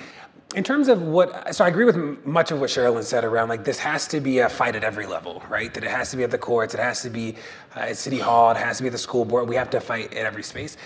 In 0.55 0.63
terms 0.63 0.89
of 0.89 1.03
what, 1.03 1.55
so 1.55 1.65
I 1.65 1.69
agree 1.69 1.85
with 1.85 2.25
much 2.25 2.53
of 2.53 2.61
what 2.61 2.71
Sherrilyn 2.71 3.03
said 3.03 3.25
around 3.25 3.49
like 3.49 3.65
this 3.65 3.81
has 3.81 4.07
to 4.09 4.21
be 4.21 4.39
a 4.39 4.49
fight 4.49 4.77
at 4.77 4.85
every 4.85 5.05
level, 5.05 5.43
right? 5.51 5.75
That 5.75 5.83
it 5.83 5.91
has 5.91 6.13
to 6.13 6.17
be 6.17 6.23
at 6.23 6.31
the 6.31 6.39
courts, 6.39 6.73
it 6.73 6.81
has 6.81 7.03
to 7.03 7.11
be 7.11 7.35
uh, 7.77 7.81
at 7.81 7.97
City 7.97 8.21
Hall, 8.21 8.53
it 8.53 8.57
has 8.57 8.77
to 8.77 8.85
be 8.85 8.87
at 8.87 8.93
the 8.93 8.99
school 8.99 9.25
board. 9.25 9.49
We 9.49 9.57
have 9.57 9.71
to 9.71 9.81
fight 9.81 10.15
at 10.15 10.25
every 10.25 10.45
space. 10.45 10.77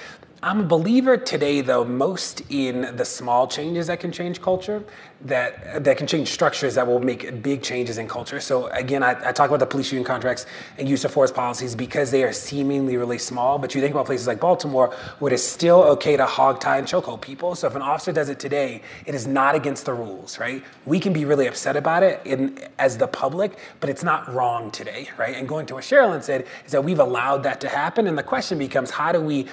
I'm 0.43 0.61
a 0.61 0.65
believer 0.65 1.19
today, 1.19 1.61
though, 1.61 1.85
most 1.85 2.41
in 2.49 2.97
the 2.97 3.05
small 3.05 3.47
changes 3.47 3.89
that 3.89 4.01
can 4.01 4.11
change 4.11 4.41
culture, 4.41 4.83
that 5.27 5.85
that 5.85 5.99
can 5.99 6.07
change 6.07 6.29
structures 6.29 6.77
that 6.77 6.87
will 6.87 6.99
make 6.99 7.43
big 7.43 7.63
changes 7.63 7.99
in 7.99 8.09
culture. 8.09 8.41
So 8.41 8.69
again, 8.69 9.03
I, 9.03 9.11
I, 9.29 9.33
talk 9.33 9.51
about 9.51 9.61
the 9.61 9.67
police 9.67 9.93
union 9.93 10.07
contracts 10.07 10.47
and 10.79 10.89
use 10.89 11.05
of 11.05 11.13
force 11.13 11.31
policies 11.31 11.75
because 11.75 12.11
they 12.11 12.25
are 12.25 12.33
seemingly 12.33 12.97
really 12.97 13.19
small. 13.19 13.59
But 13.59 13.75
you 13.75 13.83
think 13.83 13.93
about 13.93 14.07
places 14.07 14.27
like 14.27 14.41
Baltimore, 14.41 14.97
where 15.19 15.31
it 15.31 15.35
is 15.35 15.47
still 15.47 15.83
okay 15.83 16.17
to 16.17 16.25
hog 16.25 16.59
tie 16.59 16.79
and 16.79 16.87
chokehold 16.87 17.21
people. 17.21 17.55
So 17.55 17.67
if 17.67 17.75
an 17.75 17.83
officer 17.83 18.11
does 18.11 18.31
it 18.31 18.41
today, 18.41 18.81
it 19.05 19.15
is 19.15 19.27
not 19.27 19.55
against 19.55 19.85
the 19.85 19.93
rules, 19.93 20.39
right? 20.39 20.65
We 20.87 21.01
can 21.01 21.13
be 21.13 21.27
really 21.27 21.49
upset 21.49 21.77
about 21.77 22.03
it 22.03 22.23
in, 22.25 22.59
as 22.79 22.97
the 22.97 23.09
public, 23.09 23.59
but 23.81 23.91
it's 23.91 24.03
not 24.03 24.33
wrong 24.33 24.71
today, 24.71 25.11
right? 25.19 25.37
And 25.37 25.47
going 25.47 25.67
to 25.67 25.75
what 25.75 25.85
Sherrilyn 25.85 26.23
said 26.23 26.47
is 26.65 26.73
that 26.73 26.83
we've 26.83 26.99
allowed 26.99 27.43
that 27.43 27.61
to 27.61 27.69
happen, 27.69 28.07
and 28.07 28.17
the 28.17 28.23
question 28.23 28.57
becomes, 28.57 28.89
how 28.89 29.13
do 29.13 29.21
we 29.21 29.47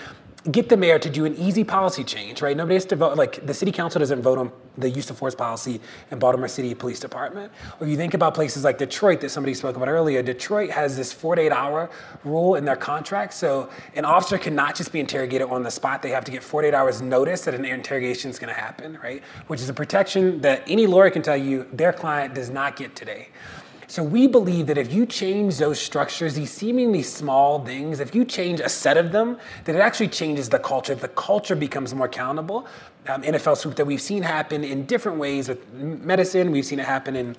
get 0.51 0.69
the 0.69 0.77
mayor 0.77 0.97
to 0.99 1.09
do 1.09 1.25
an 1.25 1.35
easy 1.35 1.63
policy 1.63 2.03
change, 2.03 2.41
right? 2.41 2.55
Nobody 2.55 2.75
has 2.75 2.85
to 2.85 2.95
vote, 2.95 3.17
like 3.17 3.45
the 3.45 3.53
city 3.53 3.71
council 3.71 3.99
doesn't 3.99 4.21
vote 4.21 4.37
on 4.37 4.51
the 4.77 4.89
use 4.89 5.09
of 5.09 5.17
force 5.17 5.35
policy 5.35 5.81
in 6.11 6.19
Baltimore 6.19 6.47
City 6.47 6.73
Police 6.73 6.99
Department. 6.99 7.51
Or 7.79 7.87
you 7.87 7.97
think 7.97 8.13
about 8.13 8.33
places 8.33 8.63
like 8.63 8.77
Detroit 8.77 9.19
that 9.21 9.29
somebody 9.29 9.53
spoke 9.53 9.75
about 9.75 9.89
earlier, 9.89 10.21
Detroit 10.21 10.69
has 10.69 10.95
this 10.95 11.11
48 11.11 11.51
hour 11.51 11.89
rule 12.23 12.55
in 12.55 12.65
their 12.65 12.75
contract. 12.75 13.33
So 13.33 13.69
an 13.95 14.05
officer 14.05 14.37
cannot 14.37 14.75
just 14.75 14.91
be 14.91 14.99
interrogated 14.99 15.49
on 15.49 15.63
the 15.63 15.71
spot. 15.71 16.01
They 16.01 16.11
have 16.11 16.25
to 16.25 16.31
get 16.31 16.43
48 16.43 16.73
hours 16.73 17.01
notice 17.01 17.41
that 17.41 17.53
an 17.53 17.65
interrogation 17.65 18.29
is 18.29 18.39
gonna 18.39 18.53
happen, 18.53 18.97
right? 19.03 19.23
Which 19.47 19.61
is 19.61 19.69
a 19.69 19.73
protection 19.73 20.41
that 20.41 20.63
any 20.67 20.87
lawyer 20.87 21.09
can 21.09 21.21
tell 21.21 21.37
you 21.37 21.67
their 21.73 21.91
client 21.91 22.35
does 22.35 22.49
not 22.49 22.75
get 22.75 22.95
today. 22.95 23.29
So 23.89 24.03
we 24.03 24.27
believe 24.27 24.67
that 24.67 24.77
if 24.77 24.91
you 24.91 25.05
change 25.05 25.57
those 25.57 25.79
structures, 25.79 26.35
these 26.35 26.51
seemingly 26.51 27.01
small 27.01 27.63
things, 27.63 28.01
if 28.01 28.13
you 28.13 28.25
change 28.25 28.59
a 28.59 28.67
set 28.67 28.97
of 28.97 29.13
them, 29.13 29.37
that 29.63 29.75
it 29.75 29.79
actually 29.79 30.09
changes 30.09 30.49
the 30.49 30.59
culture. 30.59 30.93
The 30.93 31.07
culture 31.07 31.55
becomes 31.55 31.95
more 31.95 32.07
accountable. 32.07 32.67
Um, 33.07 33.23
NFL 33.23 33.55
swoop 33.55 33.75
that 33.77 33.85
we've 33.85 34.01
seen 34.01 34.23
happen 34.23 34.65
in 34.65 34.85
different 34.85 35.17
ways 35.17 35.47
with 35.47 35.71
medicine, 35.73 36.51
we've 36.51 36.65
seen 36.65 36.79
it 36.79 36.85
happen 36.85 37.15
in 37.15 37.37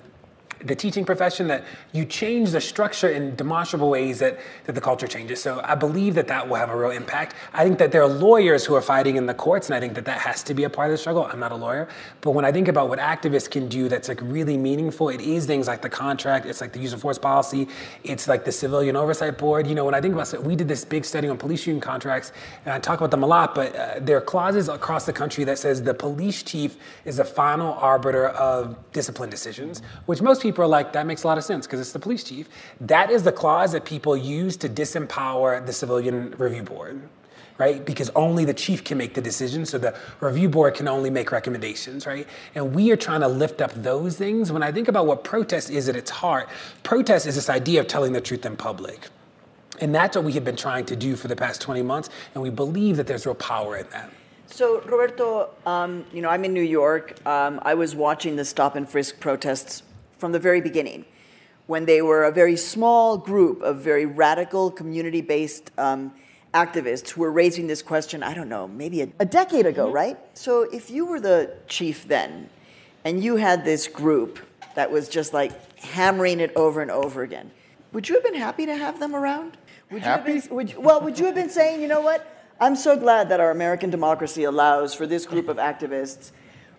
the 0.63 0.75
teaching 0.75 1.05
profession 1.05 1.47
that 1.47 1.63
you 1.93 2.05
change 2.05 2.51
the 2.51 2.61
structure 2.61 3.09
in 3.09 3.35
demonstrable 3.35 3.89
ways 3.89 4.19
that, 4.19 4.39
that 4.65 4.73
the 4.73 4.81
culture 4.81 5.07
changes. 5.07 5.41
So 5.41 5.61
I 5.63 5.75
believe 5.75 6.15
that 6.15 6.27
that 6.27 6.47
will 6.47 6.55
have 6.55 6.69
a 6.69 6.75
real 6.75 6.91
impact. 6.91 7.35
I 7.53 7.63
think 7.63 7.79
that 7.79 7.91
there 7.91 8.03
are 8.03 8.07
lawyers 8.09 8.65
who 8.65 8.75
are 8.75 8.81
fighting 8.81 9.15
in 9.15 9.25
the 9.25 9.33
courts, 9.33 9.67
and 9.67 9.75
I 9.75 9.79
think 9.79 9.93
that 9.95 10.05
that 10.05 10.19
has 10.19 10.43
to 10.43 10.53
be 10.53 10.65
a 10.65 10.69
part 10.69 10.89
of 10.89 10.91
the 10.91 10.97
struggle. 10.97 11.25
I'm 11.25 11.39
not 11.39 11.51
a 11.51 11.55
lawyer, 11.55 11.87
but 12.21 12.31
when 12.31 12.45
I 12.45 12.51
think 12.51 12.67
about 12.67 12.89
what 12.89 12.99
activists 12.99 13.49
can 13.49 13.67
do 13.67 13.87
that's 13.87 14.09
like 14.09 14.19
really 14.21 14.57
meaningful, 14.57 15.09
it 15.09 15.21
is 15.21 15.45
things 15.45 15.67
like 15.67 15.81
the 15.81 15.89
contract, 15.89 16.45
it's 16.45 16.61
like 16.61 16.73
the 16.73 16.79
use 16.79 16.93
of 16.93 17.01
force 17.01 17.17
policy, 17.17 17.67
it's 18.03 18.27
like 18.27 18.43
the 18.43 18.51
civilian 18.51 18.95
oversight 18.95 19.37
board. 19.37 19.65
You 19.65 19.75
know, 19.75 19.85
when 19.85 19.93
I 19.93 20.01
think 20.01 20.13
about 20.13 20.33
it, 20.33 20.43
we 20.43 20.55
did 20.55 20.67
this 20.67 20.83
big 20.83 21.05
study 21.05 21.29
on 21.29 21.37
police 21.37 21.65
union 21.65 21.81
contracts, 21.81 22.31
and 22.65 22.73
I 22.73 22.79
talk 22.79 22.99
about 22.99 23.11
them 23.11 23.23
a 23.23 23.27
lot, 23.27 23.55
but 23.55 23.75
uh, 23.75 23.99
there 24.01 24.17
are 24.17 24.21
clauses 24.21 24.67
across 24.67 25.05
the 25.05 25.13
country 25.13 25.43
that 25.45 25.57
says 25.57 25.81
the 25.83 25.93
police 25.93 26.43
chief 26.43 26.77
is 27.05 27.17
the 27.17 27.25
final 27.25 27.73
arbiter 27.75 28.27
of 28.29 28.75
discipline 28.91 29.29
decisions, 29.29 29.81
which 30.05 30.21
most 30.21 30.41
people 30.41 30.48
people 30.49 30.63
are 30.65 30.67
like, 30.67 30.93
that 30.93 31.05
makes 31.05 31.23
a 31.23 31.27
lot 31.27 31.37
of 31.37 31.43
sense 31.43 31.65
because 31.65 31.79
it's 31.79 31.91
the 31.91 31.99
police 31.99 32.23
chief. 32.23 32.49
That 32.81 33.11
is 33.11 33.23
the 33.23 33.31
clause 33.31 33.71
that 33.71 33.85
people 33.85 34.17
use 34.17 34.57
to 34.57 34.69
disempower 34.69 35.65
the 35.65 35.73
civilian 35.73 36.31
review 36.37 36.63
board 36.63 37.01
right? 37.59 37.85
Because 37.85 38.09
only 38.11 38.45
the 38.45 38.53
chief 38.53 38.83
can 38.83 38.97
make 38.97 39.13
the 39.13 39.21
decision, 39.21 39.65
so 39.65 39.77
the 39.77 39.93
review 40.21 40.49
board 40.49 40.75
can 40.75 40.87
only 40.87 41.09
make 41.09 41.31
recommendations, 41.31 42.07
right? 42.07 42.25
And 42.55 42.73
we 42.73 42.89
are 42.89 42.95
trying 42.95 43.19
to 43.19 43.27
lift 43.27 43.61
up 43.61 43.71
those 43.75 44.17
things. 44.17 44.49
When 44.51 44.63
I 44.63 44.71
think 44.71 44.87
about 44.87 45.05
what 45.05 45.23
protest 45.25 45.69
is 45.69 45.89
at 45.89 45.95
its 45.95 46.09
heart, 46.09 46.47
protest 46.83 47.27
is 47.27 47.35
this 47.35 47.49
idea 47.49 47.81
of 47.81 47.87
telling 47.87 48.13
the 48.13 48.21
truth 48.21 48.45
in 48.45 48.55
public. 48.55 49.09
And 49.81 49.93
that's 49.93 50.15
what 50.15 50.23
we 50.23 50.31
have 50.33 50.45
been 50.45 50.55
trying 50.55 50.85
to 50.85 50.95
do 50.95 51.17
for 51.17 51.27
the 51.27 51.35
past 51.35 51.61
20 51.61 51.81
months, 51.81 52.09
and 52.33 52.41
we 52.41 52.49
believe 52.49 52.95
that 52.95 53.07
there's 53.07 53.25
real 53.25 53.35
power 53.35 53.75
in 53.75 53.87
that. 53.91 54.09
So, 54.47 54.81
Roberto, 54.81 55.49
um, 55.65 56.05
you 56.11 56.21
know, 56.21 56.29
I'm 56.29 56.43
in 56.43 56.53
New 56.53 56.63
York. 56.63 57.23
Um, 57.25 57.59
I 57.63 57.75
was 57.75 57.93
watching 57.93 58.35
the 58.35 58.45
stop 58.45 58.75
and 58.75 58.89
frisk 58.89 59.19
protests 59.19 59.83
from 60.19 60.31
the 60.31 60.39
very 60.39 60.61
beginning, 60.61 61.05
when 61.67 61.85
they 61.85 62.01
were 62.01 62.25
a 62.25 62.31
very 62.31 62.55
small 62.55 63.17
group 63.17 63.61
of 63.61 63.77
very 63.77 64.05
radical, 64.05 64.69
community 64.69 65.21
based 65.21 65.71
um, 65.77 66.11
activists 66.53 67.09
who 67.09 67.21
were 67.21 67.31
raising 67.31 67.67
this 67.67 67.81
question, 67.81 68.23
I 68.23 68.33
don't 68.33 68.49
know, 68.49 68.67
maybe 68.67 69.01
a, 69.01 69.09
a 69.19 69.25
decade 69.25 69.65
ago, 69.65 69.85
mm-hmm. 69.85 69.95
right? 69.95 70.17
So 70.33 70.63
if 70.63 70.89
you 70.89 71.05
were 71.05 71.19
the 71.19 71.55
chief 71.67 72.07
then, 72.07 72.49
and 73.05 73.23
you 73.23 73.37
had 73.37 73.63
this 73.63 73.87
group 73.87 74.39
that 74.75 74.91
was 74.91 75.09
just 75.09 75.33
like 75.33 75.79
hammering 75.79 76.39
it 76.39 76.51
over 76.55 76.81
and 76.81 76.91
over 76.91 77.23
again, 77.23 77.51
would 77.93 78.09
you 78.09 78.15
have 78.15 78.23
been 78.23 78.35
happy 78.35 78.65
to 78.65 78.75
have 78.75 78.99
them 78.99 79.15
around? 79.15 79.57
Would 79.91 80.01
happy? 80.01 80.31
You 80.31 80.35
have 80.35 80.47
been, 80.47 80.55
would 80.55 80.71
you, 80.71 80.81
well, 80.81 81.01
would 81.01 81.17
you 81.17 81.25
have 81.25 81.35
been 81.35 81.49
saying, 81.49 81.81
you 81.81 81.87
know 81.87 82.01
what? 82.01 82.35
I'm 82.59 82.75
so 82.75 82.97
glad 82.97 83.29
that 83.29 83.39
our 83.39 83.51
American 83.51 83.89
democracy 83.89 84.43
allows 84.43 84.93
for 84.93 85.07
this 85.07 85.25
group 85.25 85.47
of 85.47 85.57
activists 85.57 86.31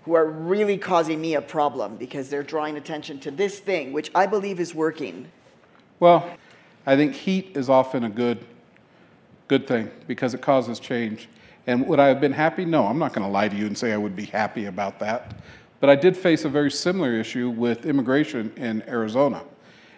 who 0.04 0.14
are 0.14 0.26
really 0.26 0.78
causing 0.78 1.20
me 1.20 1.34
a 1.34 1.42
problem 1.42 1.96
because 1.96 2.28
they're 2.28 2.42
drawing 2.42 2.76
attention 2.76 3.20
to 3.20 3.30
this 3.30 3.58
thing, 3.60 3.92
which 3.92 4.10
I 4.14 4.26
believe 4.26 4.60
is 4.60 4.74
working. 4.74 5.30
Well, 5.98 6.28
I 6.86 6.96
think 6.96 7.14
heat 7.14 7.52
is 7.54 7.68
often 7.68 8.04
a 8.04 8.08
good, 8.08 8.44
good 9.48 9.66
thing 9.66 9.90
because 10.06 10.32
it 10.32 10.40
causes 10.40 10.80
change. 10.80 11.28
And 11.66 11.86
would 11.86 12.00
I 12.00 12.08
have 12.08 12.20
been 12.20 12.32
happy? 12.32 12.64
No, 12.64 12.86
I'm 12.86 12.98
not 12.98 13.12
going 13.12 13.26
to 13.26 13.30
lie 13.30 13.48
to 13.48 13.56
you 13.56 13.66
and 13.66 13.76
say 13.76 13.92
I 13.92 13.96
would 13.96 14.16
be 14.16 14.24
happy 14.24 14.66
about 14.66 14.98
that. 15.00 15.36
But 15.80 15.90
I 15.90 15.96
did 15.96 16.16
face 16.16 16.44
a 16.44 16.48
very 16.48 16.70
similar 16.70 17.12
issue 17.12 17.50
with 17.50 17.86
immigration 17.86 18.52
in 18.56 18.82
Arizona, 18.88 19.42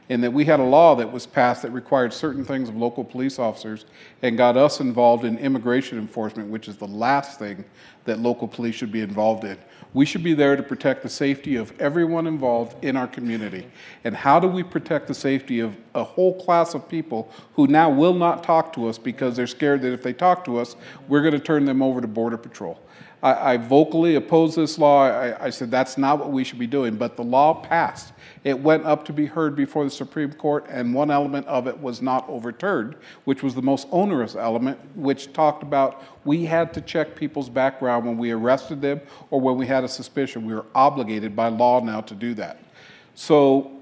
in 0.09 0.20
that 0.20 0.32
we 0.32 0.44
had 0.44 0.61
a 0.61 0.64
law 0.64 0.94
that 0.96 1.11
was 1.11 1.26
passed 1.26 1.62
that 1.62 1.70
required 1.70 2.12
certain 2.12 2.44
things 2.44 2.68
of 2.68 2.76
local 2.76 3.05
police 3.05 3.38
officers 3.38 3.86
and 4.22 4.36
got 4.36 4.57
us 4.57 4.80
involved 4.80 5.24
in 5.24 5.38
immigration 5.38 5.98
enforcement, 5.98 6.48
which 6.48 6.68
is 6.68 6.76
the 6.76 6.86
last 6.86 7.38
thing 7.38 7.64
that 8.05 8.18
local 8.18 8.48
police 8.48 8.74
should 8.74 8.90
be 8.90 9.00
involved 9.00 9.44
in. 9.44 9.57
We 9.94 10.05
should 10.05 10.24
be 10.24 10.34
there 10.34 10.57
to 10.57 10.62
protect 10.62 11.03
the 11.03 11.09
safety 11.09 11.57
of 11.57 11.78
everyone 11.80 12.26
involved 12.26 12.82
in 12.84 12.96
our 12.96 13.07
community. 13.07 13.66
And 14.05 14.16
how 14.16 14.40
do 14.40 14.48
we 14.48 14.62
protect 14.62 15.07
the 15.07 15.14
safety 15.14 15.61
of 15.61 15.76
a 15.94 16.03
whole 16.03 16.40
class 16.42 16.74
of 16.74 16.88
people 16.88 17.30
who 17.55 17.66
now 17.66 17.90
will 17.90 18.14
not 18.14 18.42
talk 18.42 18.72
to 18.74 18.88
us 18.88 18.98
because 18.98 19.36
they're 19.36 19.46
scared 19.46 19.82
that 19.82 19.92
if 19.92 20.03
they 20.03 20.12
talk 20.12 20.44
to 20.46 20.59
us, 20.59 20.76
we're 21.09 21.20
going 21.20 21.34
to 21.34 21.40
turn 21.40 21.64
them 21.64 21.82
over 21.82 22.00
to 22.00 22.09
Border 22.09 22.38
Patrol? 22.38 22.80
I, 23.22 23.54
I 23.54 23.56
vocally 23.56 24.16
opposed 24.16 24.56
this 24.56 24.78
law. 24.78 25.04
I, 25.06 25.46
I 25.46 25.50
said 25.50 25.70
that's 25.70 25.96
not 25.96 26.18
what 26.18 26.32
we 26.32 26.44
should 26.44 26.58
be 26.58 26.66
doing, 26.66 26.96
but 26.96 27.16
the 27.16 27.22
law 27.22 27.54
passed. 27.54 28.12
It 28.44 28.58
went 28.58 28.84
up 28.84 29.04
to 29.04 29.12
be 29.12 29.26
heard 29.26 29.54
before 29.54 29.84
the 29.84 29.90
Supreme 29.90 30.32
Court, 30.32 30.66
and 30.68 30.92
one 30.92 31.10
element 31.10 31.46
of 31.46 31.68
it 31.68 31.80
was 31.80 32.02
not 32.02 32.28
overturned, 32.28 32.96
which 33.24 33.42
was 33.42 33.54
the 33.54 33.62
most 33.62 33.86
onerous 33.92 34.34
element, 34.34 34.78
which 34.96 35.32
talked 35.32 35.62
about 35.62 36.02
we 36.24 36.44
had 36.44 36.74
to 36.74 36.80
check 36.80 37.14
people's 37.14 37.48
background 37.48 38.04
when 38.04 38.18
we 38.18 38.32
arrested 38.32 38.80
them 38.80 39.00
or 39.30 39.40
when 39.40 39.56
we 39.56 39.66
had 39.66 39.84
a 39.84 39.88
suspicion. 39.88 40.44
We 40.44 40.54
were 40.54 40.66
obligated 40.74 41.36
by 41.36 41.48
law 41.48 41.80
now 41.80 42.00
to 42.00 42.14
do 42.14 42.34
that. 42.34 42.58
So 43.14 43.82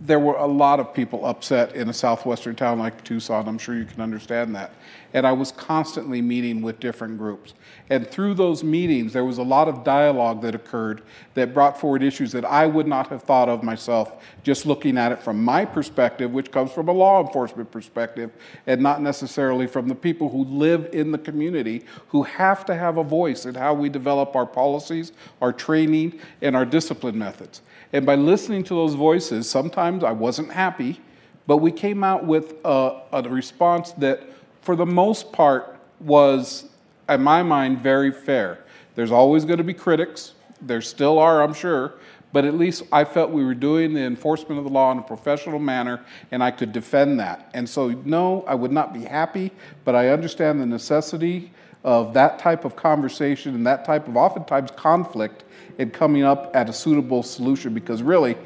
there 0.00 0.20
were 0.20 0.34
a 0.34 0.46
lot 0.46 0.78
of 0.78 0.92
people 0.92 1.24
upset 1.24 1.74
in 1.74 1.88
a 1.88 1.92
southwestern 1.92 2.54
town 2.54 2.78
like 2.78 3.02
Tucson. 3.02 3.48
I'm 3.48 3.56
sure 3.56 3.74
you 3.74 3.86
can 3.86 4.02
understand 4.02 4.54
that. 4.54 4.72
And 5.14 5.26
I 5.26 5.32
was 5.32 5.52
constantly 5.52 6.20
meeting 6.20 6.60
with 6.60 6.78
different 6.80 7.16
groups. 7.16 7.54
And 7.88 8.06
through 8.06 8.34
those 8.34 8.62
meetings, 8.62 9.14
there 9.14 9.24
was 9.24 9.38
a 9.38 9.42
lot 9.42 9.68
of 9.68 9.84
dialogue 9.84 10.42
that 10.42 10.54
occurred 10.54 11.02
that 11.32 11.54
brought 11.54 11.80
forward 11.80 12.02
issues 12.02 12.30
that 12.32 12.44
I 12.44 12.66
would 12.66 12.86
not 12.86 13.08
have 13.08 13.22
thought 13.22 13.48
of 13.48 13.62
myself 13.62 14.22
just 14.42 14.66
looking 14.66 14.98
at 14.98 15.12
it 15.12 15.22
from 15.22 15.42
my 15.42 15.64
perspective, 15.64 16.30
which 16.30 16.50
comes 16.50 16.72
from 16.72 16.88
a 16.88 16.92
law 16.92 17.24
enforcement 17.24 17.70
perspective, 17.70 18.32
and 18.66 18.82
not 18.82 19.00
necessarily 19.00 19.66
from 19.66 19.88
the 19.88 19.94
people 19.94 20.28
who 20.28 20.44
live 20.44 20.90
in 20.92 21.10
the 21.10 21.18
community 21.18 21.84
who 22.08 22.22
have 22.24 22.66
to 22.66 22.74
have 22.74 22.98
a 22.98 23.04
voice 23.04 23.46
in 23.46 23.54
how 23.54 23.72
we 23.72 23.88
develop 23.88 24.36
our 24.36 24.46
policies, 24.46 25.12
our 25.40 25.54
training, 25.54 26.20
and 26.42 26.54
our 26.54 26.66
discipline 26.66 27.16
methods. 27.16 27.62
And 27.92 28.04
by 28.04 28.14
listening 28.14 28.64
to 28.64 28.74
those 28.74 28.94
voices, 28.94 29.48
sometimes 29.48 30.04
I 30.04 30.12
wasn't 30.12 30.52
happy, 30.52 31.00
but 31.46 31.58
we 31.58 31.70
came 31.70 32.02
out 32.02 32.24
with 32.24 32.54
a, 32.64 33.02
a 33.12 33.22
response 33.22 33.92
that, 33.92 34.22
for 34.62 34.76
the 34.76 34.86
most 34.86 35.32
part, 35.32 35.78
was, 36.00 36.64
in 37.08 37.22
my 37.22 37.42
mind, 37.42 37.80
very 37.80 38.10
fair. 38.10 38.64
There's 38.94 39.12
always 39.12 39.44
going 39.44 39.58
to 39.58 39.64
be 39.64 39.74
critics. 39.74 40.32
There 40.60 40.82
still 40.82 41.18
are, 41.18 41.42
I'm 41.42 41.54
sure. 41.54 41.94
But 42.32 42.44
at 42.44 42.54
least 42.54 42.82
I 42.92 43.04
felt 43.04 43.30
we 43.30 43.44
were 43.44 43.54
doing 43.54 43.94
the 43.94 44.02
enforcement 44.02 44.58
of 44.58 44.64
the 44.64 44.70
law 44.70 44.92
in 44.92 44.98
a 44.98 45.02
professional 45.02 45.58
manner 45.58 46.04
and 46.30 46.42
I 46.42 46.50
could 46.50 46.72
defend 46.72 47.20
that. 47.20 47.50
And 47.54 47.68
so, 47.68 47.88
no, 48.04 48.44
I 48.46 48.54
would 48.54 48.72
not 48.72 48.92
be 48.92 49.04
happy, 49.04 49.52
but 49.84 49.94
I 49.94 50.08
understand 50.08 50.60
the 50.60 50.66
necessity 50.66 51.52
of 51.84 52.14
that 52.14 52.38
type 52.38 52.64
of 52.64 52.76
conversation 52.76 53.54
and 53.54 53.66
that 53.66 53.84
type 53.84 54.08
of 54.08 54.16
oftentimes 54.16 54.70
conflict 54.72 55.44
and 55.78 55.92
coming 55.92 56.22
up 56.22 56.50
at 56.54 56.68
a 56.68 56.72
suitable 56.72 57.22
solution 57.22 57.74
because 57.74 58.02
really 58.02 58.36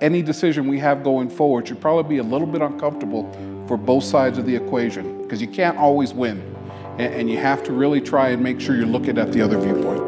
any 0.00 0.22
decision 0.22 0.66
we 0.68 0.78
have 0.78 1.02
going 1.02 1.30
forward 1.30 1.66
should 1.66 1.80
probably 1.80 2.08
be 2.08 2.18
a 2.18 2.22
little 2.22 2.46
bit 2.46 2.60
uncomfortable 2.60 3.30
for 3.66 3.76
both 3.76 4.04
sides 4.04 4.38
of 4.38 4.46
the 4.46 4.54
equation 4.54 5.22
because 5.22 5.40
you 5.40 5.48
can't 5.48 5.78
always 5.78 6.12
win 6.12 6.54
and, 6.98 7.28
you 7.28 7.38
have 7.38 7.62
to 7.64 7.72
really 7.72 8.00
try 8.00 8.28
and 8.28 8.42
make 8.42 8.60
sure 8.60 8.76
you're 8.76 8.86
looking 8.86 9.18
at 9.18 9.32
the 9.32 9.40
other 9.40 9.58
viewpoint. 9.58 10.03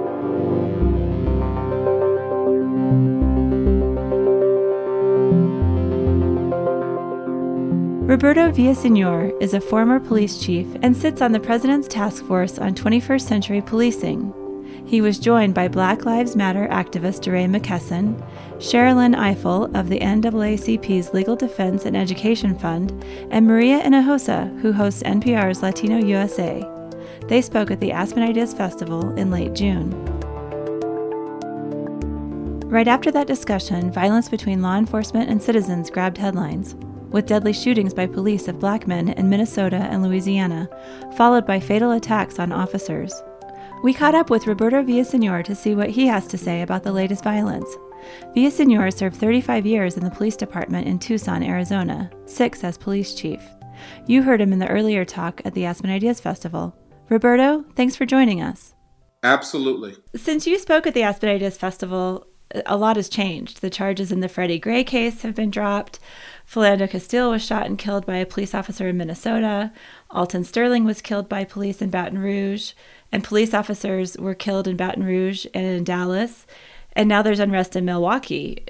Roberto 8.17 8.51
Villasenor 8.51 9.31
is 9.43 9.53
a 9.53 9.61
former 9.61 10.01
police 10.01 10.43
chief 10.43 10.67
and 10.81 10.97
sits 10.97 11.21
on 11.21 11.33
the 11.33 11.39
President's 11.39 11.87
Task 11.87 12.25
Force 12.25 12.59
on 12.59 12.75
21st 12.75 13.21
Century 13.21 13.61
Policing. 13.61 14.33
He 14.87 15.03
was 15.03 15.19
joined 15.19 15.53
by 15.53 15.69
Black 15.69 16.07
Lives 16.07 16.35
Matter 16.35 16.67
activist 16.69 17.21
DeRay 17.21 17.45
McKesson, 17.45 18.19
Sherrilyn 18.55 19.15
Ifill 19.15 19.67
of 19.79 19.91
the 19.91 20.01
NAACP's 20.01 21.13
Legal 21.13 21.37
Defense 21.37 21.85
and 21.85 21.95
Education 21.95 22.59
Fund, 22.59 23.05
and 23.31 23.47
Maria 23.47 23.81
Hinojosa, 23.83 24.63
who 24.63 24.73
hosts 24.73 25.03
NPR's 25.03 25.63
Latino 25.63 25.99
USA. 25.99 26.67
They 27.29 27.43
spoke 27.43 27.71
at 27.71 27.81
the 27.81 27.93
Aspen 27.93 28.23
Ideas 28.23 28.55
Festival 28.55 29.15
in 29.19 29.31
late 29.31 29.53
June. 29.53 29.91
Right 32.71 32.89
after 32.89 33.11
that 33.11 33.27
discussion, 33.27 33.93
violence 33.93 34.31
between 34.31 34.63
law 34.63 34.79
enforcement 34.79 35.29
and 35.29 35.43
citizens 35.43 35.91
grabbed 35.91 36.17
headlines, 36.17 36.77
with 37.11 37.27
deadly 37.27 37.53
shootings 37.53 37.95
by 37.95 38.07
police 38.07 38.49
of 38.49 38.59
black 38.59 38.87
men 38.87 39.11
in 39.11 39.29
Minnesota 39.29 39.77
and 39.77 40.03
Louisiana, 40.03 40.69
followed 41.17 41.47
by 41.47 41.61
fatal 41.61 41.93
attacks 41.93 42.39
on 42.39 42.53
officers. 42.53 43.23
We 43.83 43.93
caught 43.93 44.15
up 44.15 44.31
with 44.31 44.47
Roberto 44.47 44.83
Villasenor 44.83 45.45
to 45.45 45.55
see 45.55 45.75
what 45.75 45.91
he 45.91 46.07
has 46.07 46.27
to 46.29 46.39
say 46.39 46.63
about 46.63 46.83
the 46.83 46.93
latest 46.93 47.23
violence. 47.23 47.69
Villasenor 48.35 48.93
served 48.93 49.17
35 49.17 49.67
years 49.67 49.97
in 49.97 50.05
the 50.05 50.11
police 50.11 50.37
department 50.37 50.87
in 50.87 50.99
Tucson, 50.99 51.43
Arizona, 51.43 52.11
six 52.25 52.65
as 52.65 52.79
police 52.79 53.15
chief. 53.15 53.43
You 54.07 54.23
heard 54.23 54.41
him 54.41 54.53
in 54.53 54.59
the 54.59 54.69
earlier 54.69 55.05
talk 55.05 55.43
at 55.45 55.55
the 55.55 55.65
Aspen 55.67 55.91
Ideas 55.91 56.21
Festival. 56.21 56.77
Roberto, 57.09 57.65
thanks 57.75 57.97
for 57.97 58.07
joining 58.07 58.41
us. 58.41 58.75
Absolutely. 59.23 59.97
Since 60.15 60.47
you 60.47 60.59
spoke 60.59 60.87
at 60.87 60.95
the 60.95 61.03
Aspen 61.03 61.29
Ideas 61.29 61.57
Festival, 61.57 62.27
a 62.65 62.77
lot 62.77 62.97
has 62.97 63.09
changed. 63.09 63.61
The 63.61 63.71
charges 63.71 64.13
in 64.13 64.21
the 64.21 64.29
Freddie 64.29 64.59
Gray 64.59 64.85
case 64.85 65.23
have 65.23 65.35
been 65.35 65.51
dropped. 65.51 65.99
Philando 66.51 66.89
Castile 66.89 67.31
was 67.31 67.45
shot 67.45 67.67
and 67.67 67.79
killed 67.79 68.07
by 68.07 68.17
a 68.17 68.27
police 68.27 68.55
officer 68.55 68.89
in 68.89 68.97
Minnesota. 68.97 69.73
Alton 70.11 70.45
Sterling 70.45 70.85
was 70.85 71.03
killed 71.03 71.29
by 71.29 71.45
police 71.45 71.83
in 71.83 71.91
Baton 71.91 72.19
Rouge 72.19 72.73
and 73.13 73.25
police 73.25 73.55
officers 73.55 74.17
were 74.17 74.35
killed 74.35 74.69
in 74.69 74.77
Baton 74.77 75.05
Rouge 75.05 75.47
and 75.55 75.65
in 75.65 75.85
Dallas, 75.85 76.47
and 76.93 77.09
now 77.09 77.23
there's 77.23 77.41
unrest 77.41 77.77
in 77.77 77.85
Milwaukee. 77.85 78.65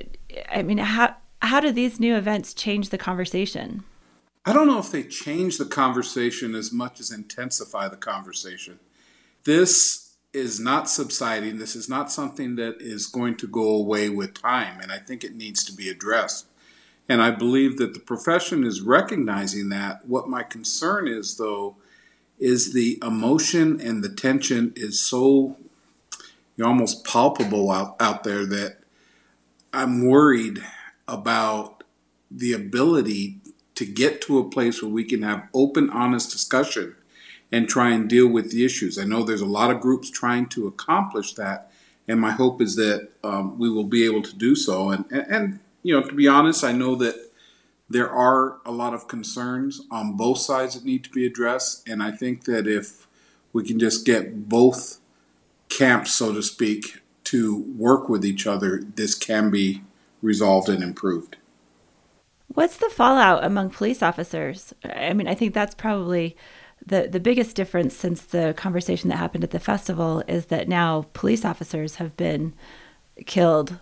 I 0.50 0.62
mean, 0.62 0.78
how 0.78 1.16
how 1.42 1.60
do 1.60 1.70
these 1.70 2.00
new 2.00 2.16
events 2.16 2.54
change 2.54 2.88
the 2.88 2.98
conversation? 2.98 3.84
I 4.44 4.52
don't 4.52 4.66
know 4.66 4.78
if 4.78 4.90
they 4.90 5.02
change 5.02 5.58
the 5.58 5.64
conversation 5.64 6.54
as 6.54 6.72
much 6.72 7.00
as 7.00 7.10
intensify 7.10 7.88
the 7.88 7.96
conversation. 7.96 8.78
This 9.44 10.14
is 10.32 10.60
not 10.60 10.88
subsiding. 10.88 11.58
This 11.58 11.74
is 11.74 11.88
not 11.88 12.12
something 12.12 12.56
that 12.56 12.80
is 12.80 13.06
going 13.06 13.36
to 13.36 13.46
go 13.46 13.68
away 13.68 14.08
with 14.08 14.40
time, 14.40 14.80
and 14.80 14.92
I 14.92 14.98
think 14.98 15.24
it 15.24 15.34
needs 15.34 15.64
to 15.64 15.72
be 15.72 15.88
addressed. 15.88 16.46
And 17.08 17.22
I 17.22 17.30
believe 17.30 17.76
that 17.78 17.94
the 17.94 18.00
profession 18.00 18.64
is 18.64 18.80
recognizing 18.80 19.68
that. 19.68 20.06
What 20.06 20.28
my 20.28 20.42
concern 20.42 21.06
is, 21.06 21.36
though, 21.36 21.76
is 22.38 22.72
the 22.72 22.98
emotion 23.02 23.80
and 23.80 24.02
the 24.02 24.08
tension 24.08 24.72
is 24.76 25.00
so 25.00 25.56
almost 26.62 27.04
palpable 27.04 27.70
out, 27.70 27.96
out 28.00 28.24
there 28.24 28.46
that 28.46 28.78
I'm 29.72 30.06
worried 30.06 30.64
about 31.06 31.84
the 32.30 32.52
ability 32.52 33.38
to 33.74 33.84
get 33.84 34.20
to 34.22 34.38
a 34.38 34.48
place 34.48 34.82
where 34.82 34.90
we 34.90 35.04
can 35.04 35.22
have 35.22 35.48
open, 35.54 35.90
honest 35.90 36.32
discussion 36.32 36.96
and 37.52 37.68
try 37.68 37.90
and 37.90 38.08
deal 38.08 38.26
with 38.26 38.50
the 38.50 38.64
issues. 38.64 38.98
I 38.98 39.04
know 39.04 39.22
there's 39.22 39.40
a 39.42 39.46
lot 39.46 39.70
of 39.70 39.80
groups 39.80 40.10
trying 40.10 40.46
to 40.46 40.66
accomplish 40.66 41.34
that, 41.34 41.70
and 42.08 42.20
my 42.20 42.32
hope 42.32 42.60
is 42.60 42.76
that 42.76 43.10
um, 43.22 43.58
we 43.58 43.70
will 43.70 43.84
be 43.84 44.04
able 44.04 44.22
to 44.22 44.34
do 44.34 44.56
so. 44.56 44.90
And, 44.90 45.04
and, 45.10 45.26
and, 45.28 45.60
you 45.86 45.94
know, 45.94 46.04
to 46.04 46.12
be 46.12 46.26
honest, 46.26 46.64
I 46.64 46.72
know 46.72 46.96
that 46.96 47.14
there 47.88 48.10
are 48.10 48.58
a 48.66 48.72
lot 48.72 48.92
of 48.92 49.06
concerns 49.06 49.80
on 49.88 50.16
both 50.16 50.38
sides 50.38 50.74
that 50.74 50.84
need 50.84 51.04
to 51.04 51.10
be 51.10 51.24
addressed. 51.24 51.88
And 51.88 52.02
I 52.02 52.10
think 52.10 52.44
that 52.46 52.66
if 52.66 53.06
we 53.52 53.62
can 53.62 53.78
just 53.78 54.04
get 54.04 54.48
both 54.48 54.98
camps, 55.68 56.12
so 56.12 56.34
to 56.34 56.42
speak, 56.42 57.02
to 57.24 57.72
work 57.78 58.08
with 58.08 58.24
each 58.24 58.48
other, 58.48 58.82
this 58.96 59.14
can 59.14 59.48
be 59.48 59.84
resolved 60.22 60.68
and 60.68 60.82
improved. 60.82 61.36
What's 62.48 62.78
the 62.78 62.90
fallout 62.90 63.44
among 63.44 63.70
police 63.70 64.02
officers? 64.02 64.74
I 64.82 65.12
mean, 65.12 65.28
I 65.28 65.36
think 65.36 65.54
that's 65.54 65.76
probably 65.76 66.36
the, 66.84 67.06
the 67.08 67.20
biggest 67.20 67.54
difference 67.54 67.94
since 67.94 68.22
the 68.22 68.54
conversation 68.56 69.08
that 69.10 69.18
happened 69.18 69.44
at 69.44 69.52
the 69.52 69.60
festival 69.60 70.24
is 70.26 70.46
that 70.46 70.68
now 70.68 71.06
police 71.12 71.44
officers 71.44 71.96
have 71.96 72.16
been 72.16 72.54
killed 73.24 73.78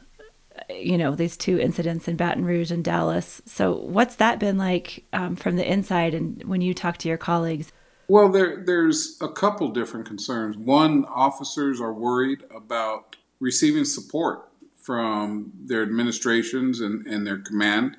you 0.70 0.98
know 0.98 1.14
these 1.14 1.36
two 1.36 1.58
incidents 1.58 2.08
in 2.08 2.16
Baton 2.16 2.44
Rouge 2.44 2.70
and 2.70 2.84
Dallas. 2.84 3.42
So 3.46 3.74
what's 3.76 4.16
that 4.16 4.38
been 4.38 4.58
like 4.58 5.04
um, 5.12 5.36
from 5.36 5.56
the 5.56 5.70
inside, 5.70 6.14
and 6.14 6.42
when 6.44 6.60
you 6.60 6.74
talk 6.74 6.98
to 6.98 7.08
your 7.08 7.18
colleagues? 7.18 7.72
Well, 8.08 8.30
there 8.30 8.62
there's 8.64 9.16
a 9.20 9.28
couple 9.28 9.68
different 9.68 10.06
concerns. 10.06 10.56
One, 10.56 11.04
officers 11.06 11.80
are 11.80 11.92
worried 11.92 12.42
about 12.54 13.16
receiving 13.40 13.84
support 13.84 14.48
from 14.76 15.52
their 15.64 15.82
administrations 15.82 16.80
and, 16.80 17.06
and 17.06 17.26
their 17.26 17.38
command. 17.38 17.96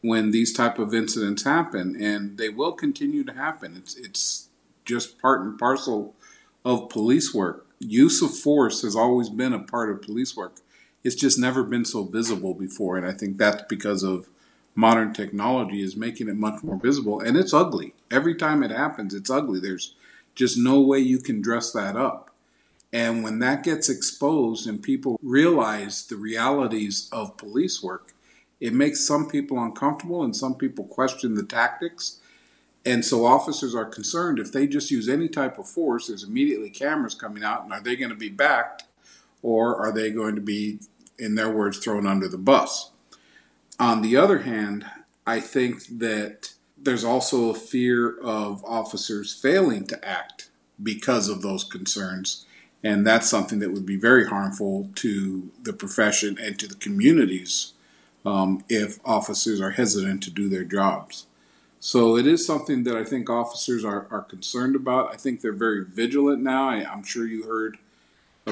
when 0.00 0.30
these 0.30 0.52
type 0.52 0.78
of 0.78 0.94
incidents 0.94 1.44
happen, 1.44 1.96
and 2.00 2.38
they 2.38 2.48
will 2.48 2.72
continue 2.72 3.24
to 3.24 3.32
happen. 3.32 3.76
It's 3.76 3.96
it's 3.96 4.48
just 4.84 5.18
part 5.20 5.42
and 5.42 5.58
parcel 5.58 6.14
of 6.64 6.88
police 6.88 7.34
work. 7.34 7.66
Use 7.80 8.22
of 8.22 8.36
force 8.36 8.82
has 8.82 8.96
always 8.96 9.28
been 9.28 9.52
a 9.52 9.58
part 9.62 9.90
of 9.90 10.02
police 10.02 10.36
work. 10.36 10.56
It's 11.04 11.14
just 11.14 11.38
never 11.38 11.62
been 11.62 11.84
so 11.84 12.04
visible 12.04 12.54
before, 12.54 12.96
and 12.96 13.06
I 13.06 13.12
think 13.12 13.38
that's 13.38 13.62
because 13.68 14.02
of 14.02 14.28
modern 14.74 15.12
technology 15.12 15.82
is 15.82 15.96
making 15.96 16.28
it 16.28 16.36
much 16.36 16.62
more 16.62 16.76
visible. 16.76 17.20
And 17.20 17.36
it's 17.36 17.52
ugly. 17.52 17.94
Every 18.10 18.34
time 18.34 18.62
it 18.62 18.70
happens, 18.70 19.12
it's 19.12 19.30
ugly. 19.30 19.58
There's 19.58 19.94
just 20.34 20.56
no 20.56 20.80
way 20.80 21.00
you 21.00 21.18
can 21.18 21.40
dress 21.40 21.72
that 21.72 21.96
up. 21.96 22.30
And 22.92 23.22
when 23.22 23.40
that 23.40 23.64
gets 23.64 23.88
exposed 23.88 24.66
and 24.68 24.82
people 24.82 25.18
realize 25.22 26.06
the 26.06 26.16
realities 26.16 27.08
of 27.12 27.36
police 27.36 27.82
work, 27.82 28.14
it 28.60 28.72
makes 28.72 29.06
some 29.06 29.28
people 29.28 29.62
uncomfortable 29.62 30.22
and 30.22 30.34
some 30.34 30.54
people 30.54 30.84
question 30.84 31.34
the 31.34 31.42
tactics. 31.42 32.20
And 32.86 33.04
so 33.04 33.26
officers 33.26 33.74
are 33.74 33.84
concerned 33.84 34.38
if 34.38 34.52
they 34.52 34.66
just 34.66 34.90
use 34.90 35.08
any 35.08 35.28
type 35.28 35.58
of 35.58 35.68
force, 35.68 36.06
there's 36.06 36.22
immediately 36.24 36.70
cameras 36.70 37.14
coming 37.14 37.44
out, 37.44 37.64
and 37.64 37.72
are 37.72 37.80
they 37.80 37.96
going 37.96 38.10
to 38.10 38.16
be 38.16 38.30
backed 38.30 38.84
or 39.42 39.76
are 39.76 39.92
they 39.92 40.10
going 40.10 40.34
to 40.34 40.40
be, 40.40 40.80
in 41.18 41.34
their 41.34 41.50
words, 41.50 41.78
thrown 41.78 42.06
under 42.06 42.28
the 42.28 42.38
bus? 42.38 42.90
On 43.78 44.02
the 44.02 44.16
other 44.16 44.40
hand, 44.40 44.86
I 45.26 45.40
think 45.40 45.98
that 45.98 46.54
there's 46.76 47.04
also 47.04 47.50
a 47.50 47.54
fear 47.54 48.18
of 48.18 48.64
officers 48.64 49.32
failing 49.34 49.86
to 49.86 50.08
act 50.08 50.50
because 50.82 51.28
of 51.28 51.42
those 51.42 51.64
concerns. 51.64 52.46
And 52.82 53.06
that's 53.06 53.28
something 53.28 53.58
that 53.58 53.72
would 53.72 53.86
be 53.86 53.96
very 53.96 54.26
harmful 54.26 54.90
to 54.96 55.50
the 55.62 55.72
profession 55.72 56.38
and 56.40 56.58
to 56.58 56.68
the 56.68 56.76
communities 56.76 57.72
um, 58.24 58.64
if 58.68 59.00
officers 59.04 59.60
are 59.60 59.70
hesitant 59.70 60.22
to 60.24 60.30
do 60.30 60.48
their 60.48 60.64
jobs. 60.64 61.26
So 61.80 62.16
it 62.16 62.26
is 62.26 62.46
something 62.46 62.82
that 62.84 62.96
I 62.96 63.04
think 63.04 63.30
officers 63.30 63.84
are, 63.84 64.06
are 64.10 64.22
concerned 64.22 64.74
about. 64.76 65.12
I 65.12 65.16
think 65.16 65.40
they're 65.40 65.52
very 65.52 65.84
vigilant 65.84 66.42
now. 66.42 66.68
I, 66.68 66.92
am 66.92 67.04
sure 67.04 67.26
you 67.26 67.44
heard 67.44 67.78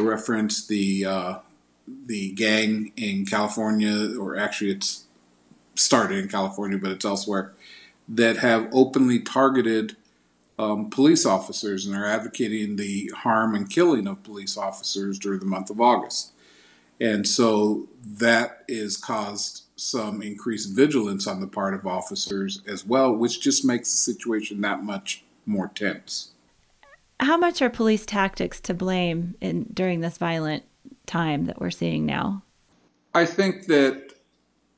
reference 0.02 0.66
the 0.66 1.04
uh, 1.04 1.38
the 2.06 2.32
gang 2.32 2.92
in 2.96 3.26
California, 3.26 4.18
or 4.18 4.36
actually 4.36 4.70
it's 4.72 5.04
started 5.74 6.18
in 6.18 6.28
California, 6.28 6.78
but 6.78 6.90
it's 6.90 7.04
elsewhere, 7.04 7.52
that 8.08 8.38
have 8.38 8.68
openly 8.72 9.20
targeted 9.20 9.96
um, 10.58 10.90
police 10.90 11.26
officers 11.26 11.86
and 11.86 11.94
are 11.94 12.06
advocating 12.06 12.76
the 12.76 13.10
harm 13.14 13.54
and 13.54 13.68
killing 13.68 14.06
of 14.06 14.22
police 14.22 14.56
officers 14.56 15.18
during 15.18 15.40
the 15.40 15.46
month 15.46 15.70
of 15.70 15.80
August. 15.80 16.32
And 16.98 17.28
so 17.28 17.88
that 18.02 18.64
is 18.66 18.96
caused 18.96 19.64
some 19.76 20.22
increased 20.22 20.74
vigilance 20.74 21.26
on 21.26 21.40
the 21.40 21.46
part 21.46 21.74
of 21.74 21.86
officers 21.86 22.62
as 22.66 22.86
well, 22.86 23.14
which 23.14 23.40
just 23.40 23.64
makes 23.66 23.90
the 23.90 23.98
situation 23.98 24.62
that 24.62 24.82
much 24.82 25.24
more 25.44 25.68
tense. 25.68 26.32
How 27.18 27.36
much 27.36 27.62
are 27.62 27.70
police 27.70 28.04
tactics 28.04 28.60
to 28.62 28.74
blame 28.74 29.34
in 29.40 29.64
during 29.72 30.00
this 30.00 30.18
violent 30.18 30.64
time 31.06 31.46
that 31.46 31.60
we're 31.60 31.70
seeing 31.70 32.04
now? 32.04 32.42
I 33.14 33.24
think 33.24 33.66
that 33.66 34.12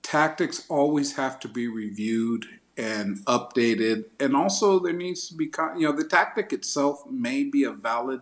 tactics 0.03 0.65
always 0.69 1.17
have 1.17 1.41
to 1.41 1.49
be 1.49 1.67
reviewed 1.67 2.47
and 2.77 3.19
updated, 3.27 4.05
and 4.21 4.37
also 4.37 4.79
there 4.79 4.93
needs 4.93 5.29
to 5.29 5.35
be, 5.35 5.51
you 5.77 5.89
know, 5.89 5.93
the 5.93 6.05
tactic 6.05 6.53
itself 6.53 7.05
may 7.11 7.43
be 7.43 7.65
a 7.65 7.73
valid 7.73 8.21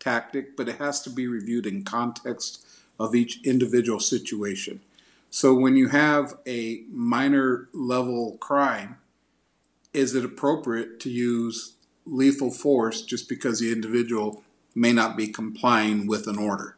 tactic, 0.00 0.56
but 0.56 0.68
it 0.68 0.78
has 0.78 1.02
to 1.02 1.10
be 1.10 1.26
reviewed 1.26 1.66
in 1.66 1.84
context 1.84 2.64
of 2.98 3.14
each 3.14 3.44
individual 3.44 4.00
situation. 4.00 4.80
So 5.30 5.52
when 5.54 5.76
you 5.76 5.88
have 5.88 6.38
a 6.46 6.84
minor 6.90 7.68
level 7.74 8.38
crime, 8.38 8.96
is 9.92 10.14
it 10.14 10.24
appropriate 10.24 11.00
to 11.00 11.10
use 11.10 11.74
lethal 12.10 12.50
force 12.50 13.02
just 13.02 13.28
because 13.28 13.60
the 13.60 13.72
individual 13.72 14.42
may 14.74 14.92
not 14.92 15.16
be 15.16 15.28
complying 15.28 16.06
with 16.06 16.26
an 16.26 16.38
order? 16.38 16.76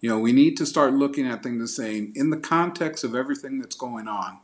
You 0.00 0.08
know, 0.08 0.18
we 0.18 0.32
need 0.32 0.56
to 0.56 0.66
start 0.66 0.94
looking 0.94 1.26
at 1.26 1.42
things 1.42 1.58
and 1.58 1.68
saying, 1.68 2.12
in 2.14 2.30
the 2.30 2.38
context 2.38 3.04
of 3.04 3.14
everything 3.14 3.58
that's 3.58 3.76
going 3.76 4.08
on, 4.08 4.38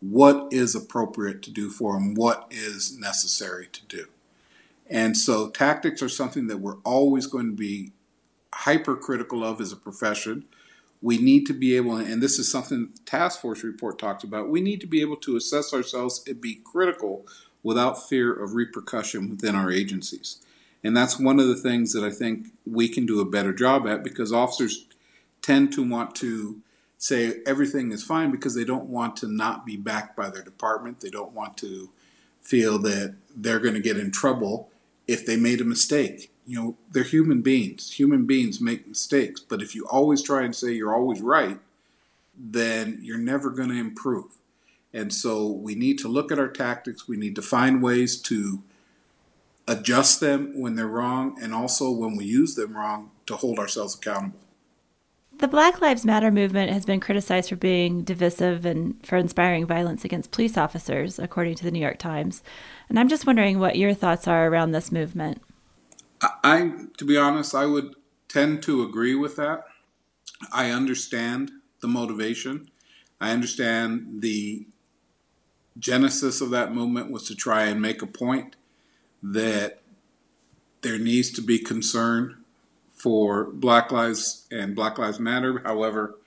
what 0.00 0.52
is 0.52 0.74
appropriate 0.74 1.42
to 1.42 1.50
do 1.50 1.70
for 1.70 1.94
them, 1.94 2.14
what 2.14 2.46
is 2.50 2.98
necessary 2.98 3.68
to 3.72 3.86
do. 3.86 4.06
And 4.90 5.16
so 5.16 5.48
tactics 5.48 6.02
are 6.02 6.08
something 6.08 6.48
that 6.48 6.58
we're 6.58 6.80
always 6.84 7.26
going 7.26 7.46
to 7.46 7.56
be 7.56 7.92
hypercritical 8.52 9.42
of 9.42 9.60
as 9.60 9.72
a 9.72 9.76
profession 9.76 10.46
we 11.02 11.18
need 11.18 11.46
to 11.46 11.52
be 11.52 11.76
able, 11.76 11.96
and 11.96 12.22
this 12.22 12.38
is 12.38 12.50
something 12.50 12.90
the 12.94 13.00
task 13.00 13.40
force 13.40 13.64
report 13.64 13.98
talks 13.98 14.22
about, 14.22 14.48
we 14.48 14.60
need 14.60 14.80
to 14.80 14.86
be 14.86 15.00
able 15.00 15.16
to 15.16 15.36
assess 15.36 15.74
ourselves 15.74 16.22
and 16.28 16.40
be 16.40 16.60
critical 16.64 17.26
without 17.62 18.08
fear 18.08 18.32
of 18.32 18.54
repercussion 18.54 19.30
within 19.30 19.54
our 19.54 19.70
agencies. 19.70 20.44
And 20.84 20.96
that's 20.96 21.18
one 21.18 21.38
of 21.38 21.46
the 21.46 21.56
things 21.56 21.92
that 21.92 22.02
I 22.02 22.10
think 22.10 22.48
we 22.66 22.88
can 22.88 23.06
do 23.06 23.20
a 23.20 23.24
better 23.24 23.52
job 23.52 23.86
at 23.86 24.02
because 24.02 24.32
officers 24.32 24.86
tend 25.40 25.72
to 25.74 25.88
want 25.88 26.14
to 26.16 26.60
say 26.98 27.40
everything 27.46 27.92
is 27.92 28.02
fine 28.02 28.30
because 28.30 28.54
they 28.54 28.64
don't 28.64 28.86
want 28.86 29.16
to 29.16 29.28
not 29.28 29.64
be 29.64 29.76
backed 29.76 30.16
by 30.16 30.28
their 30.28 30.42
department. 30.42 31.00
They 31.00 31.10
don't 31.10 31.32
want 31.32 31.56
to 31.58 31.90
feel 32.40 32.78
that 32.80 33.14
they're 33.34 33.60
going 33.60 33.74
to 33.74 33.80
get 33.80 33.96
in 33.96 34.10
trouble 34.10 34.70
if 35.06 35.24
they 35.24 35.36
made 35.36 35.60
a 35.60 35.64
mistake 35.64 36.32
you 36.46 36.60
know, 36.60 36.76
they're 36.90 37.02
human 37.02 37.42
beings. 37.42 37.92
Human 37.92 38.26
beings 38.26 38.60
make 38.60 38.86
mistakes. 38.86 39.40
But 39.40 39.62
if 39.62 39.74
you 39.74 39.86
always 39.86 40.22
try 40.22 40.42
and 40.42 40.54
say 40.54 40.72
you're 40.72 40.94
always 40.94 41.20
right, 41.20 41.58
then 42.36 42.98
you're 43.02 43.18
never 43.18 43.50
going 43.50 43.68
to 43.68 43.78
improve. 43.78 44.38
And 44.92 45.12
so 45.12 45.46
we 45.46 45.74
need 45.74 45.98
to 46.00 46.08
look 46.08 46.30
at 46.30 46.38
our 46.38 46.48
tactics. 46.48 47.08
We 47.08 47.16
need 47.16 47.34
to 47.36 47.42
find 47.42 47.82
ways 47.82 48.20
to 48.22 48.62
adjust 49.66 50.20
them 50.20 50.58
when 50.60 50.74
they're 50.74 50.86
wrong, 50.86 51.38
and 51.40 51.54
also 51.54 51.90
when 51.90 52.16
we 52.16 52.24
use 52.24 52.54
them 52.56 52.76
wrong, 52.76 53.10
to 53.26 53.36
hold 53.36 53.58
ourselves 53.58 53.94
accountable. 53.94 54.38
The 55.38 55.48
Black 55.48 55.80
Lives 55.80 56.04
Matter 56.04 56.30
movement 56.30 56.70
has 56.70 56.84
been 56.84 57.00
criticized 57.00 57.48
for 57.48 57.56
being 57.56 58.02
divisive 58.02 58.66
and 58.66 59.04
for 59.04 59.16
inspiring 59.16 59.66
violence 59.66 60.04
against 60.04 60.30
police 60.30 60.58
officers, 60.58 61.18
according 61.18 61.54
to 61.56 61.64
the 61.64 61.70
New 61.70 61.80
York 61.80 61.98
Times. 61.98 62.42
And 62.88 62.98
I'm 62.98 63.08
just 63.08 63.26
wondering 63.26 63.58
what 63.58 63.76
your 63.76 63.94
thoughts 63.94 64.28
are 64.28 64.46
around 64.46 64.72
this 64.72 64.92
movement. 64.92 65.42
I, 66.20 66.72
to 66.98 67.04
be 67.04 67.16
honest, 67.16 67.54
I 67.54 67.66
would 67.66 67.94
tend 68.28 68.62
to 68.64 68.82
agree 68.82 69.14
with 69.14 69.36
that. 69.36 69.64
I 70.52 70.70
understand 70.70 71.50
the 71.80 71.88
motivation. 71.88 72.70
I 73.20 73.30
understand 73.30 74.22
the 74.22 74.66
genesis 75.78 76.40
of 76.40 76.50
that 76.50 76.74
movement 76.74 77.10
was 77.10 77.26
to 77.28 77.34
try 77.34 77.64
and 77.64 77.80
make 77.80 78.02
a 78.02 78.06
point 78.06 78.56
that 79.22 79.80
there 80.82 80.98
needs 80.98 81.30
to 81.30 81.42
be 81.42 81.58
concern 81.58 82.36
for 82.94 83.50
Black 83.50 83.90
Lives 83.90 84.46
and 84.50 84.74
Black 84.76 84.98
Lives 84.98 85.18
Matter. 85.18 85.60
However, 85.64 86.18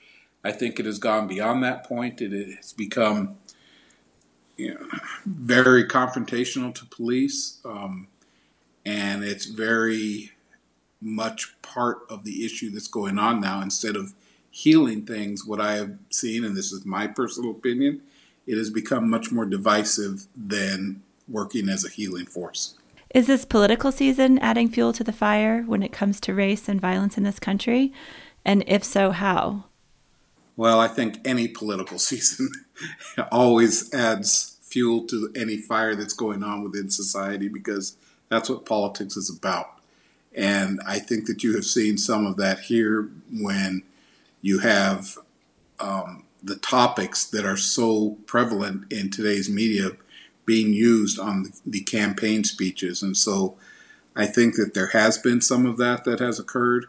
I 0.44 0.52
think 0.52 0.80
it 0.80 0.86
has 0.86 1.00
gone 1.00 1.28
beyond 1.28 1.64
that 1.64 1.86
point. 1.86 2.22
It 2.22 2.56
has 2.56 2.74
become 2.74 3.38
you 4.58 4.74
know, 4.74 4.88
very 5.26 5.86
confrontational 5.86 6.74
to 6.76 6.86
police. 6.86 7.60
Um, 7.66 8.08
and 8.86 9.24
it's 9.24 9.46
very 9.46 10.32
much 11.02 11.56
part 11.62 12.00
of 12.10 12.24
the 12.24 12.46
issue 12.46 12.70
that's 12.70 12.88
going 12.88 13.20
on 13.20 13.42
now. 13.42 13.62
Instead 13.62 13.96
of 13.96 14.14
healing 14.50 15.06
things, 15.06 15.46
what 15.46 15.60
I 15.60 15.74
have 15.74 15.98
seen, 16.10 16.46
and 16.46 16.56
this 16.56 16.72
is 16.72 16.86
my 16.86 17.08
personal 17.08 17.52
opinion, 17.52 18.02
it 18.48 18.58
has 18.58 18.70
become 18.70 19.10
much 19.10 19.32
more 19.32 19.46
divisive 19.46 20.28
than 20.36 21.02
working 21.28 21.70
as 21.70 21.84
a 21.84 21.90
healing 21.90 22.26
force. 22.26 22.76
Is 23.14 23.28
this 23.28 23.46
political 23.46 23.92
season 23.92 24.40
adding 24.40 24.68
fuel 24.70 24.94
to 24.94 25.04
the 25.04 25.14
fire 25.14 25.64
when 25.64 25.82
it 25.82 25.92
comes 25.92 26.20
to 26.22 26.34
race 26.34 26.68
and 26.68 26.82
violence 26.82 27.18
in 27.18 27.24
this 27.24 27.40
country? 27.40 27.94
And 28.44 28.64
if 28.68 28.84
so, 28.84 29.12
how? 29.12 29.66
Well, 30.58 30.80
I 30.80 30.88
think 30.88 31.20
any 31.26 31.48
political 31.48 31.98
season 32.10 32.50
always 33.32 33.94
adds 33.94 34.58
fuel 34.62 35.08
to 35.08 35.32
any 35.36 35.58
fire 35.58 35.96
that's 35.96 36.14
going 36.14 36.44
on 36.44 36.64
within 36.64 36.90
society 36.90 37.48
because 37.48 37.96
that's 38.30 38.50
what 38.50 38.66
politics 38.66 39.16
is 39.16 39.30
about. 39.30 39.80
And 40.36 40.82
I 40.86 41.00
think 41.00 41.28
that 41.28 41.44
you 41.44 41.56
have 41.56 41.64
seen 41.64 41.98
some 41.98 42.26
of 42.26 42.36
that 42.38 42.60
here 42.60 43.10
when 43.32 43.84
you 44.42 44.60
have 44.60 45.18
um, 45.80 46.25
the 46.46 46.56
topics 46.56 47.26
that 47.26 47.44
are 47.44 47.58
so 47.58 48.18
prevalent 48.28 48.92
in 48.94 49.10
today's 49.10 49.50
media 49.50 49.92
being 50.46 50.74
used 50.74 51.20
on 51.20 51.52
the 51.66 51.82
campaign 51.82 52.44
speeches. 52.44 53.02
And 53.02 53.18
so 53.18 53.58
I 54.16 54.28
think 54.28 54.56
that 54.56 54.76
there 54.76 54.90
has 54.90 55.18
been 55.18 55.42
some 55.42 55.66
of 55.66 55.78
that 55.78 56.04
that 56.04 56.20
has 56.20 56.40
occurred. 56.40 56.86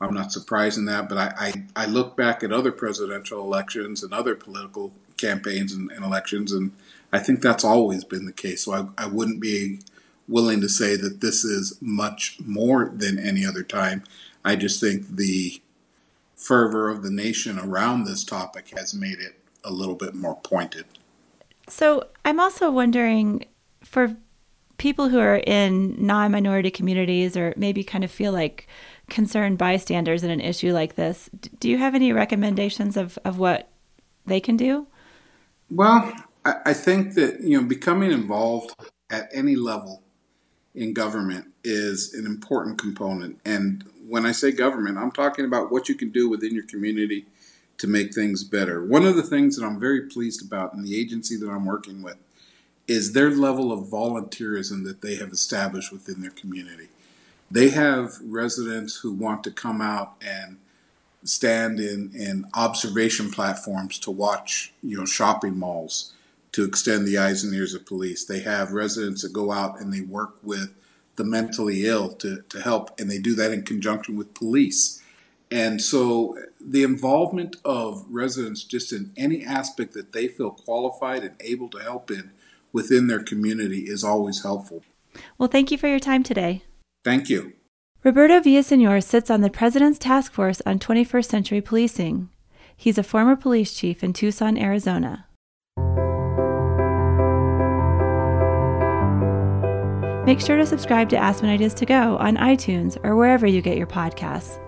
I'm 0.00 0.14
not 0.14 0.32
surprised 0.32 0.78
in 0.78 0.86
that, 0.86 1.08
but 1.08 1.18
I, 1.18 1.32
I, 1.38 1.84
I 1.84 1.86
look 1.86 2.16
back 2.16 2.42
at 2.42 2.50
other 2.50 2.72
presidential 2.72 3.40
elections 3.40 4.02
and 4.02 4.12
other 4.12 4.34
political 4.34 4.92
campaigns 5.18 5.72
and, 5.72 5.90
and, 5.92 6.04
elections, 6.04 6.50
and 6.50 6.72
I 7.12 7.20
think 7.20 7.40
that's 7.40 7.64
always 7.64 8.04
been 8.04 8.26
the 8.26 8.32
case. 8.32 8.64
So 8.64 8.72
I, 8.72 9.04
I 9.04 9.06
wouldn't 9.06 9.40
be 9.40 9.80
willing 10.26 10.60
to 10.62 10.68
say 10.68 10.96
that 10.96 11.20
this 11.20 11.44
is 11.44 11.78
much 11.80 12.38
more 12.44 12.90
than 12.92 13.18
any 13.18 13.46
other 13.46 13.62
time. 13.62 14.02
I 14.44 14.56
just 14.56 14.80
think 14.80 15.06
the 15.16 15.60
fervor 16.44 16.90
of 16.90 17.02
the 17.02 17.10
nation 17.10 17.58
around 17.58 18.04
this 18.04 18.22
topic 18.22 18.68
has 18.76 18.92
made 18.92 19.18
it 19.18 19.40
a 19.64 19.72
little 19.72 19.94
bit 19.94 20.14
more 20.14 20.36
pointed. 20.42 20.84
So 21.68 22.08
I'm 22.24 22.38
also 22.38 22.70
wondering 22.70 23.46
for 23.82 24.14
people 24.76 25.08
who 25.08 25.18
are 25.18 25.36
in 25.36 25.94
non 25.98 26.30
minority 26.30 26.70
communities 26.70 27.36
or 27.36 27.54
maybe 27.56 27.82
kind 27.82 28.04
of 28.04 28.10
feel 28.10 28.32
like 28.32 28.68
concerned 29.08 29.56
bystanders 29.56 30.22
in 30.22 30.30
an 30.30 30.40
issue 30.40 30.72
like 30.72 30.96
this, 30.96 31.30
do 31.60 31.68
you 31.68 31.78
have 31.78 31.94
any 31.94 32.12
recommendations 32.12 32.96
of, 32.96 33.18
of 33.24 33.38
what 33.38 33.68
they 34.26 34.40
can 34.40 34.56
do? 34.56 34.86
Well, 35.70 36.12
I, 36.44 36.56
I 36.66 36.72
think 36.74 37.14
that, 37.14 37.40
you 37.40 37.60
know, 37.60 37.66
becoming 37.66 38.12
involved 38.12 38.74
at 39.10 39.28
any 39.32 39.56
level 39.56 40.02
in 40.74 40.92
government 40.92 41.46
is 41.62 42.12
an 42.14 42.26
important 42.26 42.78
component. 42.78 43.40
And 43.44 43.84
when 44.06 44.26
I 44.26 44.32
say 44.32 44.52
government, 44.52 44.98
I'm 44.98 45.10
talking 45.10 45.44
about 45.44 45.70
what 45.70 45.88
you 45.88 45.94
can 45.94 46.10
do 46.10 46.28
within 46.28 46.54
your 46.54 46.64
community 46.64 47.26
to 47.78 47.86
make 47.86 48.14
things 48.14 48.44
better. 48.44 48.84
One 48.84 49.04
of 49.04 49.16
the 49.16 49.22
things 49.22 49.56
that 49.56 49.64
I'm 49.64 49.80
very 49.80 50.02
pleased 50.02 50.44
about 50.44 50.74
in 50.74 50.84
the 50.84 50.98
agency 50.98 51.36
that 51.36 51.50
I'm 51.50 51.64
working 51.64 52.02
with 52.02 52.16
is 52.86 53.12
their 53.12 53.30
level 53.30 53.72
of 53.72 53.88
volunteerism 53.88 54.84
that 54.84 55.00
they 55.00 55.16
have 55.16 55.30
established 55.30 55.92
within 55.92 56.20
their 56.20 56.30
community. 56.30 56.88
They 57.50 57.70
have 57.70 58.12
residents 58.22 58.96
who 58.96 59.12
want 59.12 59.42
to 59.44 59.50
come 59.50 59.80
out 59.80 60.14
and 60.20 60.58
stand 61.24 61.80
in, 61.80 62.12
in 62.14 62.46
observation 62.54 63.30
platforms 63.30 63.98
to 64.00 64.10
watch, 64.10 64.72
you 64.82 64.98
know, 64.98 65.06
shopping 65.06 65.58
malls 65.58 66.12
to 66.52 66.64
extend 66.64 67.06
the 67.06 67.18
eyes 67.18 67.42
and 67.42 67.54
ears 67.54 67.74
of 67.74 67.86
police. 67.86 68.24
They 68.24 68.40
have 68.40 68.72
residents 68.72 69.22
that 69.22 69.32
go 69.32 69.50
out 69.50 69.80
and 69.80 69.92
they 69.92 70.02
work 70.02 70.34
with 70.42 70.74
the 71.16 71.24
mentally 71.24 71.86
ill 71.86 72.12
to, 72.14 72.42
to 72.48 72.60
help, 72.60 72.98
and 72.98 73.10
they 73.10 73.18
do 73.18 73.34
that 73.34 73.52
in 73.52 73.62
conjunction 73.62 74.16
with 74.16 74.34
police. 74.34 75.02
And 75.50 75.80
so 75.80 76.36
the 76.60 76.82
involvement 76.82 77.56
of 77.64 78.04
residents 78.10 78.64
just 78.64 78.92
in 78.92 79.12
any 79.16 79.44
aspect 79.44 79.92
that 79.94 80.12
they 80.12 80.26
feel 80.26 80.50
qualified 80.50 81.22
and 81.22 81.34
able 81.40 81.68
to 81.70 81.78
help 81.78 82.10
in 82.10 82.32
within 82.72 83.06
their 83.06 83.22
community 83.22 83.80
is 83.80 84.02
always 84.02 84.42
helpful. 84.42 84.82
Well, 85.38 85.48
thank 85.48 85.70
you 85.70 85.78
for 85.78 85.86
your 85.86 86.00
time 86.00 86.22
today. 86.22 86.64
Thank 87.04 87.28
you. 87.28 87.52
Roberto 88.02 88.40
Villasenor 88.40 89.02
sits 89.02 89.30
on 89.30 89.40
the 89.40 89.48
President's 89.50 89.98
Task 89.98 90.32
Force 90.32 90.60
on 90.66 90.78
21st 90.78 91.24
Century 91.24 91.60
Policing. 91.60 92.28
He's 92.76 92.98
a 92.98 93.02
former 93.02 93.36
police 93.36 93.72
chief 93.72 94.02
in 94.02 94.12
Tucson, 94.12 94.58
Arizona. 94.58 95.26
Make 100.24 100.40
sure 100.40 100.56
to 100.56 100.64
subscribe 100.64 101.10
to 101.10 101.18
Aspen 101.18 101.50
Ideas 101.50 101.74
to 101.74 101.84
Go 101.84 102.16
on 102.16 102.38
iTunes 102.38 102.96
or 103.04 103.14
wherever 103.14 103.46
you 103.46 103.60
get 103.60 103.76
your 103.76 103.86
podcasts. 103.86 104.58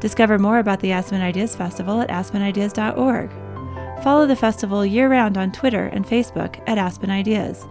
Discover 0.00 0.40
more 0.40 0.58
about 0.58 0.80
the 0.80 0.90
Aspen 0.90 1.22
Ideas 1.22 1.54
Festival 1.54 2.00
at 2.00 2.08
aspenideas.org. 2.08 3.30
Follow 4.02 4.26
the 4.26 4.34
festival 4.34 4.84
year 4.84 5.08
round 5.08 5.38
on 5.38 5.52
Twitter 5.52 5.86
and 5.86 6.04
Facebook 6.04 6.60
at 6.66 6.76
Aspen 6.76 7.08
Ideas. 7.08 7.64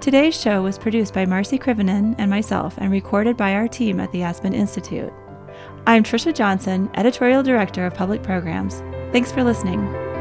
Today's 0.00 0.40
show 0.40 0.62
was 0.62 0.78
produced 0.78 1.12
by 1.12 1.26
Marci 1.26 1.60
Krivonen 1.60 2.14
and 2.16 2.30
myself 2.30 2.78
and 2.78 2.90
recorded 2.90 3.36
by 3.36 3.52
our 3.52 3.68
team 3.68 4.00
at 4.00 4.10
the 4.12 4.22
Aspen 4.22 4.54
Institute. 4.54 5.12
I'm 5.86 6.02
Trisha 6.02 6.34
Johnson, 6.34 6.88
Editorial 6.94 7.42
Director 7.42 7.84
of 7.84 7.92
Public 7.92 8.22
Programs. 8.22 8.80
Thanks 9.12 9.30
for 9.30 9.44
listening. 9.44 10.13